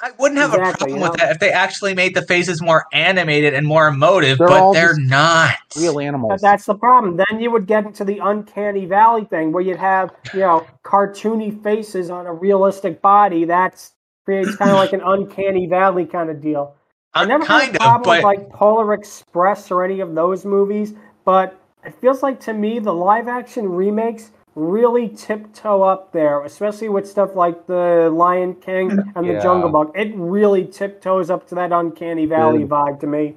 I 0.01 0.11
wouldn't 0.19 0.39
have 0.39 0.53
a 0.53 0.57
problem 0.57 0.97
you 0.97 1.03
with 1.03 1.13
that 1.13 1.31
if 1.31 1.39
they 1.39 1.51
actually 1.51 1.93
made 1.93 2.15
the 2.15 2.21
faces 2.23 2.61
more 2.61 2.85
animated 2.91 3.53
and 3.53 3.65
more 3.65 3.87
emotive, 3.87 4.37
They're 4.37 4.47
but 4.47 4.73
they're 4.73 4.97
not. 4.97 5.55
Real 5.77 5.99
animals. 5.99 6.33
But 6.33 6.41
that's 6.41 6.65
the 6.65 6.75
problem. 6.75 7.15
Then 7.15 7.39
you 7.39 7.49
would 7.51 7.65
get 7.65 7.85
into 7.85 8.03
the 8.03 8.19
uncanny 8.19 8.85
valley 8.85 9.23
thing 9.25 9.53
where 9.53 9.63
you'd 9.63 9.77
have, 9.77 10.13
you 10.33 10.41
know, 10.41 10.67
cartoony 10.83 11.63
faces 11.63 12.09
on 12.09 12.25
a 12.25 12.33
realistic 12.33 13.01
body. 13.01 13.45
That's 13.45 13.93
creates 14.25 14.55
kind 14.55 14.71
of 14.71 14.77
like 14.77 14.93
an 14.93 15.01
uncanny 15.05 15.67
valley 15.67 16.05
kind 16.05 16.29
of 16.29 16.41
deal. 16.41 16.75
I 17.13 17.23
Uh, 17.23 17.25
never 17.25 17.45
had 17.45 17.61
kind 17.61 17.75
a 17.75 17.75
of, 17.75 17.79
problem 17.79 18.03
but 18.03 18.17
with 18.17 18.23
like 18.23 18.49
Polar 18.49 18.93
Express 18.93 19.71
or 19.71 19.83
any 19.85 19.99
of 20.01 20.13
those 20.15 20.45
movies, 20.45 20.93
but 21.23 21.59
it 21.85 21.93
feels 21.95 22.21
like 22.23 22.39
to 22.41 22.53
me 22.53 22.79
the 22.79 22.93
live 22.93 23.27
action 23.27 23.69
remakes 23.69 24.31
really 24.55 25.09
tiptoe 25.09 25.83
up 25.83 26.11
there, 26.11 26.41
especially 26.43 26.89
with 26.89 27.07
stuff 27.07 27.35
like 27.35 27.67
the 27.67 28.09
Lion 28.13 28.55
King 28.55 29.11
and 29.15 29.29
the 29.29 29.33
Yeah. 29.33 29.39
Jungle 29.43 29.69
Book. 29.69 29.91
It 29.95 30.13
really 30.15 30.65
tiptoes 30.65 31.29
up 31.29 31.47
to 31.49 31.55
that 31.55 31.71
uncanny 31.71 32.25
valley 32.25 32.61
Yeah. 32.61 32.65
vibe 32.65 32.99
to 33.01 33.07
me. 33.07 33.35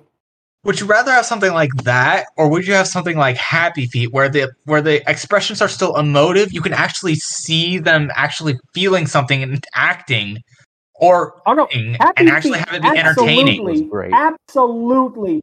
would 0.64 0.80
you 0.80 0.86
rather 0.86 1.12
have 1.12 1.24
something 1.24 1.52
like 1.54 1.72
that, 1.84 2.26
or 2.36 2.48
would 2.50 2.66
you 2.66 2.74
have 2.74 2.86
something 2.88 3.16
like 3.16 3.36
Happy 3.36 3.86
Feet, 3.86 4.12
where 4.12 4.28
the 4.28 4.50
where 4.64 4.82
the 4.82 5.08
expressions 5.10 5.62
are 5.62 5.68
still 5.68 5.96
emotive? 5.96 6.52
You 6.52 6.60
can 6.60 6.72
actually 6.74 7.14
see 7.14 7.78
them 7.78 8.10
actually 8.16 8.58
feeling 8.74 9.06
something 9.06 9.42
and 9.42 9.64
acting, 9.74 10.38
or 11.00 11.40
Oh 11.46 11.54
no, 11.54 11.66
and 11.66 12.28
actually 12.28 12.58
Feet 12.58 12.68
have 12.68 12.74
it 12.74 12.82
be 12.82 12.88
entertaining. 12.88 13.64
absolutely, 13.64 13.82
Was 13.82 13.90
great. 13.90 14.12
Absolutely 14.12 15.42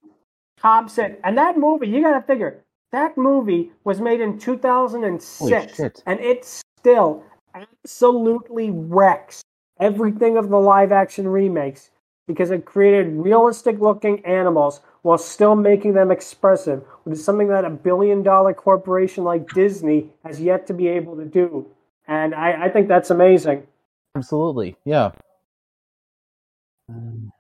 tops 0.60 0.98
it. 0.98 1.20
And 1.24 1.38
that 1.38 1.58
movie, 1.58 1.88
you 1.88 2.02
got 2.02 2.20
to 2.20 2.22
figure, 2.26 2.64
that 2.92 3.18
movie 3.18 3.72
was 3.84 4.02
made 4.02 4.22
in 4.22 4.40
2006, 4.40 5.80
and 6.06 6.20
it 6.20 6.46
still 6.46 7.24
absolutely 7.54 8.72
wrecks 8.72 9.42
everything 9.80 10.38
of 10.38 10.50
the 10.50 10.58
live 10.58 10.92
action 10.92 11.28
remakes 11.28 11.92
because 12.28 12.52
it 12.52 12.66
created 12.66 13.14
realistic 13.14 13.80
looking 13.80 14.26
animals 14.26 14.82
while 15.04 15.18
still 15.18 15.56
making 15.56 15.94
them 15.94 16.10
expressive, 16.10 16.84
which 17.04 17.14
is 17.20 17.24
something 17.24 17.48
that 17.50 17.66
a 17.66 17.70
billion 17.70 18.24
dollar 18.24 18.54
corporation 18.54 19.24
like 19.24 19.48
Disney 19.54 20.10
has 20.24 20.42
yet 20.42 20.66
to 20.68 20.74
be 20.74 20.88
able 20.88 21.16
to 21.18 21.26
do. 21.26 21.68
And 22.08 22.34
I, 22.34 22.66
I 22.66 22.70
think 22.70 22.88
that's 22.88 23.12
amazing. 23.12 23.68
Absolutely, 24.16 24.76
yeah. 24.86 25.12
Um, 26.90 27.32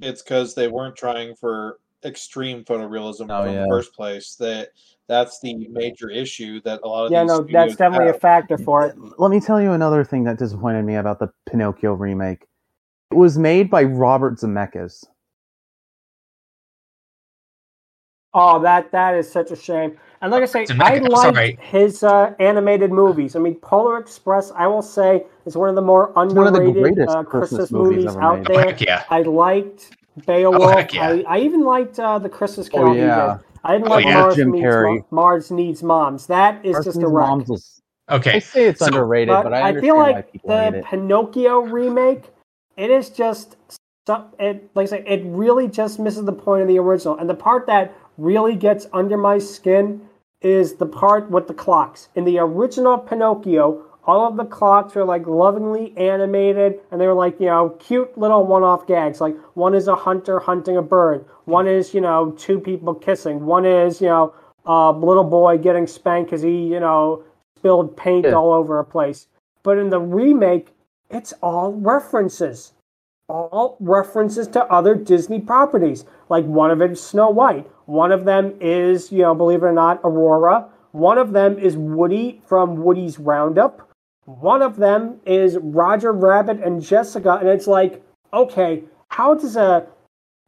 It's 0.00 0.22
because 0.22 0.54
they 0.54 0.68
weren't 0.68 0.96
trying 0.96 1.34
for 1.36 1.78
extreme 2.04 2.64
photorealism 2.64 3.30
Oh, 3.30 3.44
from 3.44 3.54
yeah. 3.54 3.62
the 3.62 3.66
first 3.68 3.94
place. 3.94 4.34
That 4.36 4.70
that's 5.08 5.40
the 5.40 5.68
major 5.68 6.10
issue 6.10 6.60
that 6.62 6.80
a 6.82 6.88
lot 6.88 7.06
of 7.06 7.12
Yeah, 7.12 7.22
these 7.22 7.28
no, 7.28 7.46
that's 7.50 7.76
definitely 7.76 8.08
a 8.08 8.14
factor 8.14 8.58
for 8.58 8.86
it. 8.86 8.96
Let 9.18 9.30
me 9.30 9.40
tell 9.40 9.60
you 9.60 9.72
another 9.72 10.04
thing 10.04 10.24
that 10.24 10.38
disappointed 10.38 10.84
me 10.84 10.96
about 10.96 11.18
the 11.18 11.30
Pinocchio 11.46 11.94
remake. 11.94 12.46
It 13.10 13.16
was 13.16 13.38
made 13.38 13.70
by 13.70 13.84
Robert 13.84 14.38
Zemeckis. 14.38 15.04
Oh, 18.34 18.60
that 18.62 18.90
that 18.92 19.14
is 19.14 19.30
such 19.30 19.50
a 19.50 19.56
shame. 19.56 19.98
And 20.22 20.30
like 20.30 20.42
I 20.42 20.46
say, 20.46 20.66
I 20.80 20.94
I'm 20.96 21.02
like 21.04 21.34
sorry. 21.34 21.58
his 21.60 22.02
uh, 22.04 22.32
animated 22.38 22.90
movies. 22.92 23.34
I 23.36 23.40
mean, 23.40 23.56
Polar 23.56 23.98
Express, 23.98 24.52
I 24.52 24.66
will 24.68 24.82
say, 24.82 25.24
is 25.46 25.56
one 25.56 25.68
of 25.68 25.74
the 25.74 25.82
more 25.82 26.12
one 26.14 26.28
of 26.46 26.52
the 26.54 26.60
underrated 26.60 27.08
uh, 27.08 27.24
Christmas 27.24 27.48
Christmas, 27.50 27.72
movies 27.72 28.04
movies 28.04 28.16
out 28.16 28.38
made. 28.38 28.50
Oh, 28.50 28.54
there. 28.54 28.64
heck 28.70 28.80
yeah. 28.80 29.04
I 29.10 29.22
liked 29.22 29.96
Beowulf. 30.26 30.62
Oh, 30.62 30.68
heck 30.68 30.94
yeah. 30.94 31.08
I, 31.08 31.24
I 31.26 31.38
even 31.40 31.62
liked 31.64 31.98
uh, 31.98 32.18
the 32.18 32.28
Christmas 32.28 32.68
Carol. 32.68 32.94
he 32.94 33.00
yeah. 33.00 33.38
I 33.64 33.72
didn't 33.72 33.88
Oh, 33.88 33.90
like 33.90 34.04
yeah. 34.06 34.20
Mars, 34.20 34.36
Jim 34.36 34.50
Needs 34.52 34.64
Carrey. 34.64 34.96
Mo- 34.98 35.06
Mars 35.10 35.50
Needs 35.50 35.82
Moms. 35.82 36.26
That 36.28 36.64
is 36.64 36.76
just 36.76 36.96
a 36.98 37.00
Parsons 37.00 37.04
wreck. 37.12 37.26
Moms 37.28 37.48
was- 37.48 37.82
I 38.08 38.38
say 38.38 38.66
it's 38.66 38.80
So- 38.80 38.86
underrated, 38.86 39.28
But 39.28 39.42
but 39.44 39.54
I 39.54 39.58
I 39.60 39.68
understand 39.68 39.84
feel 39.86 39.96
why 39.96 40.10
like 40.12 40.32
people 40.32 40.50
hate 40.58 40.70
the 40.72 40.78
it. 40.78 40.84
Pinocchio 40.84 41.60
remake, 41.60 42.24
it 42.76 42.90
is 42.90 43.10
just 43.10 43.56
it 44.38 44.68
like 44.74 44.84
I 44.84 44.86
say, 44.86 45.04
it 45.06 45.22
really 45.24 45.68
just 45.68 45.98
misses 46.00 46.24
the 46.24 46.32
point 46.32 46.62
of 46.62 46.68
the 46.68 46.78
original. 46.78 47.16
And 47.18 47.28
the 47.30 47.34
part 47.34 47.66
that 47.66 47.94
really 48.18 48.56
gets 48.56 48.86
under 48.92 49.16
my 49.16 49.38
skin 49.38 50.00
is 50.40 50.74
the 50.74 50.86
part 50.86 51.30
with 51.30 51.46
the 51.46 51.54
clocks. 51.54 52.08
In 52.14 52.24
the 52.24 52.38
original 52.38 52.98
Pinocchio, 52.98 53.84
all 54.04 54.26
of 54.26 54.36
the 54.36 54.44
clocks 54.44 54.94
were 54.94 55.04
like 55.04 55.26
lovingly 55.26 55.96
animated 55.96 56.80
and 56.90 57.00
they 57.00 57.06
were 57.06 57.14
like, 57.14 57.38
you 57.38 57.46
know, 57.46 57.70
cute 57.78 58.16
little 58.18 58.44
one 58.44 58.62
off 58.64 58.86
gags. 58.86 59.20
Like 59.20 59.36
one 59.54 59.74
is 59.74 59.86
a 59.86 59.94
hunter 59.94 60.40
hunting 60.40 60.76
a 60.76 60.82
bird, 60.82 61.24
one 61.44 61.68
is, 61.68 61.94
you 61.94 62.00
know, 62.00 62.32
two 62.32 62.58
people 62.58 62.94
kissing, 62.94 63.46
one 63.46 63.64
is, 63.64 64.00
you 64.00 64.08
know, 64.08 64.34
a 64.66 64.90
little 64.92 65.24
boy 65.24 65.58
getting 65.58 65.86
spanked 65.86 66.30
because 66.30 66.42
he, 66.42 66.66
you 66.66 66.80
know, 66.80 67.22
spilled 67.56 67.96
paint 67.96 68.26
Yeah. 68.26 68.34
all 68.34 68.52
over 68.52 68.78
a 68.80 68.84
place. 68.84 69.28
But 69.62 69.78
in 69.78 69.90
the 69.90 70.00
remake, 70.00 70.74
it's 71.10 71.32
all 71.40 71.72
references. 71.72 72.72
All 73.28 73.76
references 73.80 74.48
to 74.48 74.64
other 74.66 74.94
Disney 74.96 75.40
properties. 75.40 76.04
Like 76.28 76.44
one 76.44 76.70
of 76.72 76.82
it 76.82 76.90
is 76.90 77.00
Snow 77.00 77.30
White. 77.30 77.68
One 77.92 78.10
of 78.10 78.24
them 78.24 78.54
is, 78.58 79.12
you 79.12 79.18
know, 79.18 79.34
believe 79.34 79.62
it 79.62 79.66
or 79.66 79.72
not, 79.72 80.00
Aurora. 80.02 80.66
One 80.92 81.18
of 81.18 81.32
them 81.32 81.58
is 81.58 81.76
Woody 81.76 82.40
from 82.46 82.82
Woody's 82.82 83.18
Roundup. 83.18 83.86
One 84.24 84.62
of 84.62 84.78
them 84.78 85.20
is 85.26 85.58
Roger 85.58 86.10
Rabbit 86.10 86.62
and 86.62 86.82
Jessica. 86.82 87.34
And 87.34 87.50
it's 87.50 87.66
like, 87.66 88.02
okay, 88.32 88.84
how 89.08 89.34
does 89.34 89.56
a 89.56 89.86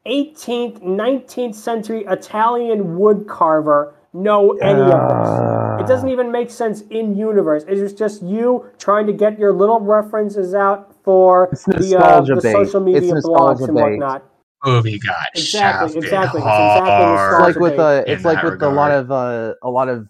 18th, 0.06 0.82
19th 0.82 1.54
century 1.54 2.06
Italian 2.08 2.96
wood 2.96 3.26
carver 3.28 3.94
know 4.14 4.52
any 4.52 4.80
of 4.80 4.88
this? 4.88 5.82
It 5.82 5.86
doesn't 5.86 6.08
even 6.08 6.32
make 6.32 6.50
sense 6.50 6.80
in 6.88 7.14
universe. 7.14 7.64
It 7.68 7.76
is 7.76 7.92
just 7.92 8.22
you 8.22 8.70
trying 8.78 9.06
to 9.06 9.12
get 9.12 9.38
your 9.38 9.52
little 9.52 9.80
references 9.80 10.54
out 10.54 10.94
for 11.04 11.50
the, 11.66 11.98
uh, 11.98 12.22
the 12.22 12.40
social 12.40 12.80
media 12.80 13.12
blogs 13.16 13.62
and 13.62 13.74
whatnot. 13.74 14.24
Movie 14.64 14.98
got 14.98 15.28
Exactly, 15.34 15.88
shafted 15.88 16.04
exactly. 16.04 16.40
It's 16.40 16.48
hard. 16.48 16.80
exactly 16.82 17.50
It's 17.50 17.56
like 17.56 17.60
with 17.62 17.76
bait. 17.76 17.82
uh, 17.82 18.04
it's 18.06 18.24
like 18.24 18.42
that 18.42 18.44
with 18.52 18.62
a 18.62 18.68
lot 18.68 18.90
of 18.90 19.10
uh, 19.10 19.54
a 19.62 19.70
lot 19.70 19.88
of 19.88 20.08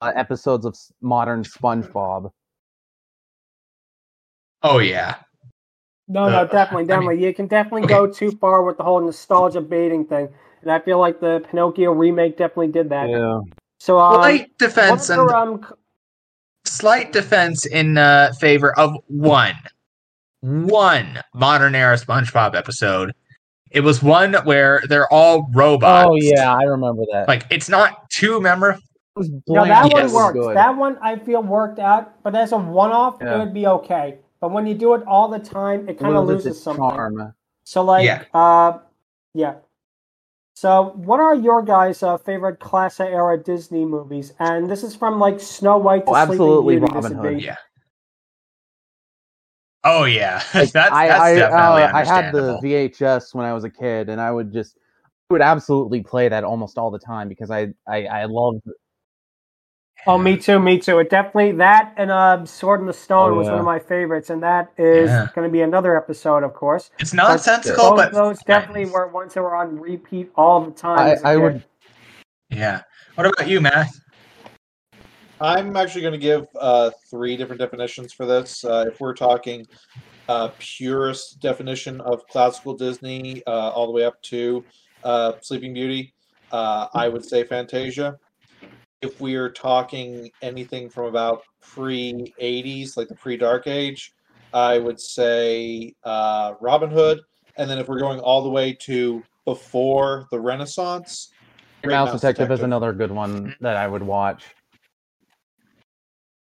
uh, 0.00 0.12
episodes 0.14 0.64
of 0.66 0.76
modern 1.00 1.42
SpongeBob. 1.42 2.30
Oh 4.62 4.78
yeah. 4.78 5.16
No, 6.08 6.28
no, 6.28 6.38
Uh, 6.38 6.44
definitely, 6.44 6.82
I 6.92 6.98
mean- 6.98 7.08
definitely. 7.08 7.24
you 7.24 7.34
can 7.34 7.46
definitely 7.46 7.82
Okay. 7.84 7.94
go 7.94 8.06
too 8.06 8.30
far 8.32 8.62
with 8.62 8.76
the 8.76 8.82
whole 8.84 9.00
nostalgia 9.00 9.60
baiting 9.62 10.04
thing, 10.04 10.28
and 10.62 10.70
I 10.70 10.78
feel 10.80 10.98
like 10.98 11.20
the 11.20 11.42
Pinocchio 11.50 11.92
remake 11.92 12.36
definitely 12.36 12.68
did 12.68 12.90
that. 12.90 13.08
Yeah. 13.08 13.40
So, 13.80 13.98
um, 13.98 14.14
Slight 14.20 14.58
defense 14.58 15.08
and 15.10 15.30
um, 15.30 15.66
slight 16.66 17.12
defense 17.12 17.64
in 17.66 17.96
uh, 17.98 18.32
favor 18.38 18.78
of 18.78 18.96
one, 19.06 19.54
one 20.40 21.22
modern 21.34 21.74
era 21.74 21.96
SpongeBob 21.96 22.54
episode. 22.54 23.14
It 23.74 23.80
was 23.82 24.02
one 24.02 24.34
where 24.44 24.80
they're 24.88 25.12
all 25.12 25.48
robots. 25.52 26.08
Oh 26.08 26.14
yeah, 26.14 26.54
I 26.54 26.62
remember 26.62 27.02
that. 27.12 27.26
Like 27.28 27.44
it's 27.50 27.68
not 27.68 28.08
too 28.08 28.40
memorable. 28.40 28.80
No, 29.16 29.64
that 29.66 29.90
bland, 29.90 29.92
one 29.92 30.02
Yes. 30.02 30.12
but 30.12 30.16
works. 30.16 30.38
good. 30.38 30.56
That 30.56 30.76
one 30.76 30.98
I 31.02 31.18
feel 31.18 31.42
worked 31.42 31.78
out, 31.78 32.22
but 32.22 32.34
as 32.34 32.52
a 32.52 32.56
one-off, 32.56 33.18
Yeah. 33.20 33.34
it 33.34 33.38
would 33.38 33.52
be 33.54 33.66
okay. 33.66 34.18
But 34.40 34.50
when 34.50 34.66
you 34.66 34.74
do 34.74 34.94
it 34.94 35.02
all 35.06 35.28
the 35.28 35.38
time, 35.38 35.88
it 35.88 35.98
kind 35.98 36.16
of 36.16 36.26
Loses 36.26 36.60
some 36.62 36.76
its 36.76 36.80
something. 36.82 36.96
charm. 36.96 37.34
So, 37.64 37.82
like, 37.82 38.04
Yeah. 38.04 38.24
uh, 38.34 38.78
yeah. 39.34 39.54
So, 40.56 40.92
what 40.96 41.18
are 41.20 41.34
your 41.34 41.62
guys' 41.62 42.02
uh, 42.02 42.16
favorite 42.18 42.58
classic 42.60 43.08
era 43.10 43.36
Disney 43.42 43.84
movies? 43.84 44.32
And 44.38 44.68
this 44.70 44.82
is 44.84 44.94
from 44.94 45.18
like 45.18 45.40
Snow 45.40 45.78
White 45.78 46.06
to 46.06 46.10
Oh, 46.10 46.14
Sleeping 46.14 46.32
absolutely 46.32 46.78
Beauty. 46.78 46.92
this 46.94 47.04
Robin. 47.10 47.18
Hood. 47.18 47.42
Yeah. 47.42 47.56
Oh 49.84 50.04
yeah, 50.04 50.42
Like, 50.54 50.72
that's, 50.72 50.92
I, 50.92 51.08
that's 51.08 51.20
I, 51.20 51.34
definitely 51.34 51.82
uh, 51.82 51.96
I 51.96 52.04
had 52.04 52.32
the. 52.32 52.58
VHS 52.62 53.34
when 53.34 53.44
I 53.44 53.52
was 53.52 53.64
a 53.64 53.70
kid, 53.70 54.08
and 54.08 54.20
I 54.20 54.30
would 54.30 54.52
just 54.52 54.78
would 55.30 55.42
absolutely 55.42 56.02
play 56.02 56.28
that 56.28 56.44
almost 56.44 56.78
all 56.78 56.90
the 56.90 56.98
time 56.98 57.28
because 57.28 57.50
I 57.50 57.68
I, 57.86 58.04
I 58.06 58.24
love 58.26 58.56
Oh, 60.06 60.18
me 60.18 60.36
too, 60.36 60.58
me 60.58 60.78
too. 60.78 60.98
It 60.98 61.08
definitely 61.08 61.52
that 61.52 61.94
and 61.96 62.10
uh, 62.10 62.44
Sword 62.44 62.80
in 62.80 62.86
the 62.86 62.92
Stone 62.92 63.32
Oh, 63.32 63.38
was 63.38 63.48
one 63.48 63.58
of 63.58 63.64
my 63.64 63.78
favorites, 63.78 64.28
and 64.30 64.42
that 64.42 64.70
is 64.76 65.10
Yeah. 65.10 65.28
going 65.34 65.48
to 65.48 65.52
be 65.52 65.62
another 65.62 65.96
episode, 65.96 66.42
of 66.42 66.52
course. 66.52 66.90
It's 66.98 67.14
nonsensical, 67.14 67.90
Both 67.90 67.96
but 67.96 68.12
those 68.12 68.42
definitely 68.42 68.86
were 68.86 69.08
ones 69.08 69.32
that 69.34 69.42
were 69.42 69.56
on 69.56 69.80
repeat 69.80 70.30
all 70.36 70.60
the 70.62 70.72
time. 70.72 70.98
I, 70.98 71.12
as 71.12 71.20
a 71.20 71.24
I 71.24 71.36
kid. 71.36 71.42
would 71.42 71.64
yeah. 72.50 72.82
What 73.14 73.26
about 73.26 73.48
you, 73.48 73.60
Matt? 73.60 73.88
I'm 75.40 75.76
actually 75.76 76.02
going 76.02 76.12
to 76.12 76.18
give 76.18 76.46
uh, 76.60 76.90
three 77.10 77.36
different 77.36 77.60
definitions 77.60 78.12
for 78.12 78.24
this. 78.24 78.64
Uh, 78.64 78.84
if 78.88 79.00
we're 79.00 79.14
talking 79.14 79.66
uh, 80.28 80.50
purest 80.58 81.40
definition 81.40 82.00
of 82.02 82.26
classical 82.28 82.74
Disney, 82.74 83.42
uh, 83.46 83.70
all 83.70 83.86
the 83.86 83.92
way 83.92 84.04
up 84.04 84.20
to 84.22 84.64
uh, 85.02 85.32
Sleeping 85.40 85.74
Beauty, 85.74 86.14
uh, 86.52 86.86
I 86.94 87.08
would 87.08 87.24
say 87.24 87.44
Fantasia. 87.44 88.16
If 89.02 89.20
we 89.20 89.34
are 89.34 89.50
talking 89.50 90.30
anything 90.40 90.88
from 90.88 91.06
about 91.06 91.42
pre 91.60 92.32
80s, 92.40 92.96
like 92.96 93.08
the 93.08 93.16
pre 93.16 93.36
Dark 93.36 93.66
Age, 93.66 94.12
I 94.52 94.78
would 94.78 95.00
say 95.00 95.94
uh, 96.04 96.54
Robin 96.60 96.90
Hood. 96.90 97.20
And 97.56 97.68
then 97.68 97.78
if 97.78 97.88
we're 97.88 97.98
going 97.98 98.20
all 98.20 98.42
the 98.42 98.50
way 98.50 98.72
to 98.82 99.22
before 99.44 100.26
the 100.30 100.40
Renaissance, 100.40 101.30
Great 101.82 101.94
Mouse 101.94 102.12
Detective 102.12 102.50
is 102.50 102.60
another 102.60 102.92
good 102.92 103.10
one 103.10 103.54
that 103.60 103.76
I 103.76 103.86
would 103.86 104.02
watch. 104.02 104.44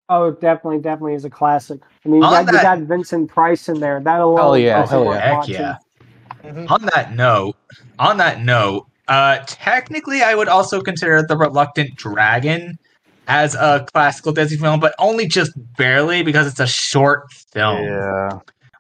Oh, 0.08 0.32
definitely, 0.32 0.80
definitely 0.80 1.16
is 1.16 1.26
a 1.26 1.30
classic. 1.30 1.80
I 2.06 2.10
mean, 2.10 2.22
you 2.22 2.28
On 2.28 2.46
got, 2.46 2.54
you 2.54 2.62
got 2.62 2.80
Vincent 2.80 3.30
Price 3.30 3.68
in 3.70 3.80
there. 3.80 4.00
That 4.00 4.22
alone. 4.22 4.38
Hell 4.38 4.58
yeah, 4.58 4.86
hell 4.86 5.06
yeah. 5.06 5.20
Heck 5.20 5.38
watching. 5.38 5.56
yeah. 5.56 5.78
Mhm. 6.44 6.70
On 6.70 6.82
that 6.94 7.16
note, 7.16 7.56
on 7.98 8.18
that 8.18 8.42
note, 8.42 8.86
uh, 9.08 9.40
technically, 9.48 10.22
I 10.22 10.36
would 10.36 10.48
also 10.48 10.80
consider 10.82 11.24
The 11.28 11.36
Reluctant 11.36 11.96
Dragon 11.96 12.78
as 13.28 13.56
a 13.56 13.84
classical 13.94 14.32
Disney 14.32 14.58
film, 14.58 14.80
but 14.80 14.94
only 15.00 15.26
just 15.28 15.52
barely 15.76 16.22
because 16.22 16.46
it's 16.46 16.60
a 16.60 16.68
short 16.68 17.24
film. 17.52 17.82
Yeah. 17.84 18.30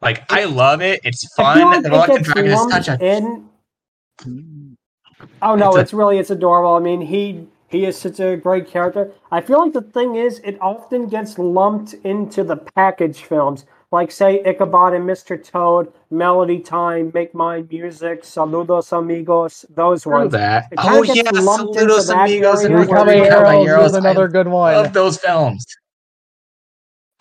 Like 0.03 0.31
I 0.31 0.43
love 0.45 0.81
it; 0.83 1.01
it's 1.03 1.27
fun. 1.33 1.59
like 1.61 1.81
the 1.81 1.89
Reluctant 1.89 2.25
Dragon 2.25 2.51
is 2.51 2.69
such 2.69 2.87
a 2.87 3.03
in. 3.03 3.49
Oh 5.41 5.55
no, 5.55 5.69
It's 5.69 5.77
it's, 5.77 5.93
a- 5.93 5.95
really 5.95 6.19
it's 6.19 6.29
adorable. 6.29 6.75
I 6.75 6.79
mean, 6.79 7.01
he 7.01 7.47
he 7.75 7.85
is 7.85 7.97
such 7.97 8.19
a 8.19 8.37
great 8.37 8.67
character. 8.67 9.11
I 9.31 9.41
feel 9.41 9.59
like 9.59 9.73
the 9.73 9.81
thing 9.81 10.15
is, 10.15 10.39
it 10.43 10.57
often 10.61 11.07
gets 11.07 11.37
lumped 11.37 11.93
into 12.05 12.43
the 12.43 12.55
package 12.57 13.23
films, 13.23 13.65
like 13.91 14.11
say 14.11 14.41
Ichabod 14.45 14.93
and 14.93 15.03
Mr. 15.07 15.35
Toad, 15.43 15.91
Melody 16.09 16.59
Time, 16.59 17.11
Make 17.13 17.33
Mine 17.35 17.67
Music, 17.69 18.23
Saludos 18.23 18.97
Amigos, 18.97 19.65
those 19.75 20.01
Screw 20.01 20.13
ones. 20.13 20.31
that. 20.31 20.67
Oh 20.77 21.03
yeah, 21.03 21.23
Saludos 21.23 22.09
Amigos 22.13 22.63
and 22.63 22.73
area 22.75 22.85
Three 22.85 22.93
where 22.93 23.05
Three 23.05 23.17
you- 23.17 23.23
Caballeros 23.23 23.29
Caballeros. 23.29 23.85
is 23.91 23.93
another 23.95 24.27
good 24.29 24.47
I 24.47 24.51
one. 24.51 24.73
love 24.75 24.93
those 24.93 25.17
films. 25.17 25.65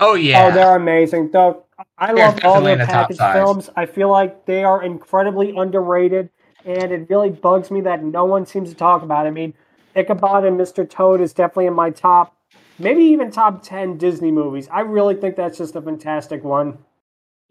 Oh 0.00 0.14
yeah, 0.14 0.46
Oh, 0.46 0.54
they're 0.54 0.76
amazing. 0.76 1.30
Though 1.30 1.64
I 1.98 2.12
They're 2.12 2.26
love 2.26 2.34
all 2.44 2.60
definitely 2.60 2.72
in 2.72 2.78
their 2.78 2.86
the 2.86 2.92
package 2.92 3.18
five. 3.18 3.34
films. 3.34 3.70
I 3.76 3.86
feel 3.86 4.10
like 4.10 4.44
they 4.46 4.62
are 4.64 4.82
incredibly 4.82 5.56
underrated, 5.56 6.30
and 6.64 6.92
it 6.92 7.08
really 7.10 7.30
bugs 7.30 7.70
me 7.70 7.80
that 7.82 8.02
no 8.04 8.24
one 8.24 8.46
seems 8.46 8.68
to 8.70 8.74
talk 8.76 9.02
about. 9.02 9.26
it. 9.26 9.28
I 9.28 9.32
mean, 9.32 9.54
Ichabod 9.96 10.44
and 10.44 10.58
Mr. 10.58 10.88
Toad 10.88 11.20
is 11.20 11.32
definitely 11.32 11.66
in 11.66 11.74
my 11.74 11.90
top, 11.90 12.36
maybe 12.78 13.02
even 13.04 13.30
top 13.30 13.62
ten 13.62 13.96
Disney 13.98 14.30
movies. 14.32 14.68
I 14.72 14.80
really 14.80 15.14
think 15.14 15.36
that's 15.36 15.58
just 15.58 15.76
a 15.76 15.82
fantastic 15.82 16.42
one. 16.44 16.78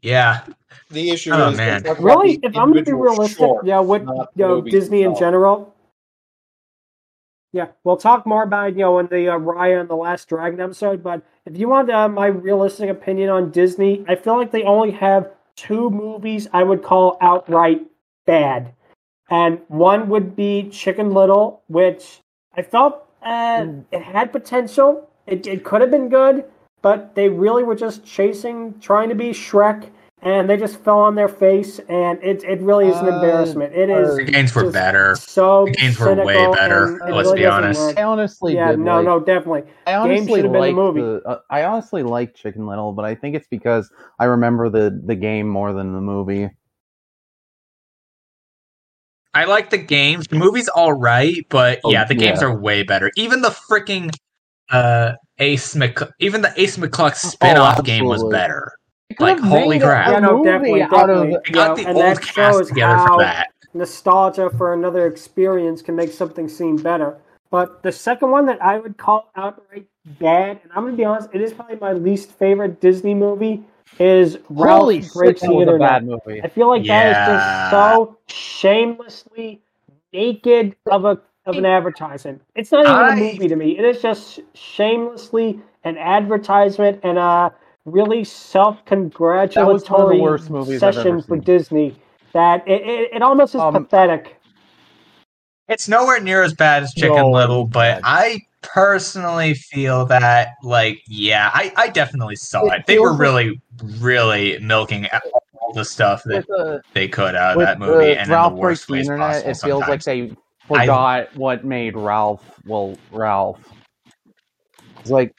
yeah. 0.02 0.42
The 0.90 1.12
issue 1.12 1.32
Oh, 1.32 1.50
is, 1.50 1.58
man. 1.58 1.84
they 1.84 1.90
talk 1.90 2.00
about 2.00 2.08
Really, 2.24 2.40
if 2.42 2.58
I'm 2.58 2.72
going 2.74 2.84
to 2.84 2.92
be 2.92 2.94
realistic, 2.94 3.38
shorts, 3.38 3.68
yeah, 3.68 3.80
with 3.80 4.04
not 4.04 4.30
you 4.36 4.46
know 4.48 4.62
Disney 4.62 5.04
in 5.04 5.16
general. 5.16 5.74
Yeah, 7.52 7.68
we'll 7.84 7.98
talk 7.98 8.26
more 8.26 8.42
about 8.44 8.74
you 8.74 8.80
know 8.80 8.98
in 9.00 9.06
the 9.08 9.30
uh, 9.30 9.38
Raya 9.38 9.80
and 9.80 9.90
the 9.90 9.96
Last 9.96 10.28
Dragon 10.30 10.60
episode. 10.60 11.04
But 11.04 11.22
if 11.46 11.56
you 11.58 11.70
want 11.70 11.92
uh, 11.92 12.10
my 12.10 12.26
realistic 12.28 12.90
opinion 12.90 13.30
on 13.30 13.52
Disney, 13.52 14.04
I 14.08 14.16
feel 14.16 14.36
like 14.38 14.50
they 14.52 14.64
only 14.64 14.90
have 14.92 15.30
two 15.56 15.92
movies 15.92 16.48
I 16.52 16.64
would 16.64 16.82
call 16.82 17.18
outright 17.22 17.86
bad, 18.26 18.74
and 19.30 19.62
one 19.68 20.10
would 20.10 20.36
be 20.36 20.70
Chicken 20.72 21.14
Little, 21.14 21.62
which 21.68 22.22
I 22.56 22.62
felt 22.62 23.08
uh, 23.24 23.68
it 23.92 24.02
had 24.02 24.32
potential. 24.32 25.10
It 25.28 25.48
it 25.48 25.64
could 25.64 25.82
have 25.82 25.92
been 25.92 26.10
good, 26.10 26.46
but 26.82 27.16
they 27.16 27.30
really 27.30 27.64
were 27.64 27.76
just 27.76 28.06
chasing, 28.06 28.80
trying 28.80 29.10
to 29.10 29.16
be 29.16 29.30
Shrek, 29.32 29.90
and 30.22 30.50
they 30.50 30.58
just 30.58 30.78
fell 30.80 31.00
on 31.00 31.16
their 31.16 31.30
face, 31.30 31.80
and 31.90 32.22
it 32.24 32.44
it 32.44 32.60
really 32.62 32.88
is 32.88 33.00
an 33.02 33.08
Uh, 33.08 33.12
embarrassment. 33.12 33.74
It 33.74 33.90
is 33.90 34.16
The 34.18 34.24
games 34.24 34.54
were 34.56 34.72
better. 34.72 35.16
so 35.16 35.66
The 35.66 35.72
games 35.72 36.00
were 36.00 36.14
way 36.14 36.48
better, 36.48 36.98
and 37.06 37.16
let's 37.16 37.28
really 37.30 37.40
be 37.40 37.46
honest. 37.46 37.80
work. 37.80 37.98
I 37.98 38.04
honestly 38.04 38.56
Yeah, 38.56 38.72
did 38.72 38.80
no, 38.80 38.96
like, 38.98 39.06
no, 39.06 39.20
definitely. 39.20 39.64
I 39.88 39.96
honestly 39.96 40.26
should 40.42 40.46
have 40.46 40.52
been 40.54 40.54
the 40.54 40.60
like 40.60 40.76
movie. 40.76 41.02
the. 41.02 41.22
Uh, 41.26 41.40
I 41.50 41.64
honestly 41.64 42.04
like 42.04 42.36
Chicken 42.36 42.68
Little, 42.68 42.92
but 42.94 43.06
I 43.06 43.16
think 43.16 43.36
it's 43.36 43.48
because 43.48 43.90
I 44.20 44.26
remember 44.26 44.70
the 44.70 45.02
the 45.06 45.16
game 45.16 45.48
more 45.48 45.74
than 45.74 45.94
the 45.94 46.02
movie. 46.02 46.50
I 49.34 49.46
like 49.46 49.70
the 49.70 49.78
games. 49.78 50.28
The 50.28 50.36
movie's 50.36 50.68
all 50.70 50.94
right, 50.94 51.46
but 51.50 51.80
Oh, 51.84 51.92
yeah, 51.92 52.06
the 52.06 52.16
games 52.16 52.42
yeah. 52.42 52.48
are 52.48 52.56
way 52.56 52.84
better. 52.84 53.12
Even 53.16 53.42
the 53.42 53.50
freaking 53.50 54.14
uh, 54.70 55.14
Ace 55.40 55.76
Mc, 55.76 56.00
even 56.20 56.42
the 56.42 56.54
Ace 56.56 56.78
McCluck 56.78 57.16
spin-off 57.16 57.84
game 57.84 58.06
was 58.06 58.24
better. 58.26 58.72
Like, 59.20 59.40
holy 59.40 59.80
crap. 59.80 60.08
a 60.08 60.12
Yeah, 60.12 60.20
no, 60.20 60.44
definitely, 60.44 60.82
out 60.84 60.92
definitely. 60.92 61.36
of 61.36 61.44
They 61.46 61.52
got 61.52 61.78
Yeah, 61.78 61.84
the 61.84 61.90
and 61.90 61.98
old 61.98 62.06
that 62.06 62.22
cast 62.22 62.68
together 62.68 62.98
for 62.98 63.18
that. 63.20 63.48
nostalgia 63.74 64.50
for 64.52 64.74
another 64.74 65.08
experience 65.08 65.82
can 65.82 65.96
make 65.96 66.12
something 66.12 66.48
seem 66.48 66.76
better. 66.78 67.18
But 67.50 67.84
the 67.84 67.92
second 67.92 68.32
one 68.32 68.46
that 68.48 68.62
I 68.62 68.80
would 68.80 68.98
call 68.98 69.30
outright 69.36 69.86
bad, 70.20 70.60
and 70.64 70.72
I'm 70.76 70.86
gonna 70.86 70.98
be 70.98 71.06
honest, 71.06 71.30
it 71.34 71.42
is 71.42 71.54
probably 71.54 71.76
my 71.78 71.94
least 71.94 72.32
favorite 72.32 72.82
Disney 72.82 73.14
movie, 73.14 73.64
is 74.00 74.38
Ralph 74.50 74.82
Holy 74.82 75.02
shit, 75.02 75.14
Breaks 75.14 75.42
the 75.42 75.48
was 75.52 75.58
a 75.58 75.62
Internet. 75.62 75.90
bad 75.90 76.06
movie. 76.06 76.42
I 76.44 76.48
feel 76.48 76.70
like 76.70 76.86
that 76.88 77.08
is 77.08 77.16
just 77.42 77.72
so 77.72 78.18
shamelessly 78.28 79.62
naked 80.14 80.76
of 80.88 81.06
a 81.06 81.20
of 81.46 81.58
an 81.58 81.66
advertisement. 81.66 82.42
It's 82.56 82.72
not 82.72 82.86
even 82.86 82.96
I- 82.96 83.14
a 83.16 83.18
movie 83.18 83.48
to 83.50 83.56
me. 83.56 83.78
It 83.78 83.84
is 83.86 84.02
just 84.02 84.40
shamelessly 84.54 85.60
an 85.84 85.98
advertisement 85.98 87.00
and 87.04 87.18
a 87.18 87.54
really 87.86 88.24
self-congratulatory 88.24 90.20
worst 90.22 90.50
movies 90.50 90.82
I've 90.82 90.96
session 90.96 91.12
ever 91.14 91.22
for. 91.22 91.38
Disney. 91.38 91.96
That 92.34 92.68
it, 92.68 92.82
it, 92.82 93.10
it 93.16 93.22
almost 93.22 93.56
is 93.56 93.62
Um, 93.62 93.74
pathetic. 93.74 94.38
It's 95.68 95.88
nowhere 95.88 96.20
near 96.20 96.44
as 96.44 96.54
bad 96.54 96.84
as 96.84 96.94
Chicken 96.94 97.16
No, 97.16 97.32
Little, 97.32 97.66
but. 97.66 98.02
I 98.04 98.42
personally 98.64 99.54
feel 99.54 100.06
that, 100.08 100.56
like, 100.64 101.02
yeah, 101.08 101.52
I, 101.54 101.72
I 101.76 101.88
definitely 101.90 102.36
saw 102.36 102.66
It 102.66 102.80
it. 102.80 102.86
They 102.88 103.00
were 103.00 103.14
really, 103.14 103.62
really 104.00 104.58
milking 104.60 105.08
all 105.62 105.74
the 105.74 105.86
stuff 105.86 106.24
that 106.26 106.48
With, 106.48 106.60
uh, 106.60 106.80
they 106.94 107.08
could 107.08 107.36
out 107.36 107.58
of 107.58 107.60
that 107.60 107.80
movie, 107.80 108.12
uh, 108.12 108.22
and 108.22 108.30
Ralph 108.30 108.52
in 108.52 108.56
the 108.56 108.62
worst 108.62 108.90
ways 108.90 109.02
Internet, 109.02 109.44
possible 109.46 109.52
it 109.52 109.58
feels 109.58 109.82
like 109.88 110.02
sometimes. 110.02 110.36
they 110.36 110.36
forgot 110.68 111.36
what 111.36 111.66
made 111.66 111.96
Ralph, 111.96 112.44
well, 112.66 112.98
Ralph. 113.12 113.60
It's 115.00 115.10
like, 115.12 115.34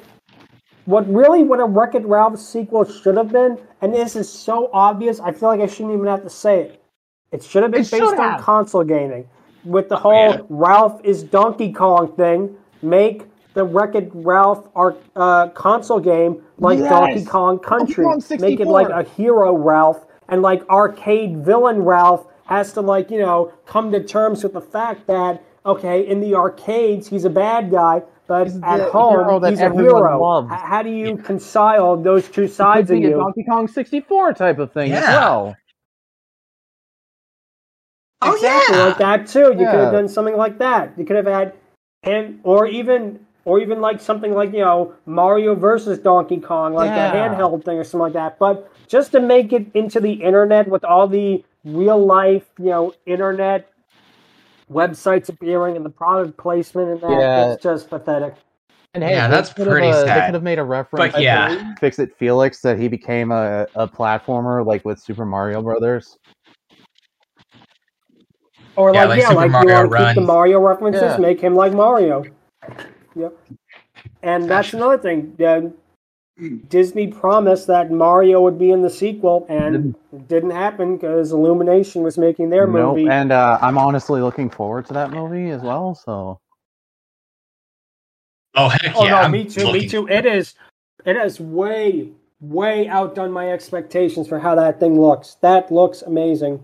what 0.86 1.08
really 1.14 1.44
what 1.44 1.60
a 1.60 1.66
Wreck 1.66 1.96
It 1.96 2.06
Ralph 2.06 2.40
sequel 2.40 2.86
should 2.86 3.18
have 3.18 3.32
been, 3.32 3.58
and 3.82 3.94
this 3.94 4.16
is 4.16 4.30
so 4.30 4.70
obvious, 4.74 5.20
I 5.20 5.32
feel 5.32 5.50
like 5.50 5.62
I 5.62 5.68
shouldn't 5.68 5.94
even 5.94 6.08
have 6.08 6.24
to 6.24 6.30
say 6.30 6.62
it. 6.62 6.84
It 7.32 7.44
should 7.44 7.64
have 7.64 7.72
been 7.72 7.82
It 7.82 7.92
based 7.92 8.04
on 8.04 8.18
have. 8.18 8.42
console 8.42 8.84
gaming. 8.84 9.28
With 9.64 9.90
the 9.90 9.98
whole 9.98 10.14
yeah. 10.32 10.38
Ralph 10.50 11.00
is 11.04 11.24
Donkey 11.24 11.72
Kong 11.72 12.12
thing, 12.16 12.56
make 12.82 13.28
the 13.54 13.64
Wreck 13.64 13.96
It 13.96 14.12
Ralph 14.14 14.68
ar- 14.76 14.96
uh, 15.16 15.50
console 15.50 16.00
game 16.02 16.42
like 16.58 16.80
Yes. 16.80 16.90
Donkey 16.90 17.26
Kong 17.26 17.60
Country. 17.60 18.04
Kong 18.04 18.22
Make 18.40 18.60
it 18.60 18.68
like 18.68 18.90
a 18.90 19.04
hero 19.04 19.56
Ralph, 19.56 20.06
and 20.30 20.42
like 20.42 20.68
arcade 20.70 21.38
villain 21.46 21.84
Ralph 21.84 22.28
has 22.48 22.74
to 22.74 22.82
like 22.82 23.10
you 23.10 23.20
know 23.20 23.54
come 23.66 23.92
to 23.94 24.04
terms 24.04 24.44
with 24.44 24.54
the 24.54 24.62
fact 24.62 25.08
that 25.08 25.42
okay 25.66 26.08
in 26.08 26.20
the 26.20 26.36
arcades 26.36 27.08
he's 27.08 27.26
a 27.26 27.30
bad 27.30 27.72
guy, 27.72 28.02
but 28.28 28.48
He's 28.48 28.62
at 28.64 28.90
home 28.90 29.42
he's 29.50 29.60
a 29.60 29.74
hero. 29.74 30.22
loves. 30.22 30.50
How 30.52 30.82
do 30.84 30.90
you 30.90 31.16
reconcile 31.16 31.98
those 31.98 32.28
two 32.30 32.48
sides 32.48 32.90
of 32.92 33.00
be 33.00 33.06
a 33.06 33.10
you? 33.10 33.18
Donkey 33.18 33.44
Kong 33.44 33.68
64 33.68 34.34
type 34.34 34.60
of 34.60 34.72
thing 34.72 34.92
as 34.92 35.04
well. 35.08 35.56
Oh 38.22 38.34
exactly 38.36 38.78
yeah, 38.78 38.86
like 38.86 38.98
that 39.00 39.28
too. 39.28 39.40
You 39.40 39.66
could 39.66 39.80
have 39.80 39.92
done 39.92 40.08
something 40.08 40.38
like 40.38 40.58
that. 40.60 40.94
You 40.98 41.06
could 41.06 41.18
have 41.18 41.26
had 41.26 41.54
him, 42.04 42.40
or 42.44 42.68
even, 42.68 43.20
or 43.46 43.60
even 43.60 43.82
like 43.82 44.00
something 44.00 44.34
like 44.34 44.54
you 44.54 44.60
know 44.60 44.94
Mario 45.06 45.56
versus 45.56 46.00
Donkey 46.00 46.40
Kong, 46.40 46.74
like 46.74 46.92
Yeah. 46.92 47.12
a 47.12 47.16
handheld 47.16 47.66
thing 47.66 47.78
or 47.78 47.84
something 47.84 48.00
like 48.00 48.14
that. 48.14 48.40
But 48.40 48.70
just 48.88 49.12
to 49.12 49.20
make 49.20 49.52
it 49.52 49.68
into 49.74 50.00
the 50.00 50.14
internet 50.14 50.68
with 50.70 50.86
all 50.86 51.08
the 51.08 51.44
real 51.66 52.04
life, 52.04 52.46
you 52.60 52.66
know, 52.66 52.94
internet 53.06 53.70
websites 54.74 55.30
appearing 55.30 55.76
and 55.76 55.86
the 55.86 55.90
product 55.90 56.38
placement 56.38 56.90
and 56.90 57.02
that, 57.02 57.12
Yeah. 57.12 57.54
it's 57.54 57.64
just 57.64 57.90
pathetic. 57.90 58.36
And 58.94 59.04
hey, 59.04 59.12
Yeah, 59.12 59.28
they 59.28 59.36
that's 59.36 59.54
could 59.54 59.66
have, 59.68 59.74
pretty 59.74 59.88
uh, 59.90 60.04
They 60.04 60.26
could 60.26 60.34
have 60.36 60.44
made 60.44 60.60
a 60.60 60.64
reference. 60.64 61.14
But 61.14 61.22
yeah. 61.22 61.74
Fix 61.80 62.00
It 62.00 62.16
Felix 62.18 62.62
that 62.62 62.80
he 62.80 62.88
became 62.88 63.32
a, 63.32 63.66
a 63.76 63.88
platformer 63.88 64.66
like 64.66 64.86
with 64.86 65.00
Super 65.00 65.26
Mario 65.26 65.62
Brothers. 65.62 66.18
Or 68.76 68.94
Yeah, 68.94 69.02
like, 69.06 69.10
like 69.10 69.20
yeah, 69.22 69.28
Super 69.30 69.42
like 69.42 69.52
Mario 69.52 69.68
you 69.68 69.90
want 69.90 69.92
to 69.92 70.06
keep 70.08 70.16
the 70.16 70.22
Mario 70.22 70.60
references, 70.60 71.02
Yeah. 71.04 71.18
make 71.18 71.40
him 71.40 71.56
like 71.56 71.74
Mario. 71.74 72.24
Yep. 73.16 73.34
And 74.22 74.50
that's 74.50 74.74
another 74.74 74.98
thing. 74.98 75.36
Uh, 75.44 75.70
Disney 76.68 77.08
promised 77.08 77.68
that 77.68 77.92
Mario 77.92 78.42
would 78.42 78.58
be 78.58 78.72
in 78.72 78.82
the 78.82 78.90
sequel, 78.90 79.46
and 79.50 79.96
it 80.12 80.28
didn't 80.28 80.50
happen 80.50 80.96
because 80.98 81.32
Illumination 81.32 82.02
was 82.02 82.18
making 82.18 82.50
their 82.50 82.66
Nope. 82.66 82.96
movie. 82.98 83.08
And 83.08 83.32
uh, 83.32 83.60
I'm 83.62 83.78
honestly 83.78 84.20
looking 84.20 84.50
forward 84.50 84.86
to 84.88 84.94
that 84.94 85.12
movie 85.12 85.52
as 85.52 85.62
well. 85.62 85.94
So 85.94 86.40
Oh 88.56 88.70
heck 88.70 88.96
oh 88.96 89.04
yeah! 89.04 89.10
no, 89.12 89.18
I'm 89.18 89.32
me 89.32 89.46
too, 89.46 89.72
me 89.72 89.88
too. 89.88 90.08
It 90.08 90.26
is, 90.26 90.56
it 91.06 91.16
has 91.16 91.40
way, 91.40 92.10
way 92.40 92.88
outdone 92.88 93.32
my 93.32 93.52
expectations 93.52 94.28
for 94.28 94.40
how 94.40 94.56
that 94.56 94.80
thing 94.80 95.00
looks. 95.00 95.36
That 95.42 95.72
looks 95.72 96.02
amazing. 96.04 96.64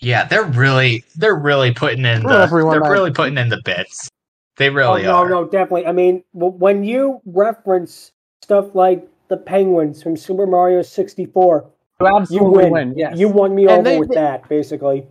Yeah, 0.00 0.24
they're 0.24 0.44
really, 0.44 1.04
they're 1.16 1.36
really 1.36 1.72
putting 1.72 2.04
in 2.04 2.22
the, 2.24 2.38
everyone 2.38 2.72
they're 2.72 2.80
that- 2.82 2.90
really 2.90 3.10
putting 3.12 3.38
in 3.38 3.48
the 3.48 3.60
bits. 3.64 4.08
They 4.56 4.70
really 4.70 5.04
oh, 5.04 5.10
no, 5.10 5.16
are. 5.16 5.28
no, 5.28 5.44
definitely. 5.44 5.86
I 5.86 5.92
mean, 5.92 6.22
when 6.32 6.84
you 6.84 7.20
reference 7.26 8.12
stuff 8.44 8.74
like 8.74 9.08
the 9.28 9.36
Penguins 9.38 10.02
from 10.02 10.16
Super 10.16 10.46
Mario 10.46 10.82
64, 10.82 11.64
you 12.00 12.06
you 12.06 12.16
absolutely 12.16 12.70
win. 12.70 12.94
Yes. 12.96 13.18
You 13.18 13.28
won 13.30 13.54
me 13.54 13.62
And 13.62 13.72
over 13.72 13.82
they- 13.82 13.98
with 13.98 14.10
they- 14.10 14.14
that, 14.16 14.46
basically. 14.48 15.06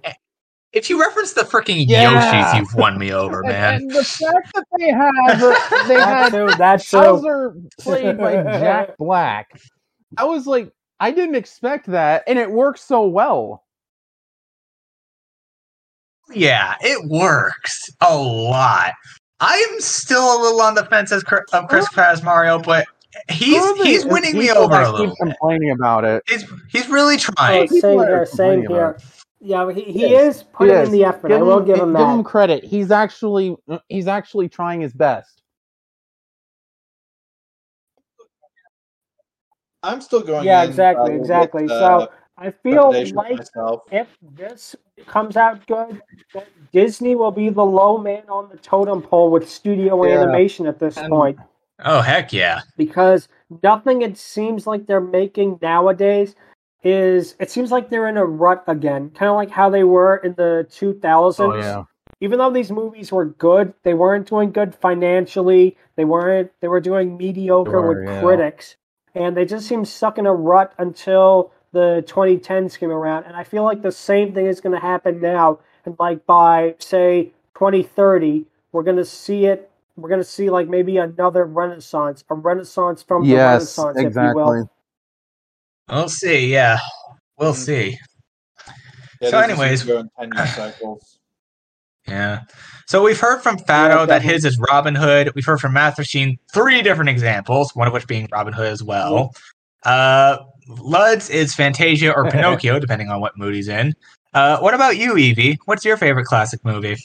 If 0.71 0.89
you 0.89 0.99
reference 0.99 1.33
the 1.33 1.41
freaking 1.41 1.83
Yeah. 1.87 2.51
Yoshis, 2.53 2.59
you've 2.59 2.73
won 2.75 2.97
me 2.97 3.11
over, 3.13 3.43
man. 3.43 3.75
And, 3.75 3.91
the 3.91 4.03
fact 4.03 4.51
that 4.55 4.65
they 4.79 4.89
have 4.89 5.87
they 5.87 5.93
had 5.99 6.29
too, 6.31 6.47
that 6.57 6.81
too. 6.81 6.97
Bowser 6.97 7.55
played 7.79 8.17
by 8.17 8.33
Jack 8.43 8.97
Black. 8.97 9.59
I 10.17 10.23
was 10.25 10.47
like, 10.47 10.71
I 10.99 11.11
didn't 11.11 11.35
expect 11.35 11.87
that, 11.87 12.23
and 12.27 12.39
it 12.39 12.49
works 12.49 12.81
so 12.81 13.05
well. 13.07 13.63
Yeah, 16.33 16.75
it 16.81 17.07
works 17.09 17.89
a 18.01 18.15
lot. 18.17 18.93
I'm 19.39 19.79
still 19.79 20.23
a 20.23 20.41
little 20.41 20.61
on 20.61 20.73
the 20.75 20.85
fence 20.85 21.11
as 21.11 21.21
Chris, 21.23 21.41
of 21.51 21.67
Chris 21.67 21.87
Pratt's 21.89 22.23
Mario, 22.23 22.57
but 22.59 22.85
he's 23.29 23.57
Who 23.57 23.63
are 23.63 23.77
the 23.77 23.83
he's 23.85 24.05
winning 24.05 24.37
me 24.37 24.51
over 24.51 24.69
that 24.73 24.87
a 24.87 24.91
little 24.91 25.07
Keep 25.07 25.09
bit. 25.09 25.17
complaining 25.27 25.71
about 25.71 26.05
it. 26.05 26.23
He's 26.27 26.45
he's 26.69 26.89
really 26.89 27.15
Oh, 27.15 27.33
trying. 27.35 27.67
People 27.67 27.79
same 27.81 27.99
are 27.99 28.07
here, 28.07 28.25
same 28.25 28.67
here. 28.67 28.97
Yeah, 29.39 29.65
but 29.65 29.75
he, 29.75 29.83
he 29.83 30.09
Yes, 30.09 30.37
is 30.37 30.43
putting 30.43 30.73
Yes. 30.73 30.87
in 30.87 30.93
the 30.93 31.03
effort. 31.03 31.31
I 31.31 31.41
will 31.41 31.59
give 31.59 31.77
him 31.77 31.89
give 31.91 31.99
that. 31.99 32.13
him 32.15 32.23
credit. 32.23 32.63
He's 32.63 32.91
actually 32.91 33.55
he's 33.89 34.07
actually 34.07 34.47
trying 34.49 34.81
his 34.81 34.93
best. 34.93 35.41
I'm 39.83 39.99
still 40.01 40.21
going. 40.21 40.45
Yeah, 40.45 40.63
in, 40.63 40.69
exactly, 40.69 41.11
uh, 41.13 41.15
exactly. 41.17 41.63
with, 41.63 41.71
uh, 41.71 42.05
so 42.07 42.11
I 42.37 42.51
feel 42.51 42.91
like 43.13 43.39
if 43.91 44.07
this 44.21 44.75
comes 45.07 45.35
out 45.35 45.65
good, 45.67 46.01
that 46.33 46.47
Disney 46.71 47.15
will 47.15 47.31
be 47.31 47.49
the 47.49 47.65
low 47.65 47.97
man 47.97 48.23
on 48.29 48.49
the 48.49 48.57
totem 48.57 49.01
pole 49.01 49.29
with 49.29 49.49
studio 49.49 50.03
Yeah. 50.05 50.21
animation 50.21 50.67
at 50.67 50.79
this 50.79 50.97
And- 50.97 51.09
point. 51.09 51.39
Oh 51.83 52.01
heck 52.01 52.31
yeah! 52.33 52.61
because 52.77 53.27
nothing 53.61 54.01
it 54.01 54.17
seems 54.17 54.65
like 54.65 54.87
they're 54.87 55.01
making 55.01 55.59
nowadays 55.61 56.35
is 56.83 57.35
it 57.39 57.49
seems 57.49 57.71
like 57.71 57.89
they're 57.89 58.07
in 58.09 58.17
a 58.17 58.25
rut 58.25 58.63
again 58.67 59.09
kind 59.11 59.29
of 59.29 59.35
like 59.35 59.49
how 59.49 59.69
they 59.69 59.83
were 59.83 60.17
in 60.17 60.33
the 60.33 60.67
2000s 60.71 61.39
Oh 61.39 61.55
yeah. 61.55 61.83
even 62.19 62.39
though 62.39 62.49
these 62.51 62.71
movies 62.71 63.11
were 63.11 63.25
good 63.25 63.73
they 63.83 63.93
weren't 63.93 64.27
doing 64.27 64.51
good 64.51 64.75
financially 64.75 65.77
they 65.95 66.03
weren't 66.03 66.51
they 66.59 66.67
were 66.67 66.81
doing 66.81 67.15
mediocre 67.15 67.71
They 67.71 67.77
were, 67.77 68.01
with 68.01 68.09
yeah. 68.09 68.21
critics 68.21 68.75
and 69.15 69.37
they 69.37 69.45
just 69.45 69.67
seem 69.67 69.85
stuck 69.85 70.17
in 70.17 70.25
a 70.25 70.33
rut 70.33 70.73
until 70.77 71.51
the 71.71 72.03
2010s 72.07 72.77
came 72.77 72.91
around 72.91 73.23
and 73.25 73.35
i 73.35 73.43
feel 73.45 73.63
like 73.63 73.81
the 73.81 73.91
same 73.91 74.33
thing 74.33 74.47
is 74.47 74.59
going 74.59 74.73
to 74.75 74.81
happen 74.81 75.21
now 75.21 75.59
and 75.85 75.95
like 75.99 76.25
by 76.25 76.75
say 76.79 77.31
2030 77.55 78.45
we're 78.73 78.83
going 78.83 78.97
to 78.97 79.05
see 79.05 79.45
it 79.45 79.69
we're 79.95 80.09
going 80.09 80.21
to 80.21 80.25
see 80.27 80.49
like 80.49 80.67
maybe 80.67 80.97
another 80.97 81.45
renaissance 81.45 82.23
a 82.29 82.35
renaissance 82.35 83.03
from 83.03 83.23
the 83.23 83.29
Yes, 83.29 83.77
renaissance 83.77 83.97
if 83.97 84.15
you 84.15 84.33
will 84.35 84.51
exactly. 84.53 84.69
We'll 85.89 86.09
see. 86.09 86.47
Yeah, 86.51 86.79
we'll 87.37 87.53
Mhm. 87.53 87.57
see. 87.57 87.97
Yeah, 89.21 89.29
So 89.29 89.39
anyways- 89.39 89.81
seem 89.81 89.87
to 89.89 89.97
in 89.99 90.09
ten 90.19 90.29
year 90.37 90.47
cycles. 90.47 91.19
Yeah. 92.07 92.41
So 92.87 93.01
we've 93.01 93.19
heard 93.19 93.41
from 93.41 93.57
Fado 93.57 93.99
Yeah, 93.99 94.05
that 94.07 94.21
his 94.21 94.43
is 94.43 94.59
Robin 94.69 94.93
Hood. 94.95 95.31
We've 95.35 95.45
heard 95.45 95.59
from 95.61 95.73
Math 95.73 95.97
Machine 95.97 96.37
three 96.53 96.81
different 96.81 97.09
examples, 97.09 97.73
one 97.75 97.87
of 97.87 97.93
which 97.93 98.07
being 98.07 98.27
Robin 98.31 98.51
Hood 98.53 98.67
as 98.67 98.83
well. 98.83 99.33
Uh, 99.83 100.37
Lud's 100.67 101.29
is 101.29 101.53
Fantasia 101.55 102.13
or 102.13 102.23
Pinocchio, 102.31 102.79
depending 102.79 103.09
on 103.09 103.21
what 103.21 103.37
mood 103.37 103.55
he's 103.55 103.67
in. 103.69 103.93
Uh, 104.33 104.57
what 104.59 104.73
about 104.73 104.97
you, 104.97 105.13
Eevee? 105.13 105.57
What's 105.65 105.85
your 105.85 105.95
favorite 105.95 106.25
classic 106.25 106.63
movie? 106.65 106.97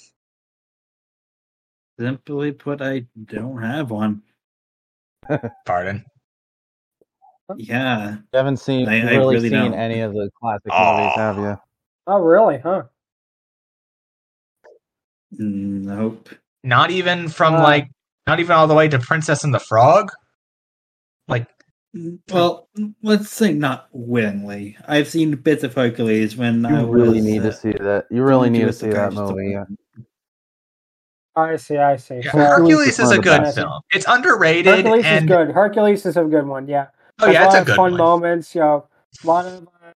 Simply 1.99 2.53
put, 2.53 2.81
I 2.81 3.07
don't 3.25 3.61
have 3.61 3.91
one. 3.91 4.23
Pardon. 5.67 6.05
Yeah. 7.57 8.13
You 8.13 8.37
haven't 8.37 8.59
seen 8.59 8.89
I- 8.89 9.01
I 9.01 9.17
really, 9.17 9.37
really 9.37 9.49
seen 9.51 9.59
don't. 9.71 9.75
any 9.75 10.01
of 10.01 10.13
the 10.13 10.31
classic 10.41 10.71
Aw. 10.71 10.97
movies, 10.97 11.17
have 11.17 11.37
you? 11.39 11.59
Oh, 12.07 12.21
really? 12.21 12.59
Huh? 12.59 12.85
Nope. 15.33 16.29
Not 16.65 16.91
even 16.91 17.29
from 17.29 17.55
Uh, 17.55 17.63
like, 17.63 17.89
not 18.27 18.41
even 18.41 18.53
all 18.53 18.67
the 18.67 18.75
way 18.75 18.89
to 18.89 18.99
Princess 18.99 19.45
and 19.45 19.53
the 19.55 19.59
Frog. 19.61 20.11
Like, 21.27 21.47
Well, 22.31 22.69
let's 23.03 23.31
say 23.31 23.53
not 23.53 23.89
willingly. 23.93 24.77
I've 24.87 25.09
seen 25.09 25.35
bits 25.37 25.65
of 25.65 25.75
Hercules 25.75 26.37
when 26.37 26.65
I 26.65 26.83
really 26.83 27.17
was, 27.17 27.25
need 27.25 27.41
uh, 27.41 27.45
to 27.45 27.53
see 27.53 27.73
that. 27.73 28.07
You 28.11 28.23
really 28.23 28.51
need 28.51 28.61
to 28.61 28.67
to 28.67 28.73
see 28.73 28.91
that 28.91 29.13
movie. 29.15 29.51
Yeah. 29.53 29.65
Appointment. 31.35 31.55
I 31.55 31.57
see. 31.57 31.77
I 31.77 31.97
see. 31.97 32.15
yeah, 32.17 32.31
Hercules 32.31 32.49
Hercules 32.71 32.89
is 32.89 32.99
is 33.01 33.11
a 33.11 33.19
good 33.19 33.43
best. 33.43 33.57
film. 33.57 33.81
It's 33.93 34.07
underrated. 34.09 34.75
Hercules 34.75 35.05
and, 35.05 35.25
is 35.25 35.37
good. 35.37 35.51
Hercules 35.55 36.07
is 36.07 36.17
a 36.17 36.25
good 36.25 36.47
one. 36.47 36.67
Yeah. 36.69 36.87
Oh 37.21 37.29
yeah, 37.31 37.43
a 37.43 37.47
it's 37.47 37.55
lot 37.55 37.59
a 37.59 37.61
of 37.61 37.67
good 37.67 37.77
fun 37.77 37.91
one. 37.93 37.99
moments. 37.99 38.55
You 38.55 38.61
know, 38.63 38.87
a 39.25 39.27
lot 39.27 39.47
of 39.47 39.63
uh, 39.65 39.93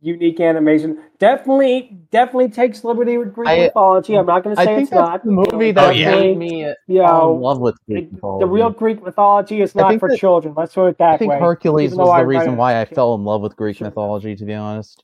unique 0.00 0.38
animation. 0.40 0.98
Definitely, 1.18 1.96
definitely 2.12 2.48
takes 2.50 2.84
liberty 2.84 3.18
with 3.18 3.34
Greek 3.34 3.48
I- 3.48 3.58
mythology. 3.58 4.16
I'm 4.16 4.26
not 4.26 4.44
going 4.44 4.54
to 4.54 4.60
I 4.62 4.64
say 4.64 4.70
think 4.76 4.82
it's 4.82 4.90
that's 4.90 5.00
not. 5.00 5.24
the 5.24 5.30
movie 5.32 5.72
that 5.72 5.84
Oh, 5.88 5.90
yeah. 5.90 6.10
made 6.10 6.36
me 6.38 6.72
You 6.86 7.00
fall 7.02 7.34
in 7.34 7.40
know, 7.40 7.46
love 7.48 7.60
with 7.60 7.76
Greek 7.88 8.12
mythology. 8.12 8.44
the 8.44 8.50
real 8.50 8.70
Greek 8.70 9.02
mythology 9.02 9.60
is 9.62 9.74
not 9.74 9.98
for 9.98 10.08
that- 10.10 10.18
children. 10.18 10.54
Let's 10.56 10.74
put 10.74 10.86
it 10.88 10.98
that 10.98 11.08
way. 11.08 11.14
I 11.14 11.18
think 11.18 11.32
way. 11.32 11.38
Hercules 11.40 11.86
Even 11.92 11.98
was 11.98 12.08
the 12.08 12.12
I 12.12 12.20
reason 12.20 12.50
read- 12.50 12.58
why 12.58 12.80
I 12.80 12.84
fell 12.84 13.14
in 13.14 13.24
love 13.24 13.40
with 13.40 13.56
Greek 13.56 13.78
Sure. 13.78 13.86
mythology. 13.88 14.36
To 14.36 14.44
be 14.44 14.54
honest, 14.54 15.02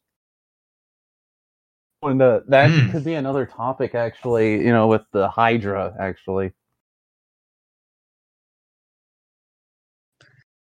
and 2.07 2.21
uh, 2.23 2.41
that 2.49 2.71
Hmm. 2.71 2.91
could 2.91 3.05
be 3.05 3.15
another 3.15 3.47
topic, 3.47 3.95
actually. 3.95 4.65
You 4.65 4.73
know, 4.73 4.87
with 4.89 5.03
the 5.13 5.29
Hydra, 5.29 5.95
actually. 5.99 6.53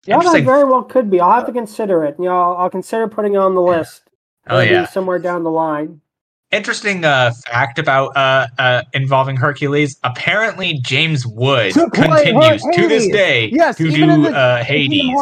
Yeah, 0.05 0.19
that 0.19 0.43
very 0.43 0.63
well 0.63 0.83
could 0.83 1.09
be. 1.09 1.19
I'll 1.19 1.33
have 1.33 1.45
to 1.47 1.51
consider 1.51 2.05
it. 2.05 2.15
You 2.17 2.25
know, 2.25 2.41
I'll, 2.41 2.57
I'll 2.57 2.69
consider 2.69 3.07
putting 3.09 3.33
it 3.33 3.37
on 3.37 3.55
the 3.55 3.61
list. 3.61 4.03
Oh 4.49 4.57
Maybe 4.59 4.71
yeah. 4.73 4.87
somewhere 4.87 5.19
down 5.19 5.43
the 5.43 5.51
line. 5.51 5.99
Interesting 6.51 7.03
uh, 7.03 7.31
fact 7.45 7.77
about 7.77 8.15
uh, 8.15 8.47
uh, 8.57 8.81
involving 8.93 9.35
Hercules. 9.35 9.97
Apparently, 10.05 10.79
James 10.81 11.27
Wood 11.27 11.73
To 11.73 11.89
continues 11.89 12.63
to 12.71 12.87
this 12.87 13.09
day 13.09 13.49
Yes, 13.51 13.75
to 13.77 13.91
do 13.91 14.21
the- 14.23 14.33
uh, 14.33 14.63
Hades. 14.63 15.13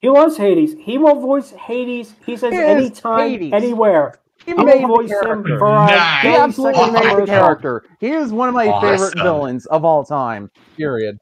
He 0.00 0.10
loves 0.10 0.36
Hades. 0.36 0.74
He 0.78 0.98
will 0.98 1.14
voice 1.20 1.50
Hades. 1.52 2.14
He 2.26 2.36
says 2.36 2.52
He 2.52 2.58
anytime, 2.58 3.30
Hades. 3.30 3.52
anywhere. 3.54 4.18
He 4.46 4.52
I 4.52 4.54
will 4.56 4.64
made 4.64 4.82
the 4.82 4.86
voice 4.88 5.10
him 5.10 5.20
character. 5.22 5.58
for 5.58 5.66
a 5.66 5.86
Nice. 5.86 6.22
He 6.22 6.28
absolutely 6.28 6.80
Second 6.84 6.92
made 6.94 7.18
the 7.22 7.26
character. 7.26 7.84
He 8.00 8.08
is 8.10 8.32
one 8.32 8.48
of 8.48 8.54
my 8.54 8.80
favorite 8.80 9.14
villains 9.14 9.66
of 9.66 9.84
all 9.84 10.04
time. 10.04 10.50
Period. 10.76 11.16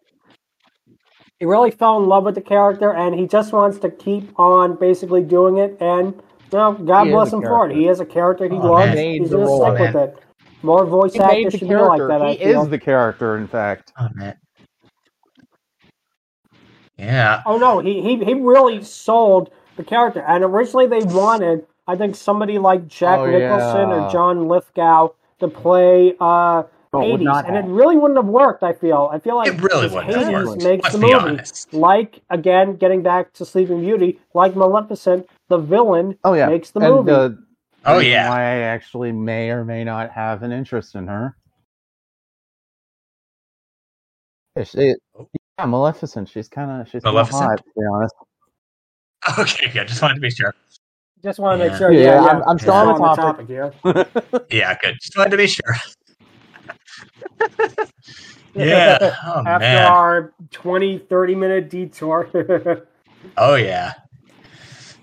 He 1.39 1.47
really 1.47 1.71
fell 1.71 1.99
in 2.03 2.07
love 2.09 2.25
with 2.25 2.35
the 2.35 2.41
character, 2.43 2.93
and 2.93 3.15
he 3.15 3.27
just 3.27 3.53
wants 3.53 3.79
to 3.79 3.91
keep 3.91 4.39
on 4.39 4.77
basically 4.77 5.23
doing 5.23 5.57
it. 5.59 5.77
And 5.81 6.15
you 6.53 6.59
know, 6.59 6.73
God 6.73 7.07
He 7.07 7.11
bless 7.13 7.33
a 7.33 7.37
him 7.37 7.43
for 7.43 7.71
it. 7.71 7.77
He 7.77 7.89
is 7.89 8.01
a 8.01 8.05
character 8.07 8.45
he 8.45 8.57
Oh, 8.57 8.73
loves. 8.73 8.87
man. 8.89 8.97
Made 8.97 9.23
He's 9.23 9.31
the 9.31 9.37
gonna 9.37 9.47
role, 9.47 9.63
stick 9.63 9.79
with 9.81 9.97
it. 9.97 10.19
More 10.63 10.85
voice 10.85 11.15
He 11.15 11.21
actors 11.21 11.53
the 11.53 11.59
should 11.59 11.69
be 11.69 11.75
like 11.75 11.99
character. 11.99 12.09
that. 12.09 12.23
I 12.23 12.33
He 12.33 12.39
feel. 12.39 12.63
is 12.63 12.69
the 12.69 12.79
character, 12.79 13.37
in 13.39 13.47
fact. 13.49 13.93
Oh 13.99 14.09
man. 14.15 14.37
Yeah. 16.99 17.43
Oh 17.47 17.57
no, 17.57 17.79
he, 17.79 18.03
he 18.03 18.23
he 18.23 18.35
really 18.35 18.83
sold 18.85 19.51
the 19.77 19.85
character. 19.85 20.21
And 20.21 20.45
originally 20.45 20.87
they 20.87 21.03
wanted, 21.05 21.65
I 21.91 21.97
think, 21.97 22.15
somebody 22.15 22.59
like 22.59 22.87
Jack 22.87 23.19
Oh, 23.19 23.27
Nicholson 23.27 23.91
yeah. 23.91 24.07
or 24.07 24.11
John 24.13 24.47
Lithgow 24.47 25.09
to 25.41 25.49
play 25.49 26.15
uh, 26.21 26.63
No, 26.93 27.01
it 27.03 27.11
would 27.11 27.21
Hades, 27.21 27.25
not 27.25 27.47
and 27.49 27.57
it 27.57 27.65
really 27.65 27.97
wouldn't 27.97 28.19
have 28.19 28.27
worked. 28.27 28.63
I 28.63 28.73
feel. 28.73 29.11
I 29.13 29.19
feel 29.19 29.37
like 29.37 29.49
It 29.49 29.61
really 29.61 29.89
wouldn't 29.89 30.15
have 30.15 30.27
Hades 30.27 30.47
worked. 30.47 30.63
makes 30.63 30.83
Let's 30.85 30.95
the 30.97 31.01
be 31.01 31.13
movie. 31.13 31.25
honest. 31.31 31.73
Like 31.75 32.21
again, 32.31 32.77
getting 32.77 33.03
back 33.03 33.33
to 33.35 33.45
Sleeping 33.45 33.81
Beauty, 33.81 34.21
like 34.35 34.55
Maleficent, 34.55 35.29
the 35.49 35.59
villain 35.59 36.17
Oh 36.25 36.35
yeah, 36.35 36.47
makes 36.49 36.71
the 36.71 36.81
and 36.81 36.95
movie. 36.95 37.11
the 37.11 37.39
Oh 37.87 37.99
yeah. 37.99 38.29
why 38.29 38.41
I 38.43 38.57
actually 38.59 39.11
may 39.13 39.51
or 39.51 39.65
may 39.65 39.83
not 39.85 40.11
have 40.11 40.43
an 40.45 40.53
interest 40.53 40.95
in 40.95 41.07
her. 41.09 41.37
Yeah, 44.57 44.65
she- 44.65 44.95
yeah, 45.59 45.65
Maleficent. 45.67 46.29
She's 46.29 46.49
kind 46.49 46.71
of 46.83 46.87
she's 46.89 47.03
kinda 47.03 47.13
Maleficent? 47.15 47.43
hot, 47.51 47.57
to 47.59 47.65
be 47.77 47.87
honest. 47.93 48.15
Okay. 49.39 49.71
Yeah. 49.75 49.85
Just 49.85 50.01
wanted 50.03 50.15
to 50.15 50.21
be 50.21 50.31
sure. 50.31 50.55
Just 51.23 51.39
want 51.39 51.59
to 51.61 51.65
Yeah. 51.65 51.71
make 51.71 51.79
sure. 51.79 51.93
Yeah, 51.93 52.01
Yeah, 52.01 52.07
yeah, 52.07 52.23
yeah. 52.23 52.29
I'm- 52.29 52.43
I'm 52.47 52.57
Just 52.57 52.63
still 52.63 52.75
on 52.75 52.87
the 52.87 53.05
on 53.05 53.17
topic. 53.17 53.47
here. 53.49 53.73
Yeah. 54.51 54.77
Good. 54.83 54.97
Just 55.01 55.17
wanted 55.17 55.31
to 55.31 55.37
be 55.37 55.47
sure. 55.47 55.75
yeah. 58.55 59.17
Oh 59.27 59.43
After 59.47 59.65
man. 59.67 59.93
our 59.93 60.33
20, 60.51 60.99
30 60.99 61.35
minute 61.35 61.71
detour. 61.71 62.29
Oh 63.37 63.55
yeah. 63.55 63.93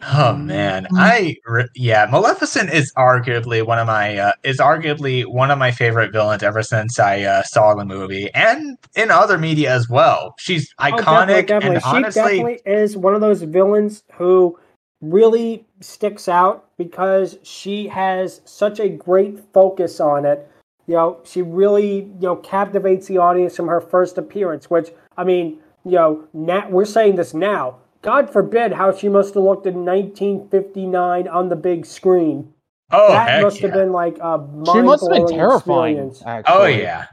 Oh 0.10 0.36
man, 0.36 0.88
I 0.96 1.36
re- 1.46 1.68
yeah, 1.76 2.08
Maleficent 2.10 2.72
is 2.72 2.92
arguably 2.98 3.66
one 3.66 3.78
of 3.78 3.86
my 3.88 4.18
uh, 4.18 4.32
is 4.44 4.58
arguably 4.58 5.26
one 5.26 5.52
of 5.52 5.58
my 5.60 5.72
favorite 5.72 6.12
villains 6.12 6.42
ever 6.44 6.64
since 6.64 6.98
I 7.00 7.22
uh, 7.24 7.44
saw 7.44 7.76
the 7.76 7.86
movie, 7.86 8.30
and 8.34 8.78
in 8.96 9.12
other 9.12 9.38
media 9.38 9.74
as 9.74 9.88
well. 9.90 10.34
She's 10.40 10.74
Oh, 10.80 10.84
iconic 10.84 11.48
definitely, 11.48 11.76
and 11.76 11.84
She 11.84 11.90
honestly, 11.90 12.22
definitely 12.22 12.60
is 12.66 12.98
one 12.98 13.14
of 13.16 13.22
those 13.22 13.42
villains 13.44 14.04
who 14.14 14.58
really 15.02 15.66
sticks 15.80 16.28
out 16.28 16.70
because 16.78 17.38
she 17.44 17.88
has 17.88 18.42
such 18.46 18.80
a 18.80 18.90
great 18.90 19.40
focus 19.54 20.00
on 20.00 20.26
it. 20.26 20.50
You 20.88 20.96
know, 20.96 21.20
she 21.24 21.42
really 21.42 21.96
you 22.04 22.22
know 22.22 22.36
captivates 22.38 23.08
the 23.08 23.18
audience 23.18 23.56
from 23.56 23.68
her 23.68 23.82
first 23.82 24.18
appearance. 24.18 24.70
Which 24.70 24.90
I 25.18 25.24
mean, 25.24 25.60
you 25.86 25.92
know, 25.92 26.28
now 26.34 26.70
we're 26.70 26.86
saying 26.86 27.16
this 27.16 27.34
now. 27.34 27.78
God 28.02 28.32
forbid 28.32 28.72
how 28.72 28.96
she 28.96 29.10
must 29.10 29.34
have 29.34 29.44
looked 29.44 29.66
in 29.66 29.84
1959 29.84 31.28
on 31.28 31.50
the 31.50 31.56
big 31.56 31.86
screen. 31.86 32.54
oh 32.92 33.12
that 33.12 33.30
heck 33.30 33.44
must 33.44 33.58
yeah. 33.58 33.68
have 33.68 33.74
been 33.74 33.92
like 33.92 34.18
a 34.20 34.48
She 34.72 34.82
must 34.82 35.04
have 35.04 35.12
been 35.12 35.28
terrifying. 35.28 36.16
oh 36.48 36.66
yeah, 36.66 37.08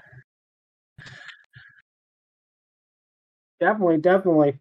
Definitely, 3.61 3.99
definitely. 3.99 4.59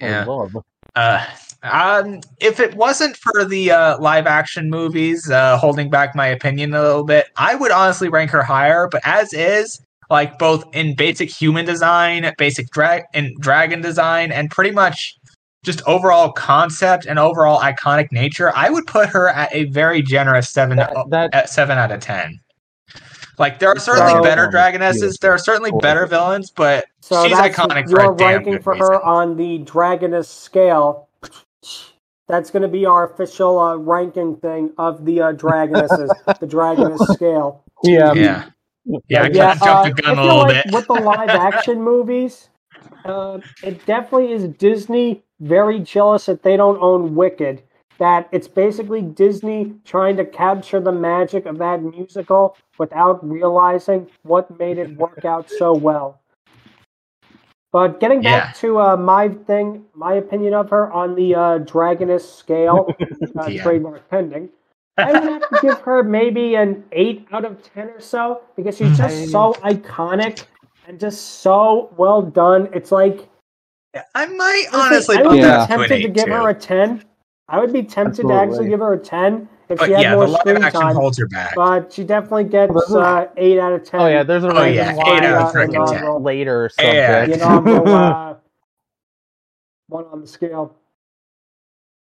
Yeah. 0.00 0.24
love. 0.24 0.56
Uh, 0.94 1.26
um, 1.62 2.20
if 2.40 2.58
it 2.60 2.74
wasn't 2.74 3.16
for 3.16 3.44
the 3.44 3.70
uh, 3.70 3.98
live 3.98 4.26
action 4.26 4.68
movies 4.70 5.30
uh, 5.30 5.56
holding 5.58 5.90
back 5.90 6.14
my 6.14 6.26
opinion 6.26 6.74
a 6.74 6.82
little 6.82 7.04
bit, 7.04 7.26
I 7.36 7.54
would 7.54 7.70
honestly 7.70 8.08
rank 8.08 8.30
her 8.30 8.42
higher. 8.42 8.88
But 8.90 9.00
as 9.04 9.32
is, 9.32 9.80
like 10.10 10.38
both 10.38 10.64
in 10.74 10.94
basic 10.96 11.30
human 11.30 11.64
design, 11.64 12.30
basic 12.36 12.70
drag 12.70 13.04
in 13.14 13.34
dragon 13.40 13.80
design, 13.80 14.32
and 14.32 14.50
pretty 14.50 14.70
much 14.72 15.16
just 15.64 15.80
overall 15.86 16.32
concept 16.32 17.06
and 17.06 17.18
overall 17.20 17.60
iconic 17.60 18.10
nature, 18.10 18.52
I 18.56 18.68
would 18.68 18.86
put 18.86 19.08
her 19.10 19.28
at 19.28 19.54
a 19.54 19.64
very 19.66 20.02
generous 20.02 20.50
seven 20.50 20.76
That, 20.78 20.92
that 21.10 21.32
at 21.32 21.48
seven 21.48 21.78
out 21.78 21.92
of 21.92 22.00
ten. 22.00 22.40
Like 23.38 23.60
there 23.60 23.70
are 23.70 23.78
certainly 23.78 24.12
So- 24.12 24.22
better 24.22 24.48
dragonesses, 24.48 25.18
there 25.20 25.32
are 25.32 25.38
certainly 25.38 25.70
better 25.80 26.06
villains, 26.06 26.50
but 26.50 26.86
So 27.00 27.24
She's 27.26 27.36
that's 27.36 27.56
iconic 27.56 27.84
for 27.84 27.90
your 28.02 28.12
a 28.12 28.16
damn 28.16 28.28
ranking 28.34 28.52
good 28.54 28.64
for 28.64 28.72
reason. 28.74 28.86
her 28.88 29.02
on 29.04 29.36
the 29.36 29.60
Dragoness 29.60 30.26
scale. 30.26 31.08
That's 32.28 32.50
going 32.50 32.62
to 32.62 32.68
be 32.68 32.86
our 32.86 33.10
official 33.12 33.58
uh, 33.58 33.76
ranking 33.76 34.36
thing 34.36 34.72
of 34.78 35.04
the 35.04 35.20
uh, 35.20 35.32
Dragonesses, 35.32 36.16
the 36.40 36.46
Dragoness 36.46 37.00
scale. 37.00 37.64
yeah, 37.82 38.12
yeah, 38.14 38.44
yeah, 39.08 39.22
I 39.22 39.28
yeah, 39.30 39.52
of 39.52 39.60
jumped 39.60 39.84
uh, 39.84 39.84
the 39.84 39.92
gun 39.92 40.16
I 40.16 40.18
a 40.18 40.22
feel 40.22 40.24
little 40.24 40.46
like 40.46 40.62
bit. 40.64 40.64
with 40.64 40.88
the 40.88 40.94
live 40.94 41.34
action 41.34 41.82
movies, 41.84 42.50
uh, 43.04 43.40
it 43.62 43.86
definitely 43.86 44.32
is 44.32 44.48
Disney 44.48 45.24
very 45.40 45.80
jealous 45.80 46.26
that 46.26 46.42
they 46.44 46.56
don't 46.56 46.82
own 46.82 47.16
Wicked. 47.16 47.62
That 47.98 48.28
it's 48.32 48.48
basically 48.48 49.02
Disney 49.02 49.74
trying 49.84 50.16
to 50.18 50.26
capture 50.26 50.80
the 50.80 50.92
magic 50.92 51.46
of 51.46 51.58
that 51.58 51.82
musical 51.82 52.56
without 52.78 53.28
realizing 53.28 54.08
what 54.24 54.58
made 54.58 54.78
it 54.78 54.96
work 54.96 55.24
out 55.24 55.50
so 55.50 55.74
well. 55.74 56.21
But 57.72 58.00
getting 58.00 58.20
back 58.22 58.48
Yeah. 58.54 58.60
to 58.60 58.78
uh, 58.80 58.96
my 58.96 59.28
thing, 59.30 59.86
my 59.94 60.14
opinion 60.14 60.52
of 60.54 60.68
her 60.70 60.92
on 60.92 61.14
the 61.14 61.34
uh, 61.34 61.58
Dragoness 61.60 62.20
scale, 62.20 62.94
uh, 63.38 63.48
Yeah. 63.48 63.62
trademark 63.62 64.08
pending, 64.10 64.50
I 64.98 65.12
would 65.14 65.22
have 65.24 65.48
to 65.48 65.58
give 65.62 65.78
her 65.80 66.02
maybe 66.02 66.54
an 66.56 66.84
eight 66.92 67.26
out 67.32 67.46
of 67.46 67.62
ten 67.62 67.88
or 67.88 67.98
so 68.00 68.42
because 68.56 68.76
she's 68.76 68.96
just 68.98 69.30
so 69.30 69.54
iconic 69.64 70.44
and 70.86 71.00
just 71.00 71.40
so 71.40 71.90
well 71.96 72.20
done. 72.20 72.68
It's 72.74 72.92
like 72.92 73.26
I 74.14 74.26
might 74.26 74.66
honestly, 74.72 75.16
honestly 75.16 75.16
I 75.16 75.22
would 75.22 75.28
put 75.28 75.34
be 75.36 75.38
Yeah. 75.38 75.66
that 75.66 75.66
to 75.68 75.72
an 75.72 75.78
tempted 75.88 76.02
to 76.02 76.08
give 76.08 76.24
too. 76.26 76.32
her 76.32 76.48
a 76.50 76.54
ten. 76.54 77.02
I 77.48 77.58
would 77.58 77.72
be 77.72 77.82
tempted 77.82 78.22
to 78.28 78.34
actually 78.34 78.68
give 78.68 78.80
her 78.80 78.92
a 78.92 78.98
ten 78.98 79.48
if 79.68 79.78
But 79.78 79.86
she 79.86 79.92
had 79.92 80.02
yeah, 80.02 80.14
more 80.14 80.26
the 80.26 80.32
live 80.32 80.40
screen 80.40 80.62
action 80.62 80.80
time. 80.80 80.94
holds 80.96 81.18
her 81.18 81.26
back. 81.28 81.54
But 81.54 81.92
she 81.92 82.04
definitely 82.04 82.44
gets 82.44 82.74
uh, 82.92 83.26
eight 83.36 83.58
out 83.58 83.72
of 83.72 83.84
ten. 83.84 84.00
Oh 84.00 84.06
yeah, 84.08 84.22
there's 84.22 84.44
a 84.44 84.48
Oh, 84.48 84.62
reason 84.62 84.74
yeah, 84.74 84.94
why 84.94 85.16
eight 85.16 85.24
out 85.24 85.42
of 85.42 85.48
uh, 85.48 85.52
freaking 85.52 85.88
uh, 85.88 85.92
10. 86.14 86.22
later 86.22 86.70
Yeah. 86.78 87.26
subject. 87.26 87.42
you 87.42 87.48
know, 87.48 87.58
I'm 87.58 87.86
uh, 87.88 88.34
one 89.88 90.04
on 90.06 90.20
the 90.20 90.26
scale. 90.26 90.76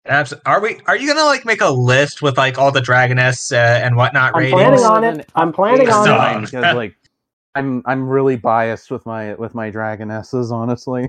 Abs- 0.06 0.34
Are 0.46 0.60
we? 0.60 0.80
Are 0.86 0.96
you 0.96 1.06
gonna 1.06 1.24
like 1.26 1.44
make 1.44 1.60
a 1.60 1.70
list 1.70 2.22
with 2.22 2.36
like 2.36 2.58
all 2.58 2.72
the 2.72 2.80
Dragoness 2.80 3.52
uh, 3.52 3.56
and 3.84 3.94
whatnot 3.96 4.32
I'm 4.34 4.40
ratings? 4.40 4.54
planning 4.60 4.84
on 4.84 5.04
it. 5.04 5.28
I'm 5.36 5.52
planning 5.52 5.88
on 5.90 6.04
So- 6.04 6.38
it. 6.38 6.40
because 6.50 6.74
like 6.76 6.96
I'm 7.54 7.82
I'm 7.86 8.08
really 8.08 8.36
biased 8.36 8.90
with 8.90 9.04
my 9.06 9.34
with 9.34 9.54
my 9.54 9.70
dragonesses, 9.70 10.50
honestly. 10.50 11.06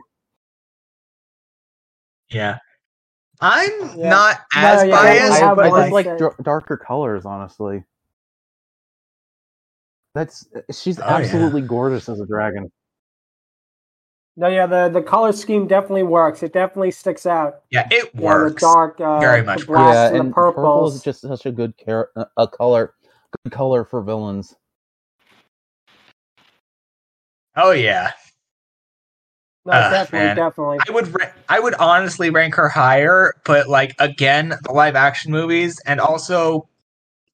Yeah, 2.29 2.57
I'm 3.43 3.97
Yeah. 3.99 4.09
not 4.09 4.39
No, 4.55 4.61
as 4.61 4.87
yeah, 4.87 4.95
I, 4.95 5.03
biased, 5.03 5.39
have 5.41 5.59
I 5.59 5.63
but 5.63 5.71
one. 5.71 5.81
just 5.81 5.91
like 5.93 6.05
Say- 6.05 6.17
dar- 6.17 6.35
darker 6.41 6.77
colors, 6.77 7.25
honestly. 7.25 7.83
That's 10.15 10.47
she's 10.71 10.99
Oh, 10.99 11.03
yeah. 11.07 11.15
absolutely 11.17 11.61
gorgeous 11.61 12.07
as 12.07 12.19
a 12.21 12.25
dragon. 12.25 12.71
No, 14.35 14.47
yeah, 14.47 14.65
the, 14.65 14.89
the 14.89 15.01
color 15.01 15.31
scheme 15.31 15.67
definitely 15.67 16.03
works. 16.03 16.41
It 16.41 16.53
definitely 16.53 16.91
sticks 16.91 17.25
out. 17.25 17.61
yeah, 17.69 17.87
it 17.91 18.05
Yeah, 18.05 18.19
the 18.19 18.21
works. 18.23 18.61
dark, 18.61 18.99
uh, 19.01 19.19
Very 19.19 19.43
much 19.43 19.67
blacks 19.67 19.93
yeah, 19.95 20.07
and, 20.07 20.17
and 20.17 20.29
the 20.29 20.33
purple 20.33 20.87
is 20.87 21.03
just 21.03 21.21
such 21.21 21.45
a 21.45 21.51
good 21.51 21.73
car- 21.83 22.09
a 22.37 22.47
color, 22.47 22.93
good 23.43 23.51
color 23.51 23.83
for 23.83 24.01
villains. 24.01 24.55
Oh 27.55 27.71
yeah, 27.71 28.13
no, 29.65 29.71
Ah, 29.73 29.89
definitely, 29.89 30.27
man. 30.27 30.35
definitely. 30.35 30.79
I 30.87 30.91
would 30.91 31.13
ra- 31.19 31.31
I 31.49 31.59
would 31.59 31.73
honestly 31.75 32.29
rank 32.29 32.55
her 32.55 32.69
higher, 32.69 33.33
but 33.45 33.67
like 33.69 33.95
again, 33.99 34.53
the 34.63 34.71
live 34.71 34.95
action 34.95 35.31
movies, 35.31 35.79
and 35.85 35.99
also 35.99 36.67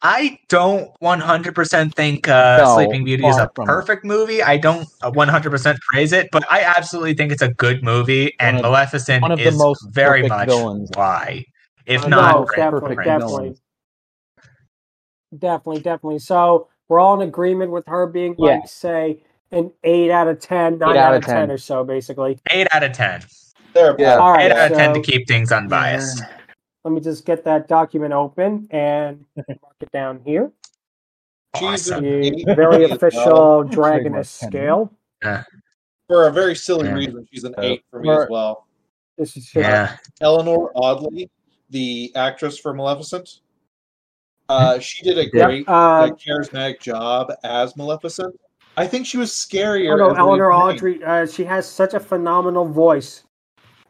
I 0.02 0.40
don't 0.48 0.90
100% 1.02 1.94
think 1.96 2.28
uh, 2.28 2.64
No, 2.64 2.76
Sleeping 2.78 3.04
Beauty 3.04 3.28
is 3.28 3.38
a 3.38 3.50
from 3.56 3.68
it. 3.70 3.72
perfect 3.74 4.06
movie. 4.06 4.42
I 4.44 4.58
don't 4.58 4.88
uh, 5.02 5.12
100% 5.12 5.80
praise 5.82 6.14
it, 6.14 6.30
but 6.32 6.50
I 6.52 6.62
absolutely 6.62 7.16
think 7.16 7.32
it's 7.32 7.42
a 7.42 7.54
good 7.54 7.84
movie, 7.84 8.34
and 8.40 8.58
One 8.58 8.66
of- 8.66 8.72
Maleficent 8.72 9.22
one 9.24 9.32
of 9.32 9.40
the 9.40 9.46
is 9.50 9.58
most 9.58 9.84
very 9.92 10.24
much 10.28 10.48
villains. 10.48 10.92
why, 10.96 11.46
if 11.86 12.06
Uh, 12.06 12.10
not 12.10 12.32
no, 12.32 12.46
definitely, 12.56 12.80
perfect 12.82 13.06
definitely, 13.06 13.40
villains. 13.40 13.62
definitely, 15.38 15.82
definitely. 15.82 16.20
So 16.20 16.68
we're 16.88 17.00
all 17.00 17.20
in 17.22 17.28
agreement 17.28 17.72
with 17.72 17.86
her 17.88 18.08
being 18.08 18.36
like, 18.38 18.62
Yeah. 18.62 18.66
say, 18.68 19.24
an 19.52 19.72
eight 19.84 20.12
out 20.12 20.28
of 20.28 20.40
10, 20.40 20.78
9 20.80 20.90
out 20.90 20.98
out 20.98 21.14
of 21.14 21.18
of 21.20 21.26
10 21.26 21.36
10. 21.36 21.52
or 21.52 21.58
so, 21.58 21.84
basically. 21.84 22.40
Eight 22.52 22.68
out 22.72 22.84
of 22.84 22.92
ten. 22.94 23.22
There, 23.74 23.96
Yeah. 24.00 24.18
All 24.18 24.32
right, 24.32 24.52
Eight 24.52 24.52
out 24.52 24.72
of 24.72 24.78
ten 24.78 24.94
to 24.94 25.02
keep 25.02 25.28
things 25.28 25.52
unbiased. 25.52 26.24
Let 26.84 26.92
me 26.94 27.02
just 27.02 27.26
get 27.26 27.44
that 27.46 27.68
document 27.68 28.14
open 28.14 28.68
and 28.72 29.26
mark 29.36 29.76
it 29.82 29.92
down 29.92 30.22
here. 30.26 30.52
Awesome. 31.56 32.04
The 32.04 32.54
very 32.56 32.84
official 32.90 33.66
Trademark 33.70 34.04
Dragoness 34.04 34.40
ten. 34.40 34.50
scale. 34.50 34.94
For 36.08 36.28
a 36.28 36.32
very 36.32 36.56
silly 36.56 36.88
Yeah. 36.88 36.94
reason, 36.96 37.28
she's 37.32 37.44
an 37.44 37.54
Uh, 37.58 37.62
eight 37.62 37.84
for 37.92 38.00
me 38.00 38.08
for- 38.08 38.24
as 38.24 38.30
well. 38.30 38.66
This 39.18 39.36
is 39.36 39.44
just, 39.46 39.56
Yeah, 39.56 39.98
Eleanor 40.22 40.72
Audley, 40.76 41.30
the 41.70 42.12
actress 42.16 42.58
for 42.58 42.74
Maleficent, 42.74 43.42
uh, 44.48 44.80
she 44.80 45.04
did 45.04 45.18
a 45.18 45.24
Yep, 45.24 45.32
great, 45.46 45.68
uh, 45.68 46.02
like, 46.04 46.18
charismatic 46.18 46.80
job 46.80 47.32
as 47.44 47.76
Maleficent. 47.76 48.34
I 48.80 48.88
think 48.88 49.06
she 49.06 49.18
was 49.18 49.32
scarier. 49.32 49.94
Oh 49.94 49.98
no, 49.98 50.16
Eleanor 50.16 50.54
Louise 50.54 50.82
Audley. 50.82 51.04
Uh, 51.04 51.26
she 51.28 51.44
has 51.44 51.68
such 51.70 51.94
a 51.94 52.00
phenomenal 52.00 52.66
voice, 52.66 53.24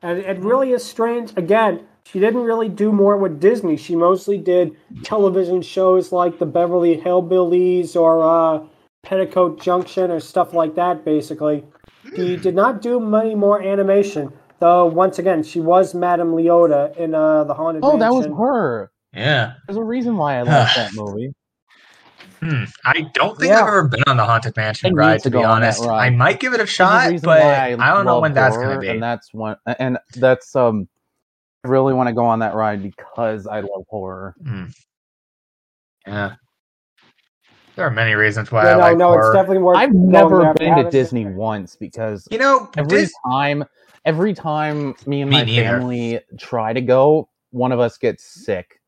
and 0.01 0.17
it 0.19 0.39
really 0.39 0.71
is 0.71 0.83
strange. 0.83 1.31
Again, 1.37 1.85
she 2.05 2.19
didn't 2.19 2.41
really 2.43 2.69
do 2.69 2.91
more 2.91 3.15
with 3.17 3.39
Disney. 3.39 3.77
She 3.77 3.95
mostly 3.95 4.37
did 4.37 4.75
television 5.03 5.61
shows 5.61 6.11
like 6.11 6.39
the 6.39 6.45
Beverly 6.45 6.97
Hillbillies 6.97 7.95
or 7.95 8.23
uh, 8.23 8.65
Petticoat 9.03 9.61
Junction 9.61 10.09
or 10.11 10.19
stuff 10.19 10.53
like 10.53 10.73
that. 10.75 11.05
Basically, 11.05 11.63
she 12.15 12.35
did 12.37 12.55
not 12.55 12.81
do 12.81 12.99
many 12.99 13.35
more 13.35 13.61
animation. 13.61 14.31
Though 14.59 14.87
once 14.87 15.19
again, 15.19 15.43
she 15.43 15.61
was 15.61 15.93
Madame 15.93 16.33
Leota 16.33 16.95
in 16.97 17.13
uh, 17.15 17.43
the 17.45 17.53
Haunted 17.53 17.81
Oh, 17.85 17.97
that 17.97 18.11
was 18.11 18.25
her. 18.25 18.91
yeah. 19.13 19.53
There's 19.67 19.77
a 19.77 19.83
reason 19.83 20.17
why 20.17 20.37
I 20.39 20.41
love 20.41 20.67
that 20.75 20.91
movie. 20.95 21.31
Hmm. 22.39 22.63
I 22.85 23.01
don't 23.13 23.37
think 23.37 23.49
Yeah. 23.51 23.61
I've 23.63 23.67
ever 23.67 23.87
been 23.87 24.03
on 24.07 24.17
the 24.17 24.23
Haunted 24.25 24.55
Mansion 24.55 24.91
need 24.91 24.97
ride, 24.97 25.17
to 25.19 25.23
to 25.23 25.29
be 25.29 25.33
go 25.33 25.43
on 25.43 25.61
that 25.61 25.77
honest. 25.79 25.83
I 25.83 26.09
might 26.09 26.39
give 26.39 26.53
it 26.53 26.61
a 26.61 26.65
shot, 26.65 27.11
but 27.21 27.25
why 27.27 27.75
I 27.77 27.93
don't 27.93 28.05
know 28.05 28.19
when 28.21 28.33
that's 28.33 28.55
going 28.55 28.75
to 28.75 28.79
be. 28.79 28.87
And 28.87 29.03
that's 29.03 29.33
one, 29.33 29.57
and 29.65 29.97
that's 30.15 30.55
um, 30.55 30.87
I 31.65 31.67
really 31.67 31.93
want 31.93 32.07
to 32.07 32.13
go 32.13 32.25
on 32.25 32.39
that 32.39 32.55
ride 32.55 32.81
because 32.81 33.45
I 33.45 33.59
love 33.59 33.83
horror. 33.89 34.35
Hmm. 34.41 34.65
Yeah. 36.07 36.35
There 37.75 37.85
are 37.85 37.91
many 37.91 38.13
reasons 38.13 38.51
why 38.51 38.65
Yeah, 38.65 38.71
I 38.71 38.75
no, 38.75 38.79
like 38.79 38.97
no, 38.97 39.07
horror. 39.09 39.27
it's 39.27 39.35
definitely 39.35 39.63
worth. 39.63 39.77
I've 39.77 39.93
never 39.93 40.41
there 40.41 40.51
if 40.51 40.55
you 40.55 40.59
been 40.59 40.69
to 40.69 40.75
haven't. 40.77 40.91
Disney 40.91 41.25
once 41.25 41.75
because 41.75 42.27
you 42.31 42.37
know, 42.37 42.69
every 42.77 42.99
Dis- 43.01 43.13
time, 43.25 43.63
every 44.05 44.33
time 44.33 44.95
me 45.05 45.21
and 45.21 45.29
Me 45.29 45.37
my 45.37 45.43
neither. 45.43 45.63
family 45.79 46.19
try 46.37 46.73
to 46.73 46.81
go, 46.81 47.29
one 47.51 47.71
of 47.71 47.79
us 47.79 47.97
gets 47.97 48.23
sick. 48.23 48.78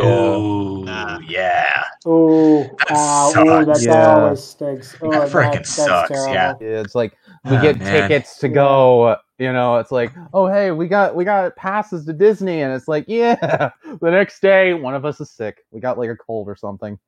Oh 0.00 0.84
Nah. 0.84 1.18
yeah, 1.28 1.84
Ooh, 2.06 2.70
That 2.88 2.96
uh, 2.96 3.30
ooh, 3.30 3.64
that, 3.64 3.66
sucks. 3.66 3.86
that 3.86 4.04
Yeah. 4.04 4.06
always 4.06 4.42
stinks. 4.42 4.96
Oh, 5.02 5.10
That 5.10 5.28
frickin' 5.30 5.66
that's 5.66 5.68
sucks, 5.68 6.10
yeah. 6.32 6.54
Yeah, 6.60 6.80
It's 6.80 6.94
like 6.94 7.16
we 7.44 7.56
Oh, 7.56 7.62
get 7.62 7.78
man. 7.78 8.08
tickets 8.10 8.38
to 8.38 8.48
go. 8.48 9.16
You 9.38 9.52
know, 9.52 9.76
it's 9.78 9.90
like, 9.90 10.12
oh 10.34 10.46
hey, 10.46 10.70
we 10.70 10.86
got 10.88 11.16
we 11.16 11.24
got 11.24 11.56
passes 11.56 12.04
to 12.06 12.12
Disney, 12.12 12.62
and 12.62 12.72
it's 12.74 12.88
like, 12.88 13.04
yeah. 13.08 13.70
The 14.00 14.10
next 14.10 14.40
day, 14.40 14.74
one 14.74 14.94
of 14.94 15.04
us 15.04 15.20
is 15.20 15.30
sick. 15.30 15.58
We 15.70 15.80
got 15.80 15.98
like 15.98 16.10
a 16.10 16.16
cold 16.16 16.48
or 16.48 16.56
something. 16.56 16.98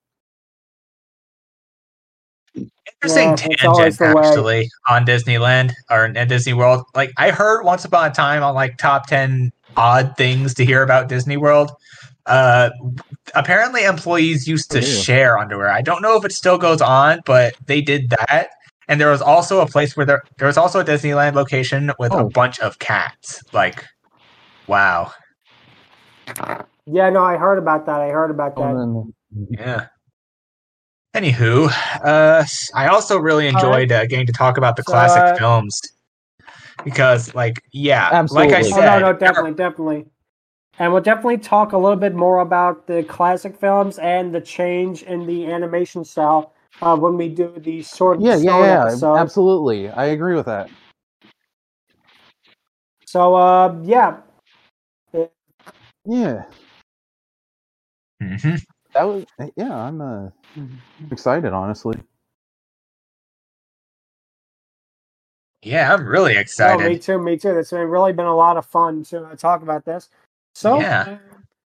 interesting 3.01 3.29
Yeah, 3.31 3.35
tangent 3.35 3.97
the 3.99 4.05
way. 4.07 4.21
actually 4.29 4.69
on 4.89 5.05
Disneyland 5.05 5.73
or 5.89 6.05
in 6.05 6.27
Disney 6.27 6.53
World. 6.53 6.83
Like 6.95 7.11
I 7.17 7.31
heard 7.31 7.63
once 7.63 7.85
upon 7.85 8.11
a 8.11 8.13
time 8.13 8.43
on 8.43 8.55
like 8.55 8.77
top 8.77 9.07
ten 9.07 9.51
odd 9.75 10.15
things 10.17 10.53
to 10.55 10.65
hear 10.65 10.83
about 10.83 11.09
Disney 11.09 11.37
World. 11.37 11.71
Uh, 12.25 12.69
apparently, 13.35 13.83
employees 13.83 14.47
used 14.47 14.71
to 14.71 14.79
Ooh. 14.79 14.81
share 14.81 15.37
underwear. 15.37 15.69
I 15.69 15.81
don't 15.81 16.01
know 16.01 16.17
if 16.17 16.25
it 16.25 16.31
still 16.31 16.57
goes 16.57 16.81
on, 16.81 17.19
but 17.25 17.53
they 17.67 17.81
did 17.81 18.09
that. 18.11 18.49
And 18.87 18.99
there 18.99 19.09
was 19.11 19.21
also 19.21 19.61
a 19.61 19.65
place 19.67 19.95
where 19.95 20.05
there 20.05 20.23
there 20.37 20.47
was 20.47 20.57
also 20.57 20.79
a 20.79 20.85
Disneyland 20.85 21.33
location 21.33 21.91
with 21.99 22.13
a 22.13 22.23
Oh. 22.23 22.29
bunch 22.29 22.59
of 22.59 22.79
cats. 22.79 23.41
Like, 23.53 23.85
wow, 24.67 25.11
Yeah, 26.85 27.09
no, 27.09 27.23
I 27.23 27.37
heard 27.37 27.57
about 27.57 27.85
that. 27.85 28.01
I 28.01 28.09
heard 28.09 28.29
about 28.31 28.55
that. 28.55 28.61
Oh, 28.61 29.07
yeah. 29.49 29.87
Anywho, 31.15 31.69
uh, 32.03 32.43
I 32.75 32.87
also 32.87 33.17
really 33.19 33.47
enjoyed 33.47 33.91
uh, 33.91 34.05
getting 34.07 34.25
to 34.25 34.33
talk 34.33 34.57
about 34.57 34.75
the 34.75 34.83
classic 34.83 35.23
uh, 35.23 35.37
films 35.37 35.79
because, 36.83 37.33
like, 37.35 37.61
yeah, 37.71 38.09
Absolutely. 38.11 38.53
like 38.53 38.63
I 38.63 38.67
Oh 38.67 38.71
said, 38.71 38.85
no, 38.85 38.99
no, 38.99 39.13
there 39.19 39.19
definitely, 39.19 39.53
definitely. 39.53 40.05
And 40.79 40.93
we'll 40.93 41.01
definitely 41.03 41.37
talk 41.39 41.73
a 41.73 41.77
little 41.77 41.97
bit 41.97 42.15
more 42.15 42.39
about 42.39 42.87
the 42.87 43.03
classic 43.03 43.57
films 43.57 43.99
and 43.99 44.33
the 44.33 44.41
change 44.41 45.03
in 45.03 45.25
the 45.27 45.47
animation 45.47 46.05
style 46.05 46.53
uh, 46.81 46.97
when 46.97 47.17
we 47.17 47.29
do 47.29 47.53
the 47.57 47.81
Sword 47.83 48.19
and 48.19 48.27
Yeah, 48.27 48.37
yeah, 48.37 48.57
yeah, 48.59 48.83
episode. 48.85 49.15
absolutely. 49.15 49.89
I 49.89 50.05
agree 50.07 50.35
with 50.35 50.47
that. 50.47 50.69
So, 53.05 53.35
uh, 53.35 53.75
yeah, 53.83 54.17
Yeah, 56.05 56.45
Mhm. 58.21 58.61
that 58.93 59.03
was. 59.03 59.25
Yeah, 59.57 59.75
I'm 59.75 60.01
uh, 60.01 60.29
excited, 61.11 61.53
honestly. 61.53 61.97
yeah, 65.63 65.93
I'm 65.93 66.05
really 66.07 66.35
No, 66.59 66.77
me 66.79 66.97
too, 66.99 67.19
me 67.19 67.37
too. 67.37 67.57
It's 67.57 67.71
been 67.71 67.89
really 67.89 68.13
been 68.13 68.25
a 68.27 68.35
lot 68.35 68.57
of 68.57 68.65
fun 68.65 69.03
to 69.05 69.25
uh, 69.25 69.35
talk 69.35 69.61
about 69.63 69.85
this. 69.85 70.09
So 70.53 70.79
Yeah. 70.79 71.05
uh, 71.07 71.15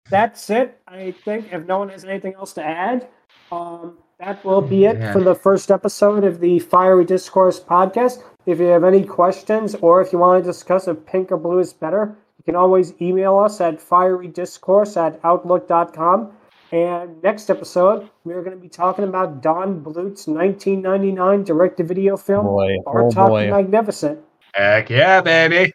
that's 0.09 0.49
it. 0.49 0.79
I 0.87 1.11
think 1.11 1.51
if 1.51 1.65
no 1.65 1.79
one 1.79 1.89
has 1.89 2.05
anything 2.05 2.35
else 2.35 2.53
to 2.53 2.63
add, 2.63 3.07
um, 3.51 3.97
that 4.19 4.43
will 4.45 4.61
be 4.61 4.85
it 4.85 4.97
Yeah. 4.99 5.13
for 5.13 5.19
the 5.21 5.35
first 5.35 5.69
episode 5.71 6.23
of 6.23 6.39
the 6.39 6.59
Fiery 6.59 7.05
Discourse 7.05 7.59
podcast. 7.59 8.23
If 8.45 8.59
you 8.59 8.67
have 8.67 8.83
any 8.83 9.03
questions 9.03 9.75
or 9.75 10.01
if 10.01 10.11
you 10.13 10.19
want 10.19 10.43
to 10.43 10.47
discuss 10.49 10.87
if 10.87 11.05
pink 11.05 11.31
or 11.31 11.37
blue 11.37 11.59
is 11.59 11.73
better, 11.73 12.15
you 12.37 12.43
can 12.45 12.55
always 12.55 12.93
email 13.01 13.37
us 13.37 13.59
at 13.61 13.79
fierydiscourse 13.79 14.95
at 14.97 15.19
outlook.com. 15.23 16.31
And 16.71 17.21
next 17.23 17.49
episode, 17.49 18.09
we're 18.25 18.41
going 18.43 18.55
to 18.55 18.61
be 18.61 18.67
talking 18.69 19.05
about 19.05 19.41
Don 19.41 19.79
Bluth's 19.79 20.27
1999 20.27 21.43
direct-to-video 21.43 22.17
film, 22.17 22.45
Boy, 22.45 22.77
Bartok 22.85 23.03
oh 23.05 23.09
the 23.09 23.27
boy. 23.29 23.49
Magnificent. 23.49 24.19
Heck 24.53 24.89
yeah, 24.89 25.21
baby! 25.21 25.71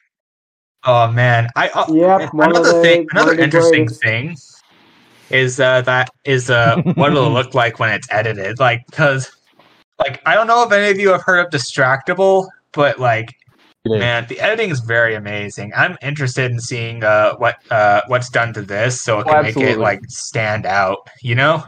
Oh 0.85 1.11
man, 1.11 1.49
I 1.57 1.69
uh, 1.69 1.87
Yep, 1.93 2.31
another 2.35 2.73
thing, 2.83 3.07
one 3.07 3.09
another 3.13 3.35
interesting 3.35 3.87
greatest. 3.87 4.03
thing 4.03 4.37
is 5.31 5.61
uh, 5.61 5.83
that 5.83 6.11
is 6.25 6.51
uh, 6.51 6.77
what 6.97 7.13
it'll 7.13 7.31
look 7.33 7.55
like 7.55 7.79
when 7.79 7.91
it's 7.91 8.09
edited. 8.11 8.59
Like, 8.59 8.85
because 8.91 9.31
like 10.01 10.21
I 10.27 10.35
don't 10.35 10.47
know 10.47 10.65
if 10.65 10.73
any 10.73 10.91
of 10.91 10.99
you 10.99 11.11
have 11.11 11.23
heard 11.23 11.39
of 11.47 11.51
Distractible, 11.53 12.49
but 12.73 12.99
like 12.99 13.29
It 13.85 13.93
is. 13.93 13.99
Man, 14.01 14.27
the 14.29 14.41
editing 14.41 14.71
is 14.71 14.81
very 14.81 15.15
amazing. 15.15 15.73
I'm 15.77 15.97
interested 16.03 16.51
in 16.51 16.59
seeing 16.61 17.05
uh, 17.05 17.37
what 17.37 17.57
uh, 17.71 18.01
what's 18.09 18.29
done 18.31 18.53
to 18.55 18.63
this, 18.63 19.01
so 19.01 19.21
it 19.21 19.27
Oh, 19.29 19.33
can 19.33 19.43
make 19.45 19.57
it 19.57 19.79
like 19.79 20.01
stand 20.09 20.67
out. 20.67 21.09
You 21.23 21.37
know? 21.37 21.63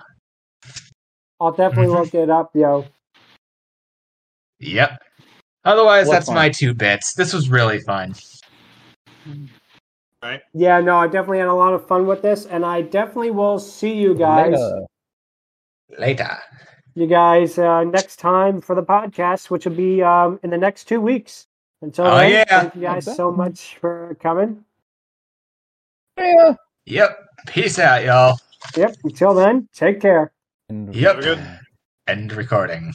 I'll 1.41 1.53
definitely 1.53 1.89
Mhm. 1.89 1.99
look 2.01 2.15
it 2.15 2.31
up, 2.31 2.51
yo. 2.55 2.89
Yep. 4.61 5.03
Otherwise, 5.65 6.07
What 6.07 6.13
that's 6.15 6.27
fun. 6.27 6.35
my 6.37 6.49
two 6.49 6.75
bits. 6.75 7.15
This 7.15 7.33
was 7.33 7.49
really 7.49 7.81
fun. 7.81 8.15
Yeah, 10.55 10.81
no, 10.81 10.97
I 10.97 11.07
definitely 11.07 11.39
had 11.39 11.49
a 11.49 11.55
lot 11.55 11.75
of 11.75 11.87
fun 11.87 12.07
with 12.07 12.23
this, 12.23 12.47
and 12.47 12.65
I 12.65 12.81
definitely 12.83 13.31
will 13.31 13.59
see 13.59 13.93
you 13.95 14.15
guys, 14.15 14.53
Later. 14.53 14.87
Later. 15.99 16.39
you 16.95 17.07
guys, 17.07 17.59
uh, 17.59 17.85
next 17.85 18.17
time 18.17 18.61
for 18.63 18.75
the 18.75 18.83
podcast, 18.83 19.51
which 19.51 19.67
will 19.67 19.75
be 19.75 20.03
um, 20.03 20.41
in 20.43 20.49
the 20.51 20.57
next 20.59 20.85
two 20.85 21.01
weeks. 21.01 21.47
Until 21.83 22.07
Oh, 22.07 22.17
then, 22.19 22.31
yeah. 22.31 22.61
thank 22.61 22.75
you 22.77 22.81
guys 22.81 23.05
so 23.17 23.31
much 23.31 23.77
for 23.79 24.17
coming. 24.23 24.65
Yeah. 26.17 26.55
Yep. 26.87 27.19
Peace 27.49 27.79
out, 27.79 28.05
y'all. 28.05 28.39
Yep. 28.77 28.97
Until 29.05 29.35
then, 29.35 29.69
take 29.75 30.01
care. 30.01 30.33
And 30.71 30.95
Yep. 30.95 31.21
Good. 31.21 31.47
End 32.07 32.33
recording. 32.33 32.93